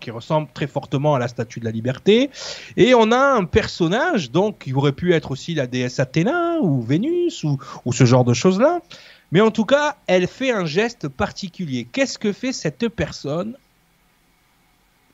[0.00, 2.30] Qui ressemble très fortement à la Statue de la Liberté.
[2.76, 6.82] Et on a un personnage, donc, qui aurait pu être aussi la déesse Athéna ou
[6.82, 8.80] Vénus ou, ou ce genre de choses-là.
[9.32, 11.86] Mais en tout cas, elle fait un geste particulier.
[11.90, 13.56] Qu'est-ce que fait cette personne?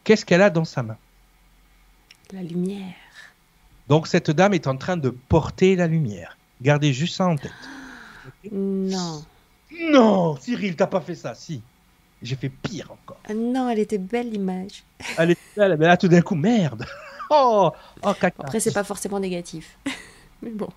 [0.02, 0.96] Qu'est-ce qu'elle a dans sa main?
[2.32, 2.94] La lumière.
[3.88, 6.36] Donc cette dame est en train de porter la lumière.
[6.60, 7.52] Gardez juste ça en tête.
[8.50, 9.24] Non.
[9.90, 11.62] Non, Cyril, t'as pas fait ça, si.
[12.26, 13.18] J'ai fait pire encore.
[13.28, 14.82] Ah non, elle était belle l'image.
[15.18, 16.84] Elle était belle, mais là tout d'un coup, merde.
[17.28, 17.72] Oh,
[18.04, 18.36] oh caca.
[18.38, 19.76] Après, c'est pas forcément négatif.
[20.42, 20.68] mais bon.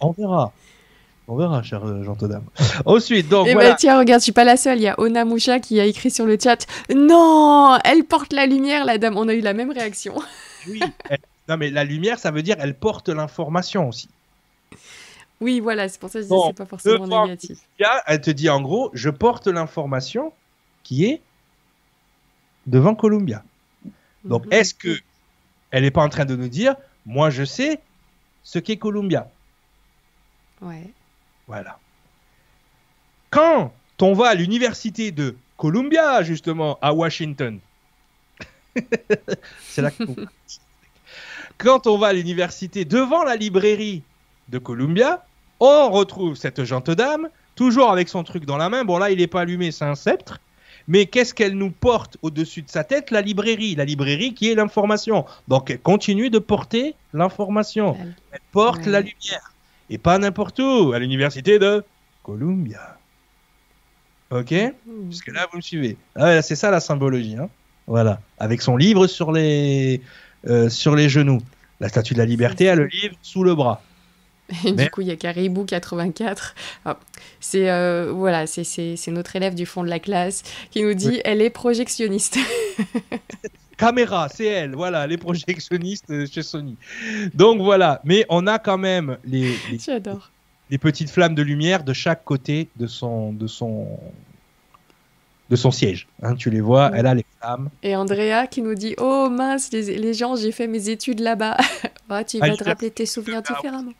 [0.00, 0.54] On verra.
[1.26, 2.44] On verra, cher Jean Todam.
[2.86, 3.46] Ensuite, donc.
[3.46, 4.78] Et eh ben, tiens, regarde, je suis pas la seule.
[4.78, 8.46] Il y a Ona Moucha qui a écrit sur le chat Non, elle porte la
[8.46, 9.18] lumière, la dame.
[9.18, 10.14] On a eu la même réaction.
[10.66, 10.80] oui.
[11.46, 14.08] Non, mais la lumière, ça veut dire elle porte l'information aussi.
[15.42, 17.58] Oui, voilà, c'est pour ça que je dis que c'est pas forcément négatif.
[18.06, 20.32] Elle te dit en gros, je porte l'information
[20.88, 21.20] qui est
[22.66, 23.44] devant Columbia.
[24.24, 24.54] Donc, mhm.
[24.54, 24.98] est-ce que
[25.70, 27.78] elle n'est pas en train de nous dire, moi je sais
[28.42, 29.30] ce qu'est Columbia?
[30.62, 30.88] Ouais.
[31.46, 31.78] Voilà.
[33.28, 33.70] Quand
[34.00, 37.60] on va à l'université de Columbia, justement, à Washington,
[39.60, 40.04] c'est là que
[41.58, 44.02] Quand on va à l'université devant la librairie
[44.48, 45.22] de Columbia,
[45.60, 48.86] on retrouve cette gente dame, toujours avec son truc dans la main.
[48.86, 50.40] Bon, là, il n'est pas allumé, c'est un sceptre.
[50.88, 53.10] Mais qu'est-ce qu'elle nous porte au-dessus de sa tête?
[53.10, 53.74] La librairie.
[53.74, 55.26] La librairie qui est l'information.
[55.46, 57.96] Donc, elle continue de porter l'information.
[58.32, 59.52] Elle porte la lumière.
[59.90, 61.84] Et pas n'importe où, à l'université de
[62.22, 62.98] Columbia.
[64.30, 64.52] Ok?
[64.52, 65.32] Mmh.
[65.32, 65.96] Là, vous me suivez.
[66.14, 67.36] Ah, c'est ça la symbologie.
[67.36, 67.48] Hein
[67.86, 68.20] voilà.
[68.38, 70.00] Avec son livre sur les,
[70.46, 71.42] euh, sur les genoux.
[71.80, 73.82] La statue de la liberté a le livre sous le bras.
[74.64, 76.54] Et du coup, il y a Caribou 84.
[77.40, 81.42] C'est euh, voilà, c'est notre élève du fond de la classe qui nous dit elle
[81.42, 82.38] est projectionniste.
[83.76, 86.76] Caméra, c'est elle, voilà, les projectionnistes chez Sony.
[87.34, 89.78] Donc voilà, mais on a quand même les, les,
[90.70, 93.86] les petites flammes de lumière de chaque côté de son, de son,
[95.48, 96.08] de son siège.
[96.22, 97.70] Hein, tu les vois, elle a les flammes.
[97.84, 101.56] Et Andrea qui nous dit Oh mince, les, gens, j'ai fait mes études là-bas.
[102.10, 103.92] Ah, tu vas te rappeler tes souvenirs différemment.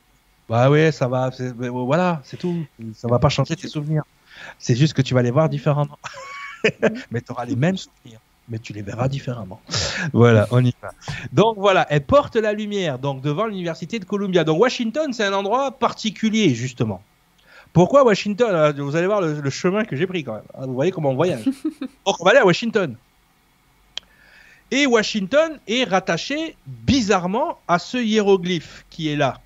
[0.49, 1.31] Bah ouais, ça va.
[1.59, 2.65] Voilà, c'est tout.
[2.95, 4.05] Ça va pas changer tes souvenirs.
[4.59, 5.99] C'est juste que tu vas les voir différemment.
[7.11, 9.61] mais tu auras les mêmes souvenirs, mais tu les verras différemment.
[10.13, 10.91] voilà, on y va.
[11.33, 14.45] Donc voilà, elle porte la lumière donc devant l'université de Columbia.
[14.45, 17.03] Donc Washington, c'est un endroit particulier justement.
[17.75, 20.43] Pourquoi Washington Vous allez voir le, chemin que j'ai pris quand même.
[20.55, 21.45] Ah, vous voyez comment on voyage.
[22.07, 22.97] donc on va aller à Washington.
[24.71, 29.41] Et Washington est rattaché bizarrement à ce hiéroglyphe qui est là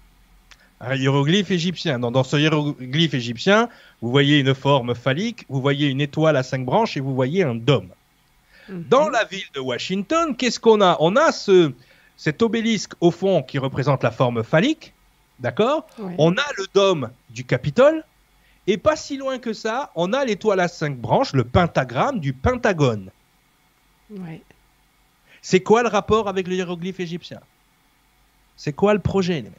[0.82, 1.98] un hiéroglyphe égyptien.
[1.98, 3.68] Dans, ce hiéroglyphe égyptien,
[4.00, 7.42] vous voyez une forme phallique, vous voyez une étoile à cinq branches et vous voyez
[7.44, 7.90] un dôme.
[8.68, 8.84] Mhm.
[8.88, 10.96] Dans la ville de Washington, qu'est-ce qu'on a?
[11.00, 11.72] On a ce,
[12.16, 14.92] cet obélisque au fond qui représente la forme phallique,
[15.38, 15.86] d'accord?
[16.18, 18.04] On a le dôme du Capitole,
[18.66, 22.32] et pas si loin que ça, on a l'étoile à cinq branches, le pentagramme du
[22.32, 23.10] Pentagone.
[25.40, 27.40] C'est quoi le rapport avec le hiéroglyphe égyptien?
[28.56, 29.58] C'est quoi le projet, les mecs?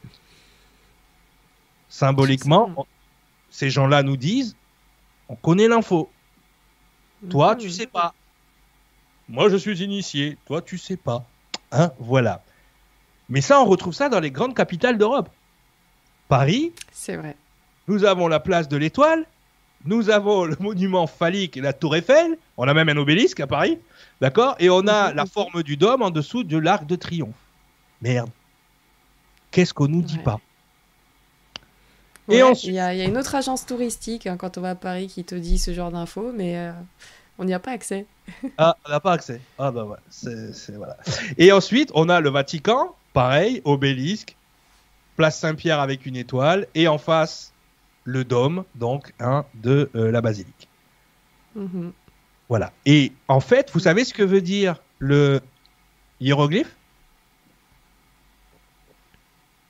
[1.94, 2.86] Symboliquement,
[3.50, 4.56] ces gens-là nous disent
[5.28, 6.10] on connaît l'info.
[7.30, 7.72] Toi, tu Mhm.
[7.72, 8.12] sais pas.
[9.28, 10.36] Moi, je suis initié.
[10.44, 11.24] Toi, tu sais pas.
[11.70, 12.42] Hein, voilà.
[13.28, 15.30] Mais ça, on retrouve ça dans les grandes capitales d'Europe.
[16.26, 17.36] Paris, C'est vrai.
[17.86, 19.24] nous avons la place de l'Étoile,
[19.84, 23.46] nous avons le monument phallique et la Tour Eiffel, on a même un obélisque à
[23.46, 23.78] Paris,
[24.20, 25.16] d'accord Et on a Mhm.
[25.16, 27.36] la forme du dôme en dessous de l'Arc de Triomphe.
[28.02, 28.30] Merde.
[29.52, 30.22] Qu'est-ce qu'on nous dit Ouais.
[30.24, 30.40] pas?
[32.28, 34.56] Et Ouais, ensuite- Il y, a il y a une autre agence touristique hein, quand
[34.58, 36.72] on va à Paris qui te dit ce genre d'infos, mais euh,
[37.38, 38.06] on n'y a pas accès.
[38.58, 39.40] Ah, on n'a pas accès.
[39.58, 40.96] Ah bah ouais, c'est, c'est- voilà.
[41.36, 44.36] Et ensuite, on a le Vatican, pareil, obélisque,
[45.16, 47.52] place Saint-Pierre avec une étoile, et en face,
[48.04, 50.68] le dôme, donc un de euh, la basilique.
[51.54, 51.92] Mhm.
[52.48, 52.72] Voilà.
[52.86, 55.40] Et en fait, vous savez ce que veut dire le
[56.20, 56.74] hiéroglyphe?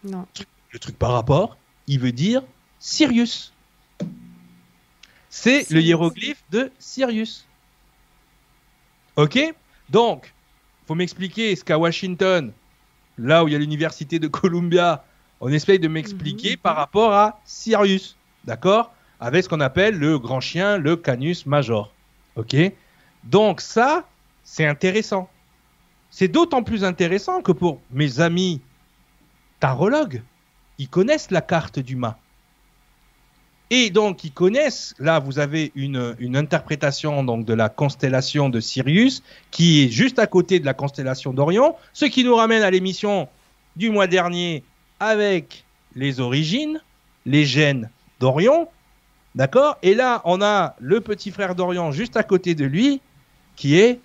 [0.05, 0.27] Non.
[0.73, 1.57] Le truc par rapport,
[1.87, 2.43] il veut dire
[2.79, 3.53] Sirius.
[5.29, 7.47] C'est le hiéroglyphe de Sirius.
[9.17, 9.39] Ok
[9.91, 10.33] Donc,
[10.87, 12.53] faut m'expliquer ce qu'à Washington,
[13.19, 15.05] là où il y a l'université de Columbia,
[15.41, 16.57] on essaye de m'expliquer Mhm.
[16.59, 18.17] par rapport à Sirius.
[18.45, 18.93] D'accord?
[19.21, 21.93] Avec ce qu'on appelle le grand chien, le Canis major.
[22.37, 22.57] Ok?
[23.25, 24.07] Donc, ça,
[24.43, 25.31] c'est intéressant.
[26.11, 28.61] C'est d'autant plus intéressant que pour mes amis
[29.61, 30.23] tarologues,
[30.79, 32.19] ils connaissent la carte du mât.
[33.71, 39.23] Et donc, ils connaissent, là, vous avez une, interprétation donc, de la constellation de Sirius,
[39.51, 43.29] qui est juste à côté de la constellation d'Orion, ce qui nous ramène à l'émission
[43.75, 44.63] du mois dernier
[45.01, 45.65] avec
[45.95, 46.81] les origines,
[47.25, 47.91] les gènes
[48.21, 48.69] d'Orion.
[49.35, 49.79] D'accord?
[49.83, 53.01] Et là, on a le petit frère d'Orion juste à côté de lui,
[53.57, 53.99] qui est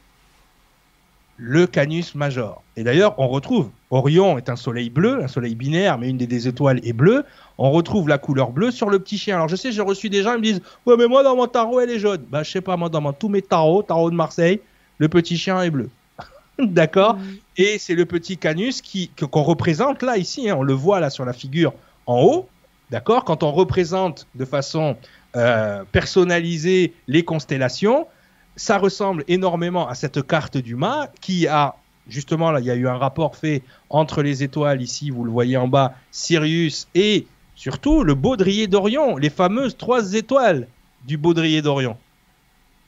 [1.37, 2.63] le Canis Major.
[2.75, 6.27] Et d'ailleurs, on retrouve, Orion est un soleil bleu, un soleil binaire, mais une des,
[6.27, 7.25] des étoiles est bleue.
[7.57, 9.35] On retrouve la couleur bleue sur le petit chien.
[9.35, 11.47] Alors je sais, j'ai reçu des gens, ils me disent, ouais, mais moi dans mon
[11.47, 12.23] tarot, elle est jaune.
[12.29, 14.59] Bah, je sais pas, moi dans mon- tous mes tarots, tarot de Marseille,
[14.99, 15.89] le petit chien est bleu.
[16.59, 17.15] D'accord?
[17.17, 17.37] Mhm.
[17.57, 20.49] et c'est le petit canus qui que- qu'on représente là ici.
[20.49, 21.73] hein, on le voit là sur la figure
[22.05, 22.49] en haut,
[22.91, 23.23] d'accord?
[23.25, 24.95] Quand on représente de façon
[25.35, 28.07] euh, personnalisée les constellations,
[28.55, 31.75] ça ressemble énormément à cette carte du mât qui a
[32.09, 35.31] justement là, il y a eu un rapport fait entre les étoiles ici, vous le
[35.31, 40.67] voyez en bas, Sirius et surtout le baudrier d'Orion, les fameuses trois étoiles
[41.05, 41.97] du baudrier d'Orion.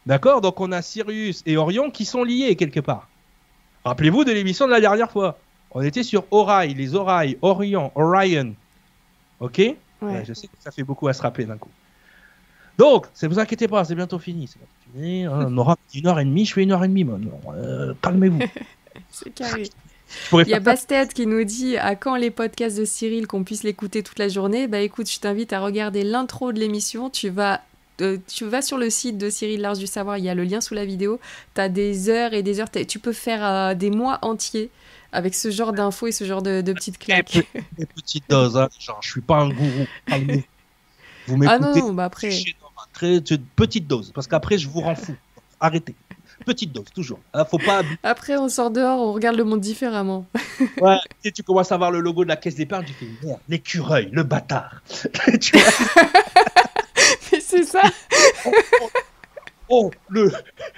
[0.06, 0.41] D'accord?
[0.41, 3.07] Donc on a Sirius et Orion qui sont liés quelque part.
[3.85, 5.38] Rappelez-vous de l'émission de la dernière fois.
[5.72, 8.53] On était sur Orion, les Orailles, Orion, Orion.
[9.39, 9.57] Ok?
[9.57, 9.76] Ouais.
[10.02, 11.69] Ouais, Je sais que ça fait beaucoup à se rappeler d'un coup.
[12.77, 14.49] Donc, ne vous inquiétez pas, c'est bientôt fini.
[14.98, 17.06] On aura une heure et demie, je fais une heure et demie.
[17.53, 18.39] euh, Calmez-vous.
[19.12, 19.70] C'est carré.
[20.34, 20.60] Il y a.
[20.60, 24.28] Bastet qui nous dit à quand les podcasts de Cyril qu'on puisse l'écouter toute la
[24.28, 24.68] journée?
[24.68, 27.10] Bah écoute, je t'invite à regarder l'intro de l'émission.
[27.10, 27.62] Tu vas,
[28.02, 30.44] euh, tu vas sur le site de Cyril Large du Savoir, il y a le
[30.44, 31.20] lien sous la vidéo.
[31.56, 32.70] Tu as des heures et des heures.
[32.72, 34.70] Tu peux faire euh, des mois entiers
[35.14, 37.40] avec ce genre d'infos et ce genre de, de petites claques.
[37.78, 39.86] Des petites doses, hein, genre, je suis pas un gourou.
[41.28, 42.30] Vous Ah non, m'écoutez non, bah après.
[42.94, 43.22] Très-
[43.56, 45.16] petite dose, parce qu'après je vous rends fou.
[45.60, 45.96] Arrêtez.
[46.46, 47.20] Petite dose, toujours.
[47.34, 47.82] Hein, faut pas.
[48.04, 50.26] Après, on sort dehors, on regarde le monde différemment.
[50.80, 53.40] Ouais, et tu commences à voir le logo de la caisse d'épargne, tu fais merde,
[53.50, 54.82] l'écureuil, le bâtard.
[55.42, 56.04] tu vois,
[57.32, 57.82] Mais c'est ça.
[59.70, 60.32] oh, le,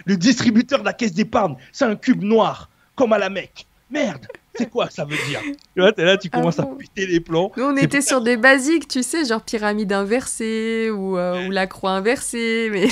[0.05, 3.65] le distributeur de la caisse d'épargne, c'est un cube noir, comme à la Mecque.
[3.89, 4.25] Merde,
[4.55, 5.41] c'est quoi ça veut dire?
[5.75, 7.51] Tu vois, t'es là, tu Ah commences à péter les plombs.
[7.57, 11.67] Nous, on était sur des basiques, tu sais, genre pyramide inversée ou, euh, ou la
[11.67, 12.69] croix inversée.
[12.71, 12.87] Mais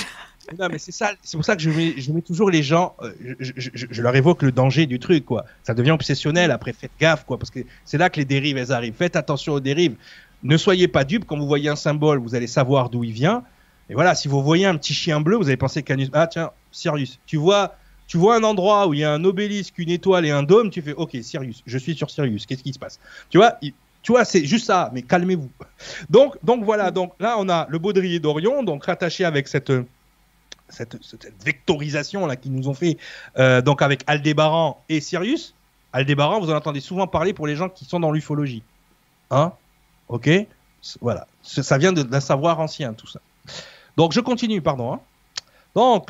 [0.60, 1.70] Non, mais c'est ça, c'est pour ça que je
[2.12, 5.46] mets, toujours les gens, euh, je, leur évoque le danger du truc, quoi.
[5.64, 8.72] Ça devient obsessionnel, après faites gaffe, quoi, parce que c'est là que les dérives, elles
[8.72, 8.94] arrivent.
[8.94, 9.96] Faites attention aux dérives.
[10.44, 13.44] Ne soyez pas dupes, quand vous voyez un symbole, vous allez savoir d'où il vient.
[13.90, 16.10] Et voilà, si vous voyez un petit chien bleu, vous allez penser Canus.
[16.14, 17.20] Ah tiens, Sirius.
[17.26, 17.76] Tu vois,
[18.08, 20.70] tu vois un endroit où il y a un obélisque, une étoile et un dôme,
[20.70, 22.46] tu fais OK, Sirius, je suis sur Sirius.
[22.46, 23.00] Qu'est-ce qui se passe?
[23.30, 23.58] Tu vois,
[24.02, 25.50] tu vois, c'est juste ça, mais calmez-vous.
[26.10, 29.72] Donc, donc voilà, donc là on a le baudrier d'Orion, donc rattaché avec cette
[30.72, 32.98] cette, cette vectorisation là qu'ils nous ont fait
[33.38, 35.54] euh, donc avec Aldébaran et Sirius.
[35.94, 38.64] Aldébaran, vous en entendez souvent parler pour les gens qui sont dans l'ufologie.
[39.30, 39.52] Hein?
[40.08, 40.30] Ok?
[41.02, 41.28] Voilà.
[41.42, 43.20] Ça vient de- d'un savoir ancien, tout ça.
[43.98, 44.94] Donc, je continue, pardon.
[44.94, 45.00] hein.
[45.76, 46.10] Donc,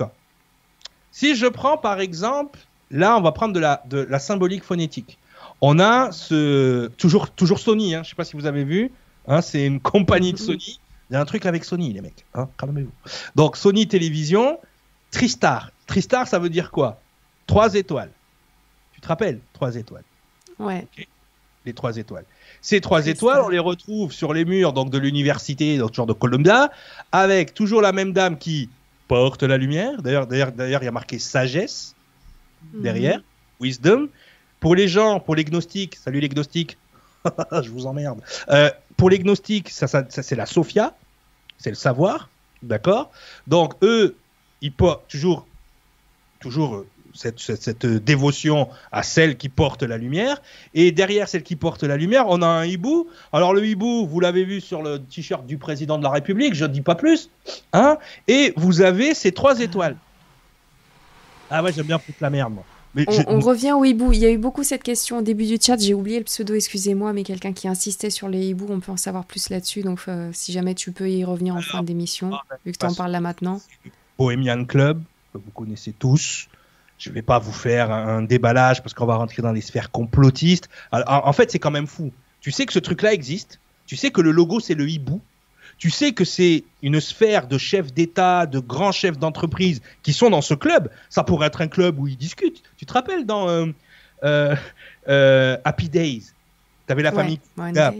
[1.11, 2.59] si je prends par exemple,
[2.89, 5.17] là, on va prendre de la, de la symbolique phonétique.
[5.61, 6.87] On a ce.
[6.97, 8.91] Toujours, toujours Sony, hein, je ne sais pas si vous avez vu.
[9.27, 10.79] hein, c'est une compagnie de Sony.
[11.11, 12.25] Il y a un truc avec Sony, les mecs.
[12.33, 12.91] Hein, calmez-vous.
[13.35, 14.57] Donc, Sony Télévision,
[15.11, 15.71] Tristar.
[15.85, 17.01] Tristar, ça veut dire quoi?
[17.47, 18.11] Trois étoiles.
[18.93, 19.41] Tu te rappelles?
[19.51, 20.05] Trois étoiles.
[20.57, 20.87] ouais.
[21.65, 22.23] les trois étoiles.
[22.61, 26.13] Ces trois étoiles, on les retrouve sur les murs donc de l'université, donc genre de
[26.13, 26.71] Columbia,
[27.11, 28.69] avec toujours la même dame qui
[29.09, 30.01] porte la lumière.
[30.01, 31.93] D'ailleurs, d'ailleurs, d'ailleurs, il y a marqué sagesse
[32.73, 33.23] derrière, mhm.
[33.59, 34.07] wisdom.
[34.61, 36.77] Pour les gens, pour les gnostiques, salut les gnostiques,
[37.63, 38.21] je vous emmerde.
[38.49, 40.95] Euh, pour les gnostiques, ça, ça, c'est la Sophia,
[41.57, 42.29] c'est le savoir,
[42.63, 43.11] d'accord?
[43.47, 44.15] Donc eux,
[44.61, 45.47] ils portent toujours,
[46.39, 50.41] toujours euh, cette, cette, dévotion à celle qui porte la lumière.
[50.73, 53.09] Et derrière celle qui porte la lumière, on a un hibou.
[53.33, 56.65] Alors le hibou, vous l'avez vu sur le t-shirt du président de la République, je
[56.65, 57.29] ne dis pas plus.
[57.73, 57.97] Hein?
[58.27, 59.97] Et vous avez ces trois étoiles.
[61.49, 62.63] Ah ouais, j'aime bien foutre la merde, moi.
[62.93, 64.11] Mais on, revient au hibou.
[64.11, 65.77] Il y a eu beaucoup cette question au début du chat.
[65.77, 68.97] J'ai oublié le pseudo, excusez-moi, mais quelqu'un qui insistait sur les hiboux, on peut en
[68.97, 69.81] savoir plus là-dessus.
[69.81, 72.85] Donc, euh, si jamais tu peux y revenir en fin d'émission, ah, vu que tu
[72.85, 73.61] en parles là maintenant.
[74.17, 75.01] Bohemian Club,
[75.31, 76.47] que vous connaissez tous.
[76.97, 79.89] Je ne vais pas vous faire un, déballage parce qu'on va rentrer dans les sphères
[79.89, 80.69] complotistes.
[80.91, 82.11] en fait, c'est quand même fou.
[82.41, 83.59] Tu sais que ce truc-là existe.
[83.85, 85.21] Tu sais que le logo, c'est le hibou.
[85.81, 90.29] Tu sais que c'est une sphère de chefs d'État, de grands chefs d'entreprise qui sont
[90.29, 90.91] dans ce club.
[91.09, 92.61] Ça pourrait être un club où ils discutent.
[92.77, 93.65] Tu te rappelles dans euh,
[94.23, 94.55] euh,
[95.09, 96.33] euh, Happy Days?
[96.85, 97.95] Tu avais la famille Cunningham.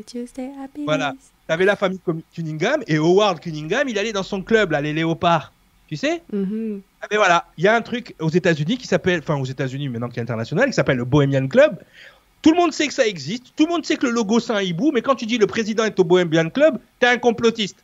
[0.85, 1.15] voilà.
[1.49, 1.99] La famille
[2.35, 5.51] Cunningham et Howard Cunningham, il allait dans son club, là, les léopards.
[5.87, 6.21] Tu sais?
[6.31, 6.81] Mm-hmm.
[7.01, 9.89] ah, Mais voilà, il y a un truc aux États-Unis qui s'appelle, enfin aux États-Unis
[9.89, 11.79] maintenant qui est international, qui s'appelle le Bohemian Club.
[12.41, 14.53] Tout le monde sait que ça existe, tout le monde sait que le logo c'est
[14.53, 17.83] un hibou, mais quand tu dis le président est au Bohemian Club, t'es un complotiste.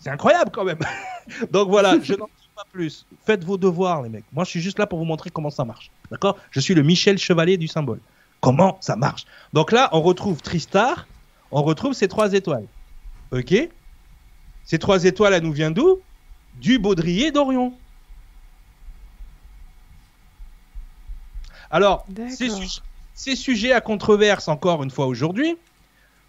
[0.00, 0.78] C'est incroyable quand même.
[1.50, 3.06] Donc voilà, je n'en dis pas plus.
[3.26, 4.24] Faites vos devoirs, les mecs.
[4.32, 5.90] Moi, je suis juste là pour vous montrer comment ça marche.
[6.10, 6.38] D'accord?
[6.50, 8.00] Je suis le Michel Chevalier du symbole.
[8.40, 9.26] Comment ça marche?
[9.52, 11.06] Donc là, on retrouve Tristar,
[11.50, 12.66] on retrouve ces trois étoiles.
[13.32, 13.54] Ok?
[14.64, 16.00] Ces trois étoiles, elles nous viennent d'où?
[16.58, 17.74] Du baudrier d'Orion.
[21.70, 22.06] Alors,
[23.20, 25.58] ces, sujets à controverse, encore une fois aujourd'hui,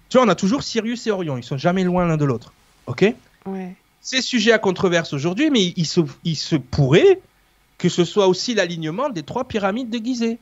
[0.09, 2.51] tu vois, on a toujours Sirius et Orion, ils sont jamais loin l'un de l'autre.
[2.85, 3.05] Ok?
[3.45, 3.75] Ouais.
[4.01, 7.21] Ces sujets à controverse aujourd'hui, mais il se, il se pourrait
[7.77, 10.37] que ce soit aussi l'alignement des trois pyramides de Gizeh.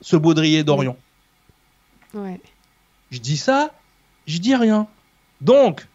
[0.00, 0.96] Ce baudrier d'Orion.
[2.12, 2.40] Ouais.
[3.12, 3.72] Je dis ça,
[4.26, 4.88] je dis rien.
[5.40, 5.86] Donc,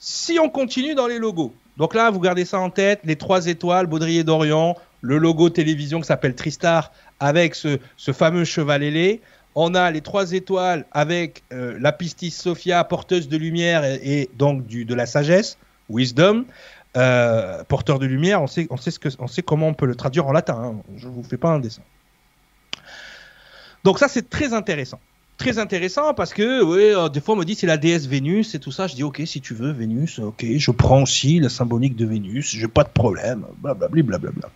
[0.00, 3.46] si on continue dans les logos, donc là, vous gardez ça en tête, les trois
[3.46, 4.76] étoiles, Baudrier d'Orient,
[5.06, 7.78] le logo télévision qui s'appelle Tristar avec ce,
[8.12, 9.20] fameux cheval ailé.
[9.54, 14.66] On a les trois étoiles avec euh, la pistis Sophia, porteuse de lumière et, donc
[14.66, 15.58] de la sagesse,
[15.88, 16.44] wisdom,
[16.96, 18.42] euh, porteur de lumière.
[18.42, 18.66] On sait
[19.46, 20.60] comment on peut le traduire en latin.
[20.60, 20.74] Hein.
[20.96, 21.82] Je ne vous fais pas un dessin.
[23.84, 24.98] Donc ça, c'est très intéressant
[25.36, 28.60] très intéressant parce que euh, des fois on me dit c'est la déesse Vénus et
[28.60, 28.86] tout ça.
[28.86, 32.50] Je dis ok si tu veux Vénus, ok je prends aussi la symbolique de Vénus,
[32.50, 34.18] j'ai pas de problème, blablabla.
[34.18, 34.48] Bla,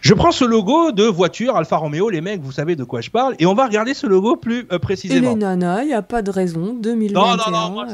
[0.00, 3.10] je prends ce logo de voiture Alfa Romeo, les mecs, vous savez de quoi je
[3.10, 5.32] parle, et on va regarder ce logo plus euh, précisément.
[5.32, 7.20] Et les nanas, il n'y a pas de raison, 2021.
[7.20, 7.86] Non, non, non, moi,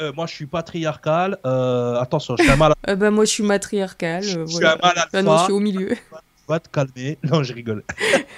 [0.00, 0.12] euh...
[0.16, 2.72] moi je suis patriarcal, attention, je suis un mal.
[2.86, 5.90] bah, moi je suis matriarcal, je, suis un mal non, je suis au milieu
[6.52, 7.18] va te calmer.
[7.24, 7.82] Non, je rigole.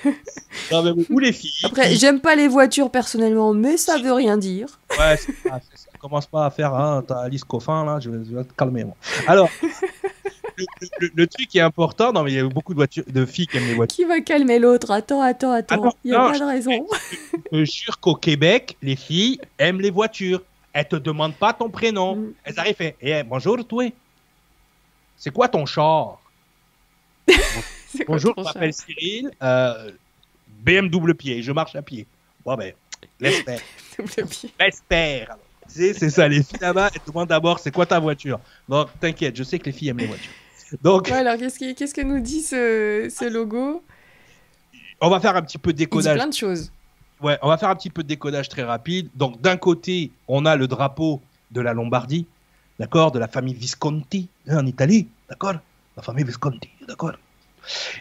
[1.10, 1.64] ou les filles.
[1.64, 4.78] Après, j'aime pas les voitures personnellement, mais ça veut rien dire.
[4.98, 5.60] Ouais, ça.
[5.98, 8.84] Commence pas à faire, hein, t'as Alice Coffin là, je vais, te calmer.
[8.84, 8.94] Moi.
[9.26, 9.48] Alors,
[11.00, 13.46] le, truc qui est important, non, mais il y a beaucoup de, voitures, de filles
[13.46, 13.96] qui aiment les voitures.
[13.96, 14.90] Qui va calmer l'autre?
[14.90, 15.94] Attends, attends, attends.
[16.04, 16.86] Il n'y a pas de raison.
[17.52, 20.42] Je suis sûr qu'au Québec, les filles aiment les voitures.
[20.74, 22.16] Elles te demandent pas ton prénom.
[22.16, 22.32] Mm.
[22.44, 23.90] Elles arrivent et eh, bonjour, toi.
[25.16, 26.18] C'est quoi ton char?
[28.06, 29.30] Bonjour, je m'appelle Cyril.
[29.42, 29.90] Euh,
[30.60, 32.06] BM double pied, je marche à pied.
[32.44, 32.72] Bon, ben,
[33.20, 33.60] l'espère.
[34.60, 35.36] l'espère.
[35.66, 38.38] C'est ça, les filles là-bas, elles demandent d'abord c'est quoi ta voiture?
[38.68, 40.32] Donc, t'inquiète, je sais que les filles aiment les voitures.
[40.82, 43.82] Donc, alors, qu'est-ce, que nous dit ce, logo?
[45.00, 46.14] On va faire un petit peu de décodage.
[46.14, 46.72] Il plein de choses.
[47.20, 49.08] Ouais, on va faire un petit peu de décodage très rapide.
[49.14, 52.26] Donc, d'un côté, on a le drapeau de la Lombardie,
[52.78, 55.54] d'accord, de la famille Visconti, hein, en Italie, d'accord?
[55.96, 57.12] La famille Visconti, d'accord?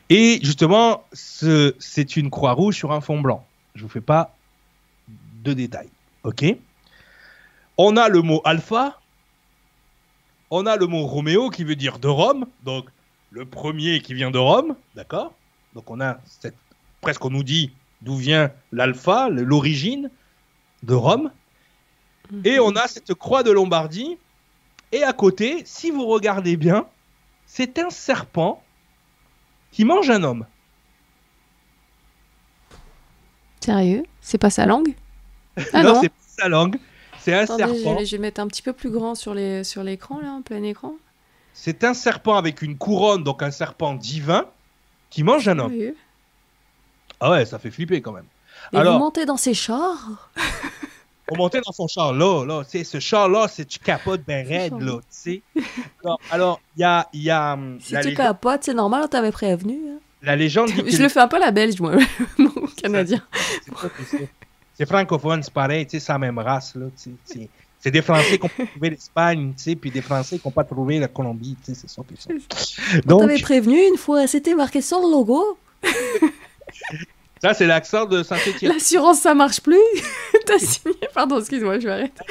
[0.10, 3.46] Et justement, c'est une croix rouge sur un fond blanc.
[3.76, 4.36] Je ne vous fais pas
[5.44, 5.90] de détails.
[6.24, 6.46] OK?
[7.78, 9.00] On a le mot alpha.
[10.50, 12.46] On a le mot Roméo qui veut dire de Rome.
[12.64, 12.90] Donc,
[13.32, 14.76] le premier qui vient de Rome.
[14.96, 15.34] D'accord?
[15.74, 16.56] Donc, on a cette,
[17.02, 17.72] presque, on nous dit
[18.02, 20.12] d'où vient l'alpha, l'origine
[20.84, 21.32] de Rome.
[22.32, 22.42] Mhm.
[22.46, 24.18] Et on a cette croix de Lombardie.
[24.92, 26.86] Et à côté, si vous regardez bien,
[27.48, 28.64] c'est un serpent
[29.74, 30.46] qui mange un homme.
[33.60, 34.04] Sérieux?
[34.22, 34.94] C'est pas sa langue?
[35.74, 36.78] Ah Non, c'est pas sa langue.
[37.20, 37.98] C'est un serpent.
[38.04, 40.96] Je vais, mettre un petit peu plus grand sur l'écran, sur là, en plein écran.
[41.54, 44.46] C'est un serpent avec une couronne, donc un serpent divin,
[45.10, 45.74] qui mange un homme.
[47.20, 48.26] Ah ouais, ça fait flipper quand même.
[48.74, 50.30] Et Alors, vous montez dans ces chars?
[51.34, 54.22] On montait dans son char là, là, tu sais, ce char là, c'est tu capotes
[54.26, 55.42] ben raide là, tu sais.
[56.30, 59.80] Alors, il y a, y a hum, Si tu capotes, c'est normal, on t'avait prévenu.
[59.90, 60.00] Hein.
[60.22, 61.96] La légende dit Je le fais un peu la belge, moi,
[62.38, 63.22] mon canadien.
[64.76, 67.50] C'est francophone, c'est pareil, tu sais, c'est la même race là, tu sais.
[67.80, 70.52] C'est des Français qui ont pas trouvé l'Espagne, tu sais, puis des Français qui n'ont
[70.52, 72.30] pas trouvé la Colombie, tu sais, c'est ça, ça.
[73.06, 73.24] Donc...
[73.24, 75.58] On t'avait prévenu une fois, c'était marqué sur le logo.
[77.44, 78.72] Ça, c'est l'accent de Saint-Etienne.
[78.72, 79.76] L'assurance, ça marche plus.
[80.46, 80.96] T'as signé.
[81.14, 82.24] Pardon, excuse-moi, je vais arrêter.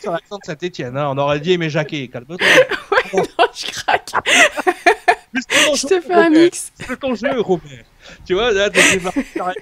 [0.00, 1.06] sur l'accent de Saint-Etienne, hein.
[1.08, 2.08] on aurait dit Aimé Jacquet.
[2.08, 2.36] Calme-toi.
[2.90, 4.10] ouais, non, je craque.
[5.32, 6.72] je te fais un mix.
[6.74, 7.84] C'est ton jeu, Robert.
[8.26, 8.68] Tu vois, là,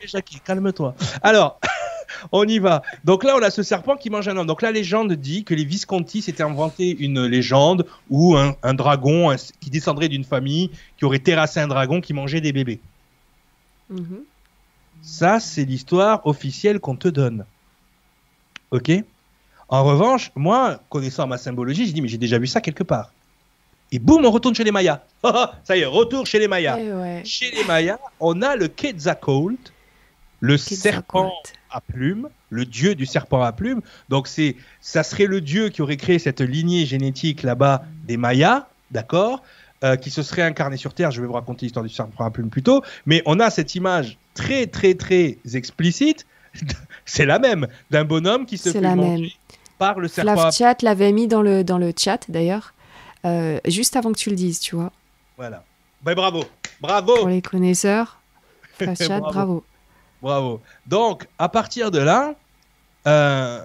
[0.06, 0.38] Jacquet.
[0.42, 0.94] Calme-toi.
[1.22, 1.60] Alors.
[2.32, 2.82] on y va.
[3.04, 4.46] Donc là, on a ce serpent qui mange un homme.
[4.46, 9.68] Donc la légende dit que les Visconti s'étaient inventé une légende où un, dragon qui
[9.68, 12.80] descendrait d'une famille qui aurait terrassé un dragon qui mangeait des bébés.
[13.90, 14.24] Mhm.
[15.08, 17.46] Ça, c'est l'histoire officielle qu'on te donne.
[18.70, 18.92] Ok?
[19.70, 23.10] En revanche, moi, connaissant ma symbologie, je dis, mais j'ai déjà vu ça quelque part.
[23.90, 25.00] Et boum, on retourne chez les Mayas.
[25.64, 26.78] ça y est, retour chez les Mayas.
[26.78, 29.72] Eh chez les Mayas, on a le Quetzalcoatl,
[30.40, 31.32] le serpent
[31.70, 33.80] à plumes, le dieu du serpent à plumes.
[34.10, 38.68] Donc c'est, ça serait le dieu qui aurait créé cette lignée génétique là-bas des Mayas,
[38.90, 39.42] d'accord,
[39.84, 41.10] euh, qui se serait incarné sur Terre.
[41.10, 43.74] Je vais vous raconter l'histoire du serpent à plumes plus tôt, mais on a cette
[43.74, 46.26] image très très très explicite.
[47.04, 49.32] c'est la même d'un bonhomme qui se fait manger
[49.78, 50.34] par le serpent.
[50.34, 52.74] Flav Chat l'avait mis dans le dans le chat d'ailleurs,
[53.24, 54.92] euh, juste avant que tu le dises, tu vois.
[55.36, 55.64] Voilà.
[56.02, 56.44] Ben, bravo,
[56.80, 57.16] bravo.
[57.16, 58.20] Pour les connaisseurs,
[58.78, 59.64] Flav Chat, bravo.
[60.20, 60.60] Bravo.
[60.86, 62.34] Donc, à partir de là,
[63.06, 63.60] euh,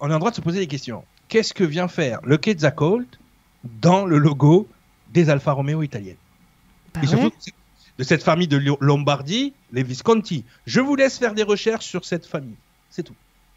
[0.00, 1.04] on a le droit de se poser des questions.
[1.28, 3.04] Qu'est-ce que vient faire le Quetzalcoatl
[3.64, 4.68] dans le logo
[5.14, 6.16] des Alfa Romeo italiennes
[6.92, 7.32] bah Et surtout
[7.96, 10.44] de cette famille de Lombardie, les Visconti.
[10.66, 12.56] Je vous laisse faire des recherches sur cette famille.
[12.90, 13.14] C'est tout.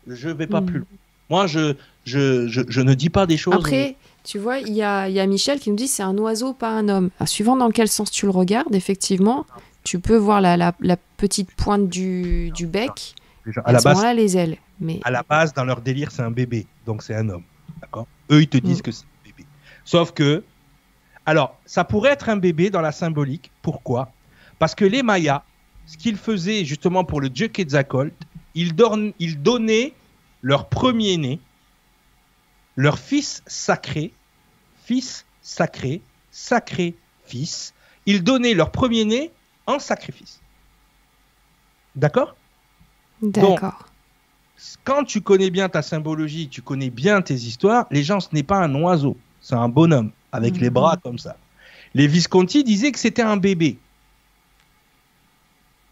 [0.07, 0.65] Je ne vais pas hmm.
[0.65, 0.87] plus loin.
[1.29, 1.75] Moi, je,
[2.05, 3.55] je, je, ne dis pas des choses.
[3.55, 6.53] Après, tu vois, il y a, y a, Michel qui nous dit c'est un oiseau,
[6.53, 7.09] pas un homme.
[7.25, 9.45] suivant dans quel sens tu le regardes, effectivement,
[9.83, 13.15] tu peux voir la, la, petite pointe du, du bec.
[13.65, 14.57] à la base, là, les ailes.
[14.79, 14.99] Mais...
[15.03, 16.67] À la base, dans leur délire, c'est un bébé.
[16.85, 17.43] Donc c'est un homme.
[17.81, 18.07] D'accord?
[18.31, 18.83] Eux, ils te disent mm.
[18.83, 19.45] que c'est un bébé.
[19.83, 20.43] Sauf que.
[21.27, 23.51] Alors, ça pourrait être un bébé dans la symbolique.
[23.61, 24.09] Pourquoi?
[24.59, 25.43] Parce que les Mayas,
[25.85, 28.13] ce qu'ils faisaient justement pour le dieu Quetzalcoatl,
[28.55, 28.73] ils,
[29.19, 29.93] ils donnaient
[30.41, 31.41] leur premier-né,
[32.77, 34.13] leur fils sacré,
[34.85, 36.01] fils sacré,
[36.31, 36.95] sacré
[37.25, 37.73] fils.
[38.05, 39.31] Ils donnaient leur premier-né
[39.65, 40.39] en sacrifice.
[41.93, 42.37] D'accord?
[43.21, 43.89] D'accord.
[44.85, 48.43] Quand tu connais bien ta symbologie, tu connais bien tes histoires, les gens, ce n'est
[48.43, 51.01] pas un oiseau, c'est un bonhomme avec les bras mhm.
[51.01, 51.35] comme ça.
[51.93, 53.77] Les Visconti disaient que c'était un bébé.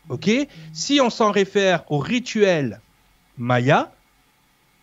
[0.10, 0.30] Ok?
[0.72, 2.80] Si on s'en réfère au rituel
[3.38, 3.92] maya,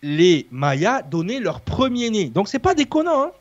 [0.01, 2.29] les Mayas donnaient leur premier-né.
[2.29, 3.23] Donc c'est pas déconnant.
[3.23, 3.31] Hein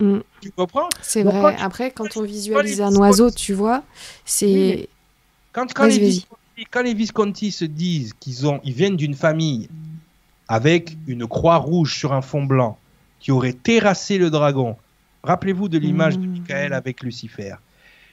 [0.00, 0.18] Mm.
[0.40, 0.88] Tu comprends?
[1.02, 1.56] C'est vrai.
[1.60, 3.84] Après, quand on visualise un oiseau, tu vois,
[4.24, 4.88] c'est.
[5.52, 6.20] quand, quand, les
[6.70, 9.68] quand, les Visconti se disent qu'ils ont, ils viennent d'une famille
[10.48, 12.76] avec une croix rouge sur un fond blanc
[13.24, 14.76] qui aurait terrassé le dragon.
[15.22, 16.30] Rappelez-vous de l'image de mm.
[16.30, 17.54] Michael avec Lucifer,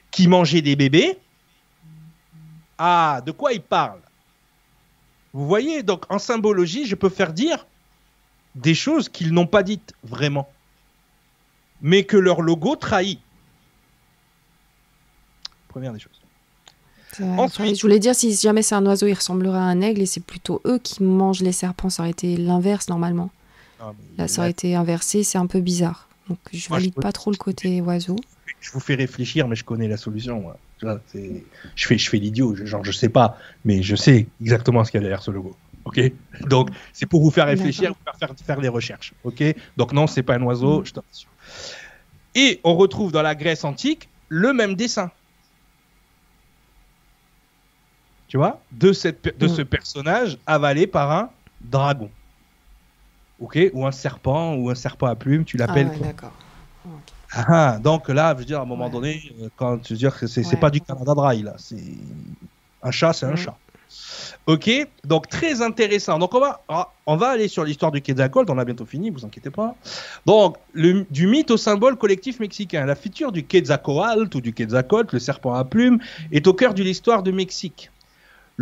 [0.10, 1.18] qui mangeait des bébés.
[2.78, 4.00] Ah, de quoi il parle?
[5.34, 7.68] Vous voyez, donc en symbologie, je peux faire dire
[8.56, 10.48] des choses qu'ils n'ont pas dites vraiment
[11.82, 13.20] mais que leur logo trahit.
[15.68, 16.22] Première des choses.
[17.18, 20.24] je voulais dire, si jamais c'est un oiseau, il ressemblerait à un aigle et c'est
[20.24, 21.90] plutôt eux qui mangent les serpents.
[21.90, 23.32] Ça aurait été l'inverse normalement.
[23.82, 26.08] Ah, là, ça aurait été inversé, c'est un peu bizarre.
[26.30, 28.16] Donc je valide pas trop le côté oiseau.
[28.60, 30.54] Je vous fais réfléchir, mais je connais la solution.
[30.82, 30.98] je
[31.76, 35.02] fais, je fais l'idiot, genre je sais pas, mais je sais exactement ce qu'il y
[35.02, 35.56] a derrière ce logo.
[35.84, 36.00] Ok,
[36.42, 39.14] donc c'est pour vous faire réfléchir, vous faire, faire des recherches.
[39.24, 39.44] Ok,
[39.78, 40.94] donc non, c'est pas un oiseau, je.
[42.36, 45.12] Et on retrouve dans la Grèce antique le même dessin.
[48.28, 48.62] Tu vois?
[48.72, 49.66] De, cette, de ce mm.
[49.66, 51.30] personnage avalé par un
[51.60, 52.10] dragon.
[53.42, 55.92] Ok Ou un serpent, ou un serpent à plumes, tu l'appelles.
[55.94, 56.32] Ah d'accord.
[57.34, 60.18] Ah, donc là, je veux dire, à un moment donné, euh, quand tu veux dire
[60.18, 61.56] que c'est pas du Canada Dry, là.
[61.58, 61.78] C'est
[62.84, 63.38] un chat, c'est un mm.
[63.38, 63.58] chat.
[64.48, 64.70] Ok,
[65.04, 66.18] donc très intéressant.
[66.18, 68.52] Donc on va, ah, on va aller sur l'histoire du Quetzalcoatl.
[68.52, 69.76] On a bientôt fini, vous inquiétez pas.
[70.26, 75.10] Donc le, du mythe au symbole collectif mexicain, la future du Quetzalcoatl ou du Quetzalcoatl,
[75.14, 76.00] le serpent à plumes,
[76.32, 77.92] est au cœur de l'histoire de Mexique.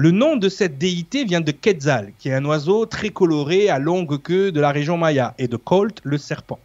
[0.01, 3.79] Le nom de cette déité vient de Quetzal, qui est un oiseau très coloré à
[3.79, 6.61] longue queue de la région maya, et de Colt, le serpent.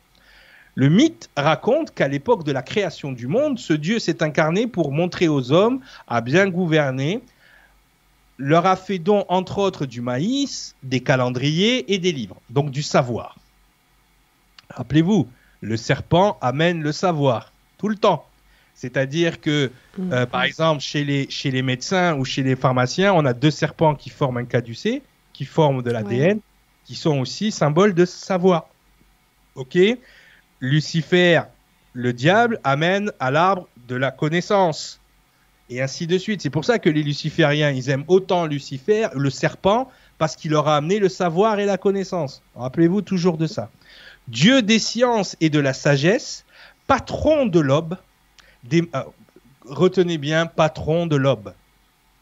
[0.76, 4.92] Le mythe raconte qu'à l'époque de la création du monde, ce dieu s'est incarné pour
[4.92, 7.22] montrer aux hommes à bien gouverner
[8.38, 12.82] leur a fait don, entre autres, du maïs, des calendriers et des livres, donc du
[12.82, 13.36] savoir.
[14.70, 15.26] Rappelez-vous,
[15.60, 18.28] le serpent amène le savoir, tout le temps.
[18.74, 23.24] C'est-à-dire que, euh, par exemple, chez les, chez les médecins ou chez les pharmaciens, on
[23.24, 25.02] a deux serpents qui forment un caducée,
[25.32, 26.40] qui forment de l'ADN,
[26.84, 28.68] qui sont aussi symboles de savoir.
[29.54, 29.78] Ok?
[30.60, 31.42] Lucifer,
[31.92, 35.00] le diable, amène à l'arbre de la connaissance.
[35.70, 36.42] Et ainsi de suite.
[36.42, 40.68] C'est pour ça que les lucifériens, ils aiment autant Lucifer, le serpent, parce qu'il leur
[40.68, 42.42] a amené le savoir et la connaissance.
[42.54, 43.70] Rappelez-vous toujours de ça.
[44.28, 46.44] Dieu des sciences et de la sagesse,
[46.86, 47.96] patron de l'aube,
[48.72, 49.02] euh,
[49.66, 51.54] retenez bien, patron de l'aube.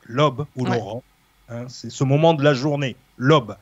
[0.04, 1.02] L'aube ou Laurent,
[1.48, 3.56] hein, c'est ce moment de la journée, l'aube.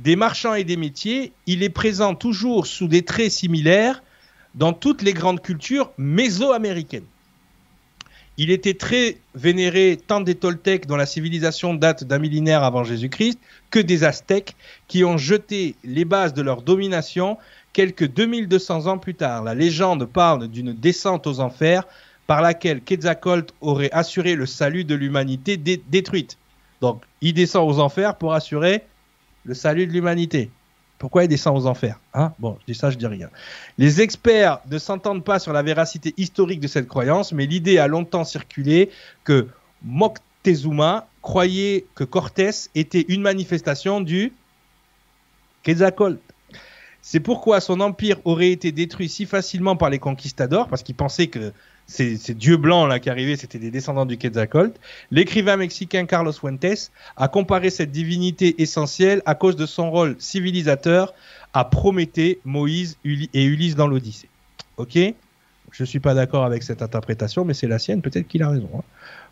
[0.00, 4.02] Des marchands et des métiers, il est présent toujours sous des traits similaires
[4.54, 7.06] dans toutes les grandes cultures mésoaméricaines.
[8.36, 13.38] Il était très vénéré tant des Toltecs dont la civilisation date d'un millénaire avant Jésus-Christ
[13.70, 14.56] que des Aztèques
[14.88, 17.38] qui ont jeté les bases de leur domination
[17.72, 19.44] quelques 2200 ans plus tard.
[19.44, 21.86] La légende parle d'une descente aux enfers
[22.26, 26.38] par laquelle Quetzalcoatl aurait assuré le salut de l'humanité détruite.
[26.80, 28.82] Donc, il descend aux enfers pour assurer
[29.44, 30.50] le salut de l'humanité.
[30.98, 32.32] Pourquoi il descend aux enfers hein?
[32.38, 33.28] Bon, je dis ça, je dis rien.
[33.76, 37.88] Les experts ne s'entendent pas sur la véracité historique de cette croyance, mais l'idée a
[37.88, 38.90] longtemps circulé
[39.24, 39.48] que
[39.82, 44.32] Moctezuma croyait que Cortés était une manifestation du
[45.62, 46.18] Quetzalcoatl.
[47.02, 51.26] C'est pourquoi son empire aurait été détruit si facilement par les conquistadors, parce qu'ils pensaient
[51.26, 51.52] que
[51.86, 54.72] ces, dieux blancs là qui arrivaient, c'était des descendants du Quetzalcoatl.
[55.10, 61.14] L'écrivain mexicain Carlos Fuentes a comparé cette divinité essentielle à cause de son rôle civilisateur
[61.52, 64.28] à Prométhée, Moïse et Ulysse dans l'Odyssée.
[64.76, 64.98] Ok?
[65.70, 68.48] Je ne suis pas d'accord avec cette interprétation, mais c'est la sienne, peut-être qu'il a
[68.48, 68.70] raison.
[68.76, 68.82] Hein.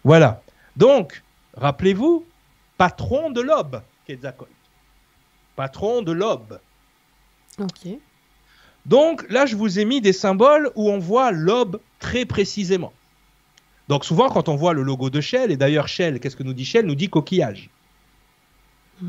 [0.04, 0.42] Voilà.
[0.76, 1.22] Donc,
[1.54, 2.24] rappelez-vous,
[2.78, 4.50] patron de l'aube, Quetzalcoatl.
[5.56, 6.58] Patron de l'aube.
[7.58, 7.98] Ok.
[8.86, 12.92] Donc là, je vous ai mis des symboles où on voit l'aube très précisément.
[13.88, 16.54] Donc souvent, quand on voit le logo de Shell, et d'ailleurs Shell, qu'est-ce que nous
[16.54, 16.86] dit Shell?
[16.86, 17.68] Nous dit coquillage.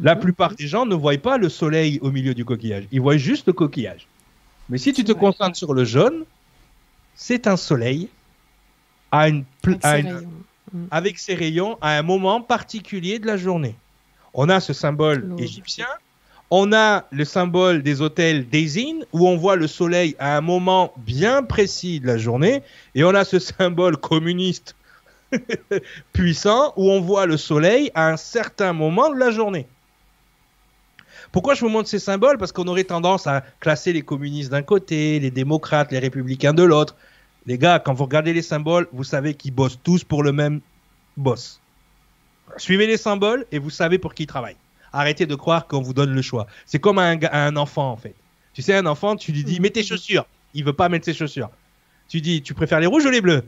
[0.01, 0.21] La mhm.
[0.21, 3.47] plupart des gens ne voient pas le soleil au milieu du coquillage, ils voient juste
[3.47, 4.07] le coquillage.
[4.69, 6.25] Mais si tu te concentres sur le jaune,
[7.15, 8.09] c'est un soleil
[9.11, 10.87] à une, mhm.
[10.89, 13.75] avec ses rayons à un moment particulier de la journée.
[14.33, 15.87] On a ce symbole égyptien
[16.49, 20.93] on a le symbole des hôtels Daisy, où on voit le soleil à un moment
[20.97, 22.61] bien précis de la journée,
[22.95, 24.75] et on a ce symbole communiste
[26.13, 29.67] puissant où on voit le soleil à un certain moment de la journée.
[31.31, 32.37] Pourquoi je vous montre ces symboles?
[32.37, 36.61] Parce qu'on aurait tendance à classer les communistes d'un côté, les démocrates, les républicains de
[36.61, 36.95] l'autre.
[37.47, 40.61] Les gars, quand vous regardez les symboles, vous savez qu'ils bossent tous pour le même
[41.17, 41.59] boss.
[42.57, 44.57] Suivez les symboles et vous savez pour qui ils travaillent
[44.93, 46.47] arrêtez de croire qu'on vous donne le choix.
[46.65, 48.15] C'est comme un, un enfant, en fait.
[48.53, 50.25] Tu sais, un enfant, tu lui dis, mets tes chaussures.
[50.53, 51.49] Il veut pas mettre ses chaussures.
[52.07, 53.43] Tu dis, tu préfères les rouges ou les bleus?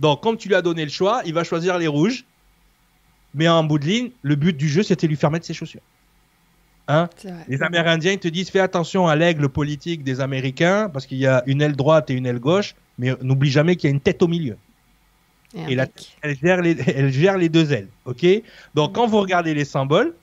[0.00, 2.24] Donc, comme tu lui as donné le choix, il va choisir les rouges.
[3.34, 5.82] Mais en bout de ligne, le but du jeu, c'était lui faire mettre ses chaussures.
[6.88, 7.08] Hein?
[7.48, 11.42] Les Amérindiens te disent fais attention à l'aigle politique des Américains parce qu'il y a
[11.46, 14.22] une aile droite et une aile gauche, mais n'oublie jamais qu'il y a une tête
[14.22, 14.56] au milieu.
[15.54, 15.86] Et, la
[16.22, 17.88] elle gère, les, elle gère les deux ailes.
[18.06, 18.26] ok?
[18.74, 20.14] Donc quand vous regardez les symboles,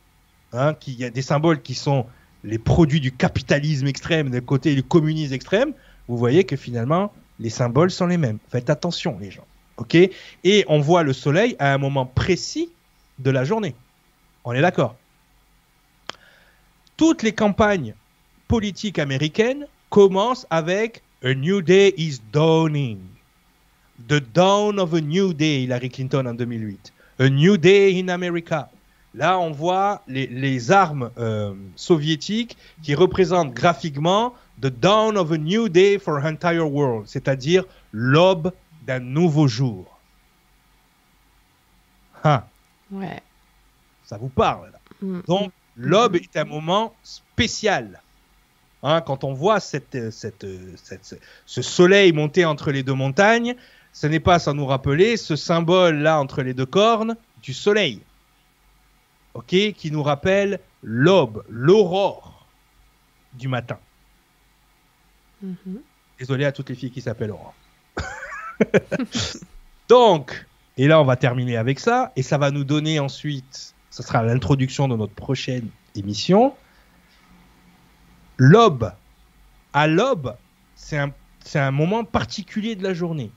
[0.55, 2.05] Hein, il y a des symboles qui sont
[2.43, 5.73] les produits du capitalisme extrême d'un côté et du communisme extrême,
[6.07, 8.37] vous voyez que finalement, les symboles sont les mêmes.
[8.49, 9.45] Faites attention, les gens.
[9.77, 9.95] OK?
[9.95, 12.69] Et on voit le soleil à un moment précis
[13.19, 13.75] de la journée.
[14.43, 14.95] On est d'accord?
[16.97, 17.93] Toutes les campagnes
[18.47, 22.99] politiques américaines commencent avec A New Day is dawning.
[24.07, 26.93] The dawn of a new day, Hillary Clinton en 2008.
[27.19, 28.69] A new day in America.
[29.15, 35.69] Là, on voit les, armes euh, soviétiques qui représentent graphiquement The Dawn of a New
[35.69, 37.63] Day for the Entire World, c'est-à-dire
[37.93, 38.51] l'aube
[38.85, 39.85] d'un nouveau jour.
[42.25, 42.43] Hein.
[42.91, 43.21] Ouais.
[44.03, 44.79] Ça vous parle là.
[45.01, 45.21] Mm.
[45.27, 48.01] Donc, l'aube est un moment spécial.
[48.83, 50.45] Hein, quand on voit cette, cette,
[51.45, 53.55] ce soleil monter entre les deux montagnes,
[53.93, 58.01] ce n'est pas sans nous rappeler ce symbole là entre les deux cornes du soleil
[59.35, 62.47] ok, qui nous rappelle l'aube, l'aurore
[63.33, 63.77] du matin.
[65.45, 65.77] Mm-hmm.
[66.19, 67.53] Désolé à toutes les filles qui s'appellent Aurore.
[69.89, 70.47] Donc,
[70.77, 74.23] et là on va terminer avec ça, et ça va nous donner ensuite, ce sera
[74.23, 76.55] l'introduction de notre prochaine émission.
[78.37, 78.91] L'aube.
[79.73, 80.35] À l'aube,
[80.75, 81.11] c'est un,
[81.55, 83.31] un moment particulier de la journée.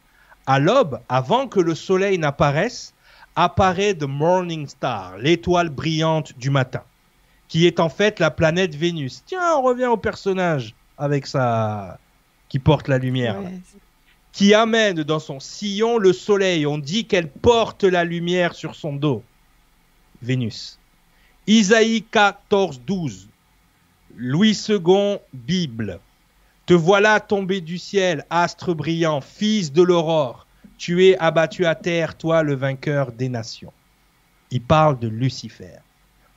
[0.47, 2.95] À l'aube, avant que le soleil n'apparaisse,
[3.39, 6.83] apparaît The Morning Star, l'étoile brillante du matin,
[7.47, 9.23] qui est en fait la planète Vénus.
[9.27, 12.01] Tiens, on revient au personnage avec sa
[12.49, 13.37] qui porte la lumière,
[14.33, 16.67] qui amène dans son sillon le soleil.
[16.67, 19.23] On dit qu'elle porte la lumière sur son dos.
[20.21, 20.81] Vénus.
[21.47, 23.29] Isaïe 14, 12.
[24.17, 26.01] Louis II, Bible.
[26.67, 30.48] Te voilà tombé du ciel, astre brillant, fils de l'aurore.
[30.79, 33.73] Tu es abattu à terre, toi le vainqueur des nations.
[34.51, 35.79] Il parle de Lucifer.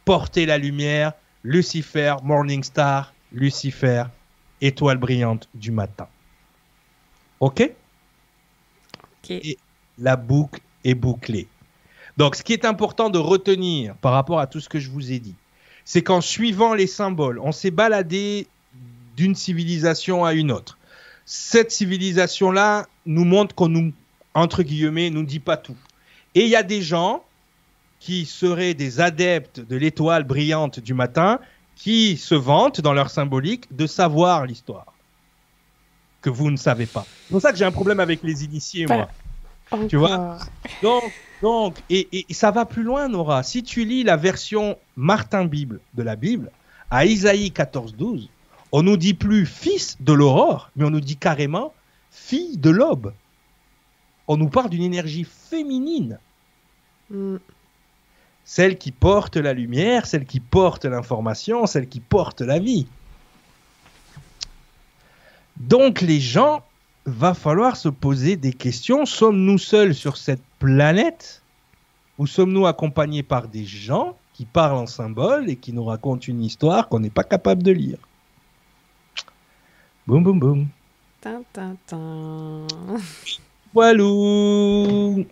[0.03, 1.13] Porter la lumière,
[1.43, 4.05] Lucifer, Morning Star, Lucifer,
[4.59, 6.07] étoile brillante du matin.
[7.39, 7.72] OK
[9.30, 9.57] Et
[9.97, 11.47] la boucle est bouclée.
[12.18, 15.11] Donc, ce qui est important de retenir par rapport à tout ce que je vous
[15.11, 15.35] ai dit,
[15.85, 18.47] c'est qu'en suivant les symboles, on s'est baladé
[19.15, 20.77] d'une civilisation à une autre.
[21.26, 23.93] Cette civilisation-là nous montre qu'on nous,
[24.34, 25.78] entre guillemets, nous dit pas tout.
[26.36, 27.24] Et il y a des gens
[27.99, 31.40] qui seraient des adeptes de l'étoile brillante du matin
[31.76, 34.94] qui se vantent dans leur symbolique de savoir l'histoire
[36.22, 37.06] que vous ne savez pas.
[37.26, 39.10] C'est pour ça que j'ai un problème avec les initiés, moi.
[39.88, 40.38] Tu vois
[40.82, 41.03] Donc,
[41.41, 43.41] donc et, et, ça va plus loin, Nora.
[43.41, 46.52] Si tu lis la version Martin Bible de la Bible,
[46.90, 48.30] à Isaïe 14, 12,
[48.74, 51.74] on nous dit plus fils de l'aurore, mais on nous dit carrément
[52.12, 53.14] fille de l'aube.
[54.32, 56.18] On nous parle d'une énergie féminine.
[57.10, 57.36] Mm.
[58.45, 62.88] Celle qui porte la lumière, celle qui porte l'information, celle qui porte la vie.
[65.58, 66.64] Donc les gens,
[67.06, 69.06] va falloir se poser des questions.
[69.06, 71.41] Sommes-nous seuls sur cette planète
[72.18, 76.41] ou sommes-nous accompagnés par des gens qui parlent en symbole et qui nous racontent une
[76.41, 77.98] histoire qu'on n'est pas capable de lire?
[80.08, 80.68] Boum boum boum.
[83.73, 85.26] Walou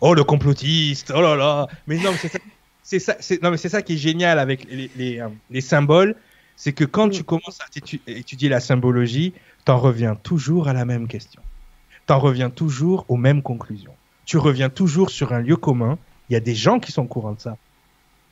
[0.00, 2.12] Oh le complotiste Oh là là Mais non,
[2.82, 6.16] c'est ça, non, mais c'est ça qui est génial avec les, les, euh, symboles,
[6.56, 7.66] c'est que quand tu commences à
[8.06, 9.34] étudier la symbologie,
[9.64, 11.42] t'en reviens toujours à la même question.
[12.06, 13.94] T'en reviens toujours aux mêmes conclusions.
[14.24, 15.98] Tu reviens toujours sur un lieu commun.
[16.30, 17.56] Il y a des gens qui sont au courant de ça.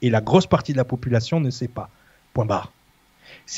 [0.02, 1.90] Et la grosse partie de la population ne sait pas.
[2.32, 2.72] Point barre.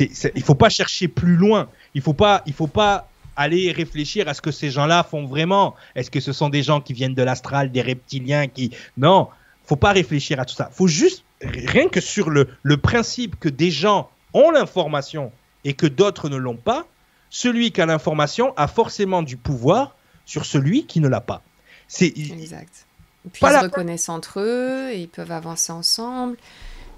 [0.00, 1.68] Il faut pas chercher plus loin.
[1.94, 3.07] Il faut pas, il faut pas
[3.38, 5.74] aller réfléchir à ce que ces gens-là font vraiment.
[5.94, 9.28] Est-ce que ce sont des gens qui viennent de l'astral, des reptiliens qui Non,
[9.64, 10.68] faut pas réfléchir à tout ça.
[10.72, 15.30] Faut juste rien que sur le, le principe que des gens ont l'information
[15.64, 16.86] et que d'autres ne l'ont pas,
[17.30, 19.94] celui qui a l'information a forcément du pouvoir
[20.26, 21.42] sur celui qui ne l'a pas.
[21.86, 22.86] C'est exact.
[23.26, 26.36] Et puis ils se reconnaissent entre eux et ils peuvent avancer ensemble.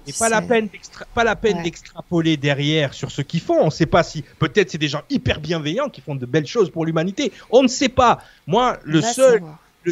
[0.07, 0.69] Et pas la peine,
[1.13, 3.59] pas la peine d'extrapoler derrière sur ce qu'ils font.
[3.61, 6.47] On ne sait pas si peut-être c'est des gens hyper bienveillants qui font de belles
[6.47, 7.31] choses pour l'humanité.
[7.51, 8.19] On ne sait pas.
[8.47, 9.41] Moi, le seul,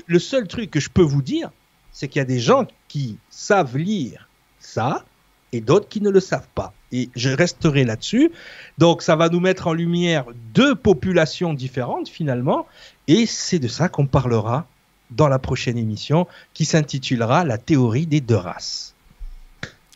[0.08, 1.52] le, seul truc que je peux vous dire,
[1.92, 4.28] c'est qu'il y a des gens qui savent lire
[4.60, 5.06] ça
[5.52, 6.74] et d'autres qui ne le savent pas.
[6.92, 8.32] Et je resterai là-dessus.
[8.78, 12.68] Donc ça va nous mettre en lumière deux populations différentes finalement.
[13.08, 14.68] Et c'est de ça qu'on parlera
[15.12, 18.89] dans la prochaine émission qui s'intitulera La théorie des deux races.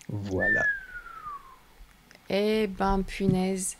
[0.10, 0.64] Voilà.
[2.30, 3.78] Eh ben, punaise.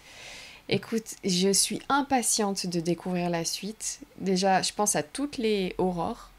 [0.70, 4.00] Écoute, je suis impatiente de découvrir la suite.
[4.20, 6.32] Déjà, je pense à toutes les aurores.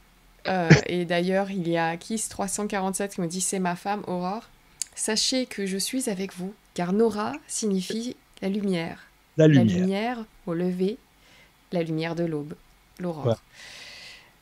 [0.47, 4.48] Euh, et d'ailleurs, il y a Kiss347 qui me dit c'est ma femme, Aurore.
[4.94, 9.06] Sachez que je suis avec vous, car Nora signifie la lumière.
[9.36, 10.24] La lumière.
[10.47, 10.98] au lever,
[11.73, 12.55] la lumière de l'aube,
[13.01, 13.40] l'aurore.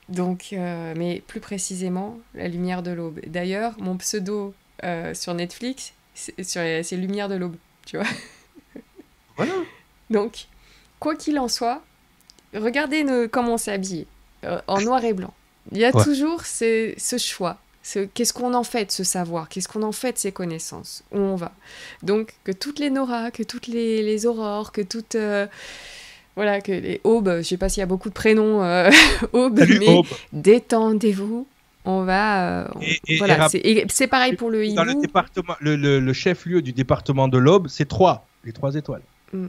[0.08, 3.20] Donc, euh, mais plus précisément, la lumière de l'aube.
[3.26, 8.06] D'ailleurs, mon pseudo euh, sur Netflix, c'est Lumière de l'aube, tu vois.
[9.38, 9.54] Voilà.
[10.10, 10.46] Donc,
[11.00, 11.82] quoi qu'il en soit,
[12.54, 14.06] regardez nous, comment on s'est habillé,
[14.44, 15.32] euh, en noir et blanc.
[15.70, 17.56] Il y a toujours ce, ce choix.
[18.14, 21.18] Qu'est-ce qu'on en fait de ce savoir Qu'est-ce qu'on en fait de ces connaissances Où
[21.18, 21.52] on va
[22.02, 25.14] Donc, que toutes les Nora, que toutes les, les aurores, que toutes.
[25.14, 25.46] Euh,
[26.36, 28.60] voilà, que les aubes, je sais pas s'il y a beaucoup de prénoms
[29.32, 31.46] aubes, mais détendez-vous,
[31.84, 32.62] on va.
[32.62, 32.68] Euh,
[33.18, 34.76] voilà, c'est pareil pour le hibou.
[34.76, 39.02] Dans le département, le, chef-lieu du département de l'Aube, c'est trois, les trois étoiles.
[39.32, 39.48] Mm.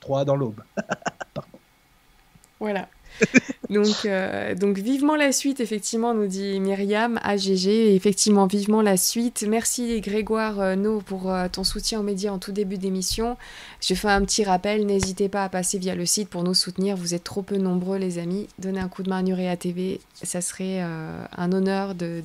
[0.00, 0.62] Trois dans l'Aube.
[2.60, 2.88] voilà.
[3.68, 7.66] donc, euh, donc vivement la suite, effectivement, nous dit Myriam AGG.
[7.94, 9.44] Effectivement, vivement la suite.
[9.48, 13.36] Merci Grégoire euh, No pour euh, ton soutien aux médias en tout début d'émission.
[13.80, 16.96] Je fais un petit rappel, n'hésitez pas à passer via le site pour nous soutenir.
[16.96, 18.48] Vous êtes trop peu nombreux, les amis.
[18.58, 22.22] Donnez un coup de main à Nurea TV, ça serait un honneur de,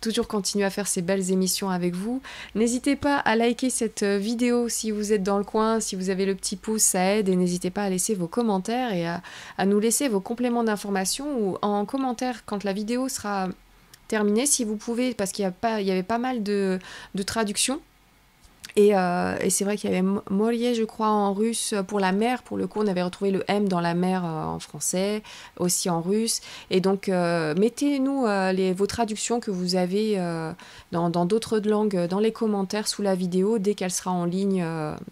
[0.00, 2.20] toujours continuer à faire ces belles émissions avec vous.
[2.54, 6.10] N'hésitez pas à liker cette euh, vidéo si vous êtes dans le coin, si vous
[6.10, 7.28] avez le petit pouce, ça aide.
[7.28, 9.22] Et n'hésitez pas à laisser vos commentaires et à,
[9.66, 13.48] nous laisser vos compléments d'information ou en commentaire quand la vidéo sera
[14.08, 14.46] terminé.
[14.46, 16.78] Si vous pouvez, parce qu'il y, avait pas mal de
[17.26, 17.80] traductions.
[18.78, 22.12] Et, euh, et c'est vrai qu'il y avait Morier, je crois, en russe pour la
[22.12, 22.44] mer.
[22.44, 25.24] Pour le coup, on avait retrouvé le M dans la mer euh, en français,
[25.56, 26.40] aussi en russe.
[26.70, 28.26] Et donc, euh, mettez-nous
[28.76, 30.16] vos traductions que vous avez
[30.92, 34.64] dans d'autres langues dans les commentaires sous la vidéo dès qu'elle sera en ligne,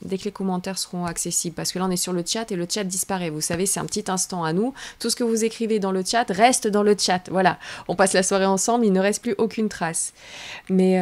[0.02, 1.56] dès que les commentaires seront accessibles.
[1.56, 3.30] Parce que là, on est sur le chat et le chat disparaît.
[3.30, 4.74] Vous savez, c'est un petit instant à nous.
[5.01, 7.28] Tout ce que vous écrivez dans le chat reste dans le chat.
[7.32, 10.12] Voilà, on passe la soirée ensemble, il ne reste plus aucune trace.
[10.70, 11.01] Mais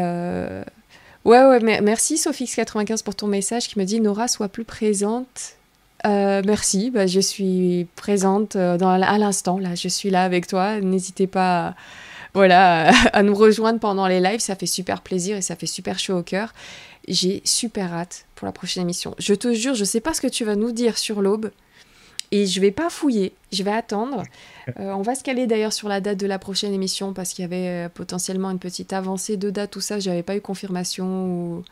[1.24, 5.56] Ouais, ouais, mais merci Sophix95 pour ton message qui me dit Nora, sois plus présente.
[6.04, 10.80] Euh, merci, bah, je suis présente euh, à l'instant, là, je suis là avec toi.
[10.80, 11.74] N'hésitez pas à,
[12.34, 15.98] voilà, à nous rejoindre pendant les lives, ça fait super plaisir et ça fait super
[15.98, 16.52] chaud au cœur.
[17.08, 19.14] J'ai super hâte pour la prochaine émission.
[19.18, 21.50] Je te jure, je sais pas ce que tu vas nous dire sur l'aube,
[22.32, 24.24] et je vais pas fouiller, je vais attendre.
[24.80, 27.42] Euh, on va se caler d'ailleurs sur la date de la prochaine émission parce qu'il
[27.42, 29.98] y avait euh, potentiellement une petite avancée de date, tout ça.
[29.98, 31.04] J'avais pas eu confirmation.
[31.04, 31.64] Ou...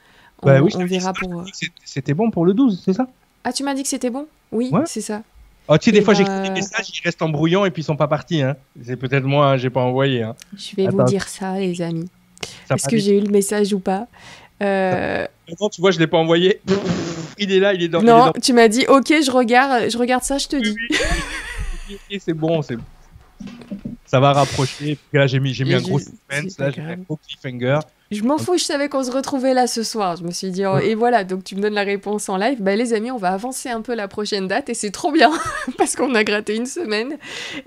[0.42, 1.40] On, bah oui, on verra pour.
[1.40, 1.44] Euh,
[1.84, 3.06] c'était bon pour le 12, c'est ça?
[3.44, 4.26] Ah, tu m'as dit que c'était bon?
[4.50, 5.22] Oui, c'est ça.
[5.68, 6.18] Oh, tu sais, des fois, bah...
[6.18, 8.42] j'écris des messages, ils restent en brouillon et puis ils sont pas partis.
[8.42, 8.56] Hein.
[8.84, 10.22] C'est peut-être moi, hein, j'ai pas envoyé.
[10.22, 10.34] Hein.
[10.56, 12.10] Je vais vous dire ça, les amis.
[12.70, 14.06] Est-ce que j'ai eu le message ou pas?
[14.62, 15.26] Euh...
[15.60, 16.60] Non, tu vois, je l'ai pas envoyé.
[17.38, 18.02] il est là, il est dans.
[18.02, 20.76] Non, tu m'as dit, ok, je regarde, je regarde ça, je te dis.
[22.18, 22.76] c'est bon, c'est
[24.12, 24.98] ça va rapprocher.
[25.14, 27.78] Là, j'ai mis, j'ai mis un gros suspense, là, j'ai mis un gros cliffhanger.
[28.12, 30.16] Je m'en fous, je savais qu'on se retrouvait là ce soir.
[30.16, 32.58] Je me suis dit, oh, et voilà, donc tu me donnes la réponse en live.
[32.60, 35.30] Bah, les amis, on va avancer un peu la prochaine date et c'est trop bien
[35.78, 37.16] parce qu'on a gratté une semaine.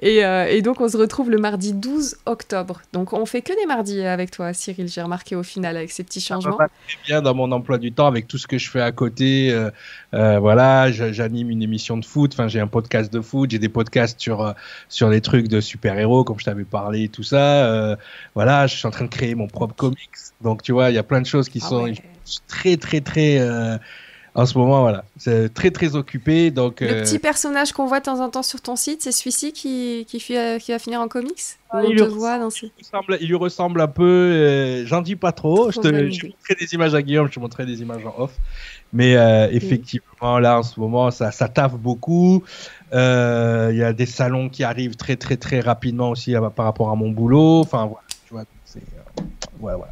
[0.04, 2.82] Et, euh, et, donc, on se retrouve le mardi 12 octobre.
[2.94, 4.88] Donc, on fait que des mardis avec toi, Cyril.
[4.88, 6.58] J'ai remarqué au final avec ces petits changements.
[6.58, 6.68] Ça
[7.08, 9.52] bien dans mon emploi du temps avec tout ce que je fais à côté.
[9.52, 9.72] Euh,
[10.14, 12.34] euh, voilà, j'anime une émission de foot.
[12.34, 13.50] Enfin, j'ai un podcast de foot.
[13.50, 14.54] J'ai des podcasts sur,
[14.90, 17.98] sur les trucs de super-héros, comme je t'avais parlé, tout ça.
[18.34, 20.12] voilà, je suis en train de créer mon propre comics.
[20.42, 21.88] Donc, tu vois, il y a plein de choses qui ah sont
[22.48, 23.40] très, très, très.
[23.40, 23.78] Euh,
[24.38, 26.52] en ce moment, voilà, c'est très, très occupé.
[26.52, 29.14] Donc, Le euh, petit personnage qu'on voit de temps en temps sur ton site, c'est
[29.14, 31.40] celui-ci qui, qui, qui, va finir en comics?
[31.70, 34.04] Ah, il, lui ressemble, il lui ressemble un peu.
[34.04, 35.72] Euh, j'en dis pas trop.
[35.72, 38.34] Je te je montrerai des images à Guillaume, je te montrerai des images en off.
[38.92, 39.14] Mais
[39.52, 42.44] effectivement, là, en ce moment, ça, ça taffe beaucoup.
[42.92, 46.96] Il y a des salons qui arrivent très, très, très rapidement aussi par rapport à
[46.96, 47.60] mon boulot.
[47.60, 48.82] Enfin, voilà, tu vois, c'est.
[49.60, 49.92] voilà, voilà.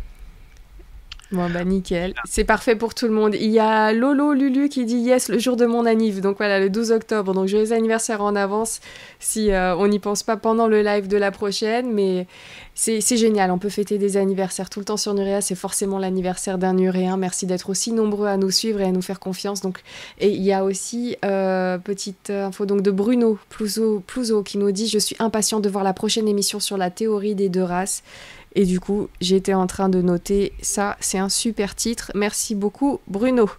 [1.33, 3.33] Bon bah nickel, c'est parfait pour tout le monde.
[3.33, 6.59] Il y a Lolo Lulu qui dit yes le jour de mon anniv, donc voilà
[6.59, 8.81] le 12 octobre, donc joyeux anniversaire en avance
[9.17, 12.27] si euh, on n'y pense pas pendant le live de la prochaine, mais
[12.75, 16.57] c'est génial, on peut fêter des anniversaires tout le temps sur Nurea, c'est forcément l'anniversaire
[16.57, 17.17] d'un Nuréen.
[17.17, 19.61] Merci d'être aussi nombreux à nous suivre et à nous faire confiance.
[19.61, 19.81] Donc,
[20.19, 24.87] et il y a aussi euh, petite info donc de Bruno Plouzo, qui nous dit
[24.87, 28.03] je suis impatient de voir la prochaine émission sur la théorie des deux races.
[28.55, 32.11] Et du coup, j'étais en train de noter ça, c'est un super titre.
[32.13, 33.49] Merci beaucoup, Bruno.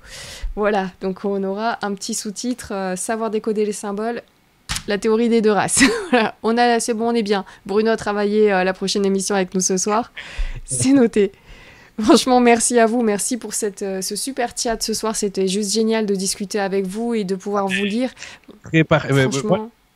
[0.55, 4.23] Voilà, donc on aura un petit sous-titre euh, Savoir décoder les symboles.
[4.86, 5.82] La théorie des deux races.
[6.11, 7.44] voilà, on a, c'est bon, on est bien.
[7.66, 10.12] Bruno a travaillé euh, la prochaine émission avec nous ce soir.
[10.65, 11.32] C'est noté.
[12.01, 13.02] Franchement, merci à vous.
[13.02, 15.16] Merci pour cette, euh, ce super chat ce soir.
[15.16, 18.11] C'était juste génial de discuter avec vous et de pouvoir vous lire.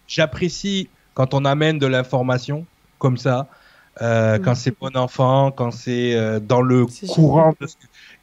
[0.06, 2.64] J'apprécie quand on amène de l'information
[2.98, 3.48] comme ça.
[4.00, 7.74] Euh, quand c'est bon enfant, quand c'est dans le courant, de ce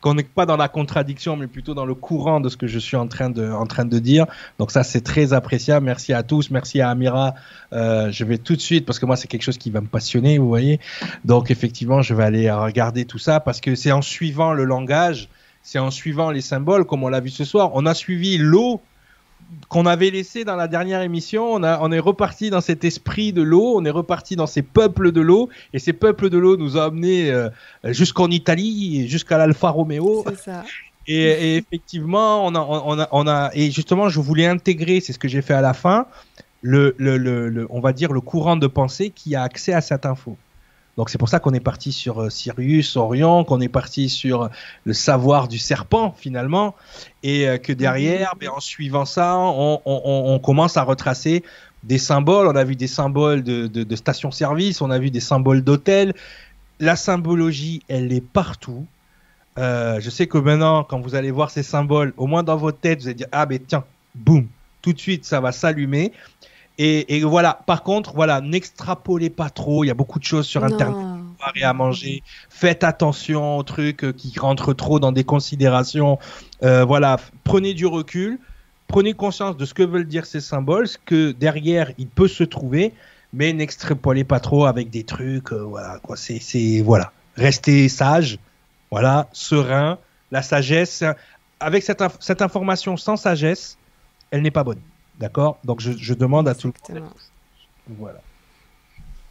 [0.06, 2.78] qu'on n'est pas dans la contradiction, mais plutôt dans le courant de ce que je
[2.78, 4.28] suis en train de, en train de dire.
[4.60, 5.84] Donc ça, c'est très appréciable.
[5.84, 7.34] Merci à tous, merci à Amira.
[7.74, 9.88] Euh, je vais tout de suite, parce que moi, c'est quelque chose qui va me
[9.88, 10.80] passionner, vous voyez.
[11.24, 15.28] Donc effectivement, je vais aller regarder tout ça, parce que c'est en suivant le langage,
[15.64, 17.72] c'est en suivant les symboles, comme on l'a vu ce soir.
[17.74, 18.82] On a suivi l'eau
[19.70, 21.54] qu'on avait laissé dans la dernière émission.
[21.54, 24.62] On, a, on est reparti dans cet esprit de l'eau, on est reparti dans ces
[24.62, 27.50] peuples de l'eau, et ces peuples de l'eau nous ont amenés euh,
[27.86, 30.24] jusqu'en Italie, jusqu'à l'Alfa Romeo.
[30.28, 30.64] C'est ça.
[31.08, 35.20] Et, effectivement, on a, on, a, on a, et justement, je voulais intégrer, c'est ce
[35.20, 36.08] que j'ai fait à la fin,
[36.64, 40.08] le, le, le, on va dire le courant de pensée qui a accès à cette
[40.08, 40.36] info.
[40.98, 44.50] Donc c'est pour ça qu'on est parti sur euh, Sirius, Orion, qu'on est parti sur
[44.86, 46.76] le savoir du serpent finalement,
[47.24, 48.40] et euh, que derrière, mhm.
[48.40, 51.44] ben, en suivant ça, on, on, on, commence à retracer
[51.84, 52.48] des symboles.
[52.48, 56.14] On a vu des symboles de, de, de stations-service, on a vu des symboles d'hôtels.
[56.80, 58.86] La symbologie, elle est partout.
[59.58, 62.80] Euh, je sais que maintenant, quand vous allez voir ces symboles, au moins dans votre
[62.80, 64.48] tête, vous allez dire ah ben tiens, boum,
[64.82, 66.12] tout de suite ça va s'allumer.
[66.78, 67.60] Et, et, voilà.
[67.66, 69.84] Par contre, voilà, n'extrapolez pas trop.
[69.84, 71.16] Il y a beaucoup de choses sur Internet
[71.56, 72.24] et à manger.
[72.50, 76.20] Faites attention aux trucs euh, qui rentrent trop dans des considérations.
[76.64, 78.40] Euh, voilà, prenez du recul.
[78.88, 82.44] Prenez conscience de ce que veulent dire ces symboles, ce que derrière il peut se
[82.44, 82.94] trouver.
[83.34, 85.52] mais n'extrapolez pas trop avec des trucs.
[85.52, 86.16] Euh, voilà, quoi.
[86.16, 87.12] C'est, c'est, voilà.
[87.36, 88.40] Restez sage,
[88.92, 89.98] voilà, serein.
[90.32, 91.04] La sagesse,
[91.60, 93.78] avec cette, cette information sans sagesse,
[94.32, 94.80] elle n'est pas bonne.
[95.20, 97.10] D'accord Donc je, je, demande à tout le monde.
[97.88, 98.20] Voilà.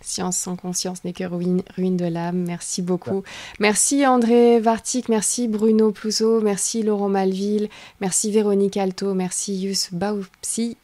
[0.04, 2.44] Science sans conscience n'est que ruine, ruine de l'âme.
[2.46, 3.22] Merci beaucoup.
[3.58, 7.70] Merci André Vartic, merci Bruno Plouzeau, merci Laurent Malville,
[8.02, 10.76] merci Véronique Alto, merci Yus Baupsi,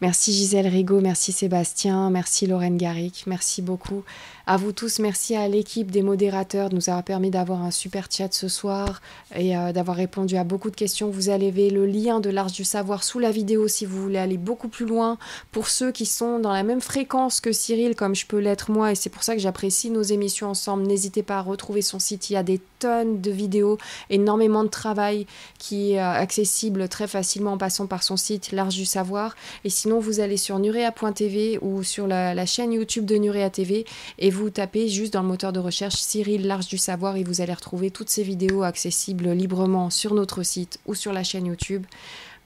[0.00, 4.04] merci Gisèle Rigaud, merci Sébastien, merci Lorraine Garrick, merci beaucoup.
[4.50, 8.08] À vous tous, merci à l'équipe des modérateurs de nous avoir permis d'avoir un super
[8.10, 9.02] chat ce soir
[9.36, 11.10] et euh, d'avoir répondu à beaucoup de questions.
[11.10, 14.38] Vous allez le lien de l'Arche du Savoir sous la vidéo si vous voulez aller
[14.38, 15.18] beaucoup plus loin.
[15.52, 18.92] Pour ceux qui sont dans la même fréquence que Cyril, comme je peux l'être moi,
[18.92, 22.30] et c'est pour ça que j'apprécie nos émissions ensemble, n'hésitez pas à retrouver son site.
[22.30, 23.76] Il y a des tonnes de vidéos,
[24.08, 25.26] énormément de travail
[25.58, 29.36] qui est euh, accessible très facilement en passant par son site L'Arche du Savoir.
[29.64, 33.84] Et sinon, vous allez sur nurea.tv ou sur la, la chaîne YouTube de Nurea TV
[34.18, 37.24] et vous vous tapez juste dans le moteur de recherche Cyril Large du Savoir et
[37.24, 41.46] vous allez retrouver toutes ces vidéos accessibles librement sur notre site ou sur la chaîne
[41.46, 41.84] YouTube.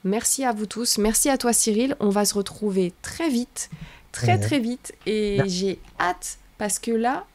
[0.03, 0.97] Merci à vous tous.
[0.97, 1.95] Merci à toi Cyril.
[1.99, 3.69] On va se retrouver très vite,
[4.11, 4.93] très très vite.
[5.05, 7.25] Et j'ai hâte parce que là,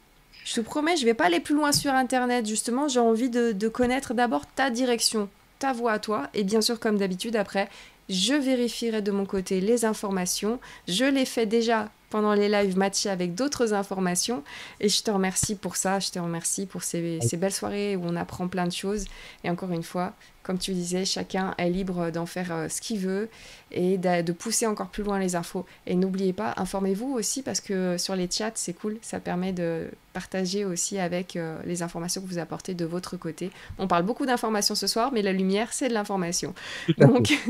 [0.43, 2.45] je te promets, je vais pas aller plus loin sur Internet.
[2.45, 5.29] Justement, j'ai envie de, de connaître d'abord ta direction,
[5.59, 6.29] ta voix à toi.
[6.33, 7.69] Et bien sûr, comme d'habitude, après,
[8.09, 10.59] je vérifierai de mon côté les informations.
[10.87, 14.43] Je l'ai fait déjà pendant les lives matchés avec d'autres informations.
[14.79, 18.15] Et je te remercie pour ça, je te remercie pour ces, belles soirées où on
[18.15, 19.05] apprend plein de choses.
[19.43, 20.13] Et encore une fois,
[20.43, 23.29] comme tu disais, chacun est libre d'en faire euh, ce qu'il veut
[23.71, 25.65] et de, pousser encore plus loin les infos.
[25.85, 29.89] Et n'oubliez pas, informez-vous aussi parce que sur les chats, c'est cool, ça permet de
[30.13, 33.51] partager aussi avec euh, les informations que vous apportez de votre côté.
[33.77, 36.53] On parle beaucoup d'informations ce soir, mais la lumière, c'est de l'information.
[36.97, 37.37] Donc...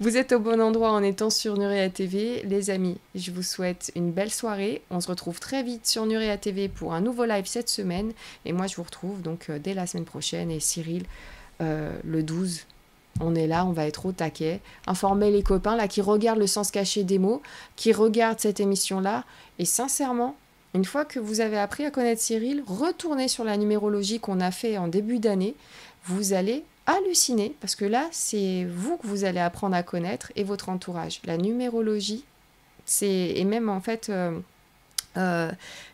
[0.00, 2.42] Vous êtes au bon endroit en étant sur Nurea TV.
[2.44, 4.82] Les amis, je vous souhaite une belle soirée.
[4.90, 8.12] On se retrouve très vite sur Nurea TV pour un nouveau live cette semaine.
[8.44, 10.50] Et moi, je vous retrouve donc euh, dès la semaine prochaine.
[10.50, 11.04] Et Cyril,
[11.60, 12.66] euh, le 12,
[13.20, 14.60] on est là, on va être au taquet.
[14.86, 17.42] Informer les copains là qui regardent le sens caché des mots,
[17.76, 19.24] qui regardent cette émission-là.
[19.58, 20.36] Et sincèrement,
[20.74, 24.50] une fois que vous avez appris à connaître Cyril, retournez sur la numérologie qu'on a
[24.50, 25.54] fait en début d'année.
[26.06, 30.44] Vous allez halluciner parce que là, c'est vous que vous allez apprendre à connaître et
[30.44, 31.20] votre entourage.
[31.24, 32.24] La numérologie,
[32.84, 34.38] c'est et même en fait euh,
[35.16, 35.50] euh,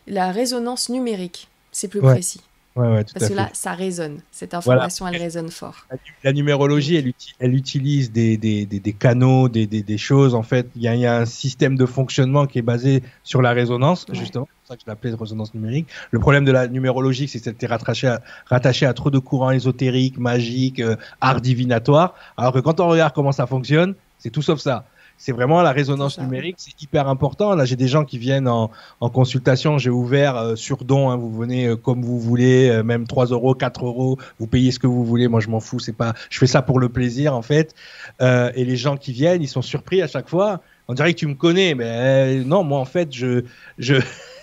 [0.07, 2.41] la résonance numérique, c'est plus précis.
[2.75, 4.19] Parce que là, ça résonne.
[4.31, 5.85] Cette information, elle résonne fort.
[6.23, 10.35] La, numérologie, elle, elle utilise des, des, des, canaux, des, des, choses.
[10.35, 13.51] En fait, il y, y, a un système de fonctionnement qui est basé sur la
[13.51, 14.47] résonance, justement.
[14.47, 15.87] C'est pour ça que je l'appelais résonance numérique.
[16.11, 19.51] Le problème de la numérologie, c'est que c'était rattaché à, rattaché à trop de courants
[19.51, 22.13] ésotériques, magiques, euh, art divinatoire.
[22.37, 24.85] Alors que quand on regarde comment ça fonctionne, c'est tout sauf ça
[25.19, 27.53] c'est vraiment la résonance numérique, c'est hyper important.
[27.53, 28.71] Là, j'ai des gens qui viennent en,
[29.01, 32.83] en consultation, j'ai ouvert euh, sur don, hein, vous venez euh, comme vous voulez, euh,
[32.83, 35.79] même 3 euros, 4 euros, vous payez ce que vous voulez, moi je m'en fous,
[35.79, 37.75] c'est pas, je fais ça pour le plaisir en fait.
[38.21, 40.61] et les gens qui viennent, ils sont surpris à chaque fois.
[40.87, 43.43] On dirait que tu me connais, mais non, moi en fait, je,
[43.77, 43.95] je,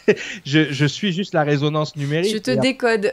[0.44, 2.32] je, je, suis juste la résonance numérique.
[2.32, 3.12] Je te décode.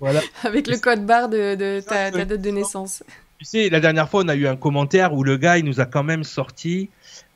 [0.00, 0.20] voilà.
[0.44, 3.02] Avec le code barre de, de ta, ta date de naissance.
[3.38, 5.80] Tu sais, la dernière fois, on a eu un commentaire où le gars, il nous
[5.80, 6.88] a quand même sorti.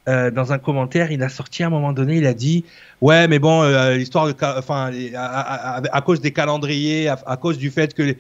[0.09, 2.65] Euh, dans un commentaire, il a sorti à un moment donné, il a dit
[3.03, 7.93] ouais, mais bon, euh, l'histoire de, enfin, à, cause des calendriers, à, cause du fait
[7.93, 8.17] que,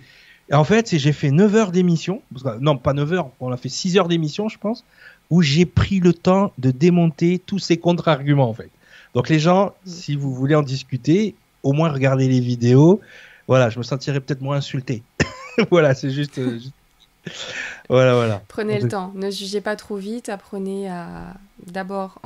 [0.52, 2.20] en fait, j'ai fait 9 heures d'émission,
[2.60, 4.84] non, pas 9 heures, on a fait 6 heures d'émission, je pense,
[5.30, 8.70] où j'ai pris le temps de démonter tous ces contre-arguments, en fait.
[9.14, 9.90] Donc les gens, mm.
[9.90, 13.00] si vous voulez en discuter, au moins regardez les vidéos.
[13.46, 15.02] Voilà, je me sentirais peut-être moins insulté.
[15.70, 16.74] voilà, c'est juste, euh, juste
[17.88, 18.42] voilà, voilà.
[18.48, 21.34] Prenez le temps, ne jugez pas trop vite, apprenez à
[21.66, 22.20] d'abord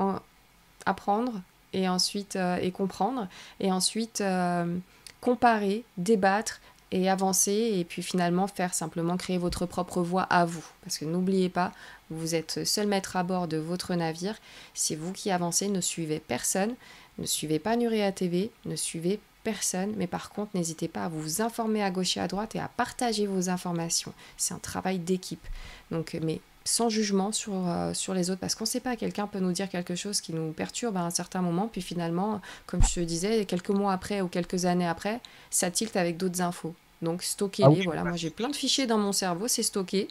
[0.86, 1.40] apprendre
[1.72, 3.28] et ensuite euh, et comprendre
[3.60, 4.76] et ensuite euh,
[5.20, 6.60] comparer, débattre
[6.90, 10.64] et avancer et puis finalement faire simplement créer votre propre voie à vous.
[10.82, 11.72] Parce que n'oubliez pas,
[12.10, 14.36] vous êtes seul maître à bord de votre navire.
[14.74, 16.74] C'est vous qui avancez, ne suivez personne,
[17.18, 21.42] ne suivez pas Nurea TV, ne suivez personne, mais par contre, n'hésitez pas à vous
[21.42, 24.12] informer à gauche et à droite et à partager vos informations.
[24.36, 25.46] C'est un travail d'équipe.
[25.90, 29.26] Donc, mais sans jugement sur, euh, sur les autres, parce qu'on ne sait pas, quelqu'un
[29.26, 32.82] peut nous dire quelque chose qui nous perturbe à un certain moment, puis finalement, comme
[32.82, 35.20] je te disais, quelques mois après ou quelques années après,
[35.50, 36.74] ça tilte avec d'autres infos.
[37.00, 40.06] Donc stockez-les, ah voilà, moi j'ai plein de fichiers dans mon cerveau, c'est stocké,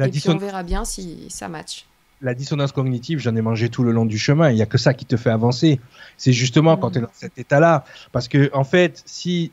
[0.00, 1.84] et puis on verra bien si ça match
[2.20, 4.50] la dissonance cognitive, j'en ai mangé tout le long du chemin.
[4.50, 5.80] Il n'y a que ça qui te fait avancer.
[6.16, 7.84] C'est justement quand tu es dans cet état-là.
[8.12, 9.52] Parce que, en fait, si.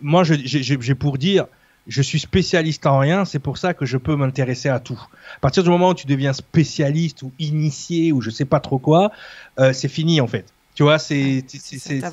[0.00, 1.46] Moi, j'ai pour dire,
[1.86, 5.00] je suis spécialiste en rien, c'est pour ça que je peux m'intéresser à tout.
[5.36, 8.78] À partir du moment où tu deviens spécialiste ou initié ou je sais pas trop
[8.78, 9.12] quoi,
[9.58, 10.46] euh, c'est fini, en fait.
[10.74, 11.44] Tu vois, c'est
[11.88, 12.10] la,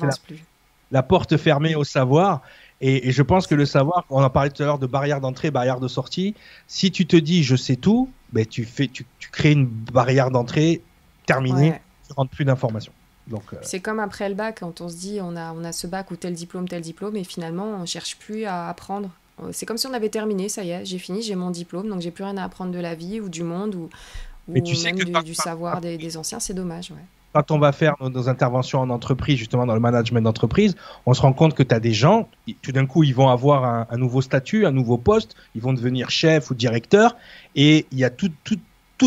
[0.90, 2.42] la, porte fermée au savoir.
[2.80, 5.50] Et, je pense que le savoir, on en parlait tout à l'heure de barrière d'entrée,
[5.50, 6.34] barrière de sortie.
[6.66, 10.82] Si tu te dis je sais tout, ben tu fais, tu, crées une barrière d'entrée
[11.26, 11.80] terminée.
[12.06, 12.92] Tu rentres plus d'informations.
[13.32, 15.86] Euh, C'est comme après le bac, quand on se dit on a, on a ce
[15.86, 19.10] bac ou tel diplôme, tel diplôme, et finalement on cherche plus à apprendre.
[19.40, 21.88] Euh, c'est comme si on avait terminé, ça y est, j'ai fini, j'ai mon diplôme,
[21.88, 23.88] donc j'ai plus rien à apprendre de la vie ou du monde ou,
[24.48, 26.90] ou tu sais même du, savoir des, des, anciens, c'est dommage.
[26.90, 27.04] Ouais.
[27.32, 30.74] Quand on va faire nos, interventions en entreprise, justement dans le management d'entreprise,
[31.06, 32.28] on se rend compte que tu as des gens,
[32.60, 36.10] tout d'un coup, ils vont avoir un, nouveau statut, un nouveau poste, ils vont devenir
[36.10, 37.16] chef ou directeur,
[37.54, 38.28] et il y a tout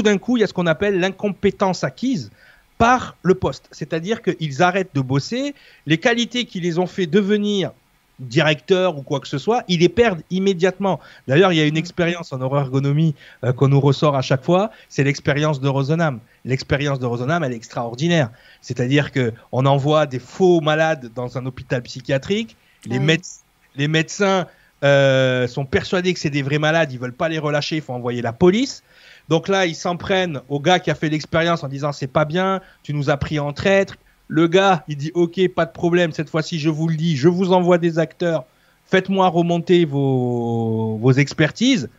[0.01, 2.31] d'un coup, il y a ce qu'on appelle l'incompétence acquise
[2.77, 3.67] par le poste.
[3.71, 7.71] C'est-à-dire qu'ils arrêtent de bosser, les qualités qui les ont fait devenir
[8.19, 10.99] directeur ou quoi que ce soit, ils les perdent immédiatement.
[11.27, 14.71] D'ailleurs, il y a une expérience en neuroergonomie euh, qu'on nous ressort à chaque fois,
[14.89, 16.19] c'est l'expérience de Rosenham.
[16.45, 18.29] L'expérience de Rosenham, elle est extraordinaire.
[18.61, 22.55] C'est-à-dire que on envoie des faux malades dans un hôpital psychiatrique,
[22.85, 22.99] les,
[23.75, 24.45] les médecins
[24.83, 27.93] euh, sont persuadés que c'est des vrais malades, ils veulent pas les relâcher, il faut
[27.93, 28.83] envoyer la police.
[29.29, 32.25] Donc là, ils s'en prennent au gars qui a fait l'expérience en disant c'est pas
[32.25, 33.95] bien, tu nous as pris en traître.
[34.27, 37.27] Le gars, il dit ok, pas de problème, cette fois-ci je vous le dis, je
[37.27, 38.45] vous envoie des acteurs,
[38.87, 41.89] faites-moi remonter vos, vos expertises.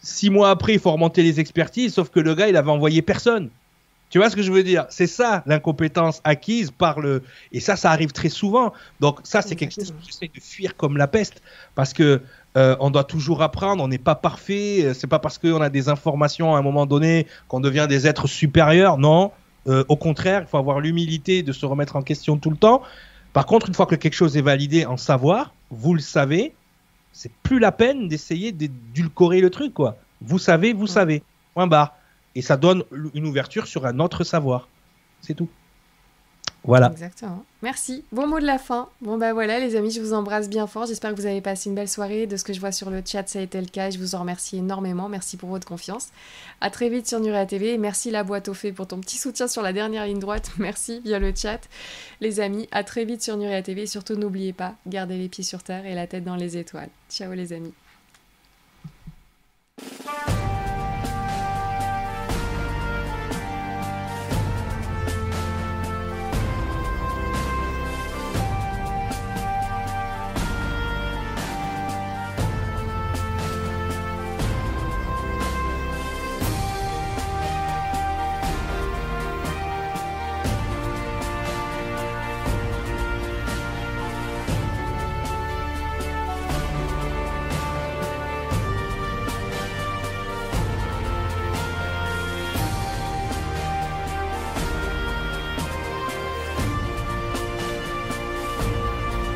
[0.00, 3.02] Six mois après, il faut remonter les expertises, sauf que le gars, il avait envoyé
[3.02, 3.50] personne.
[4.12, 4.84] Tu vois ce que je veux dire?
[4.90, 8.74] C'est ça l'incompétence acquise par le et ça ça arrive très souvent.
[9.00, 11.40] Donc ça c'est quelque chose que j'essaie de fuir comme la peste
[11.74, 12.20] parce que
[12.58, 15.70] euh, on doit toujours apprendre, on n'est pas parfait, euh, c'est pas parce qu'on a
[15.70, 19.32] des informations à un moment donné qu'on devient des êtres supérieurs, non.
[19.68, 22.82] Euh, au contraire, il faut avoir l'humilité de se remettre en question tout le temps.
[23.32, 26.54] Par contre, une fois que quelque chose est validé en savoir, vous le savez,
[27.12, 29.96] c'est plus la peine d'essayer d'édulcorer le truc, quoi.
[30.20, 31.22] Vous savez, vous savez.
[31.54, 31.94] Point barre
[32.34, 32.84] et ça donne
[33.14, 34.68] une ouverture sur un autre savoir.
[35.20, 35.48] C'est tout.
[36.64, 36.90] Voilà.
[36.92, 37.44] Exactement.
[37.62, 38.04] Merci.
[38.12, 38.88] Bon mot de la fin.
[39.00, 40.86] Bon bah voilà les amis, je vous embrasse bien fort.
[40.86, 42.26] J'espère que vous avez passé une belle soirée.
[42.26, 43.90] De ce que je vois sur le chat, ça a été le cas.
[43.90, 45.08] Je vous en remercie énormément.
[45.08, 46.08] Merci pour votre confiance.
[46.60, 47.78] À très vite sur Nuria TV.
[47.78, 50.50] Merci la boîte au fait pour ton petit soutien sur la dernière ligne droite.
[50.58, 51.60] Merci via le chat.
[52.20, 53.82] Les amis, à très vite sur Nuria TV.
[53.82, 56.90] Et surtout n'oubliez pas, gardez les pieds sur terre et la tête dans les étoiles.
[57.10, 57.74] Ciao les amis.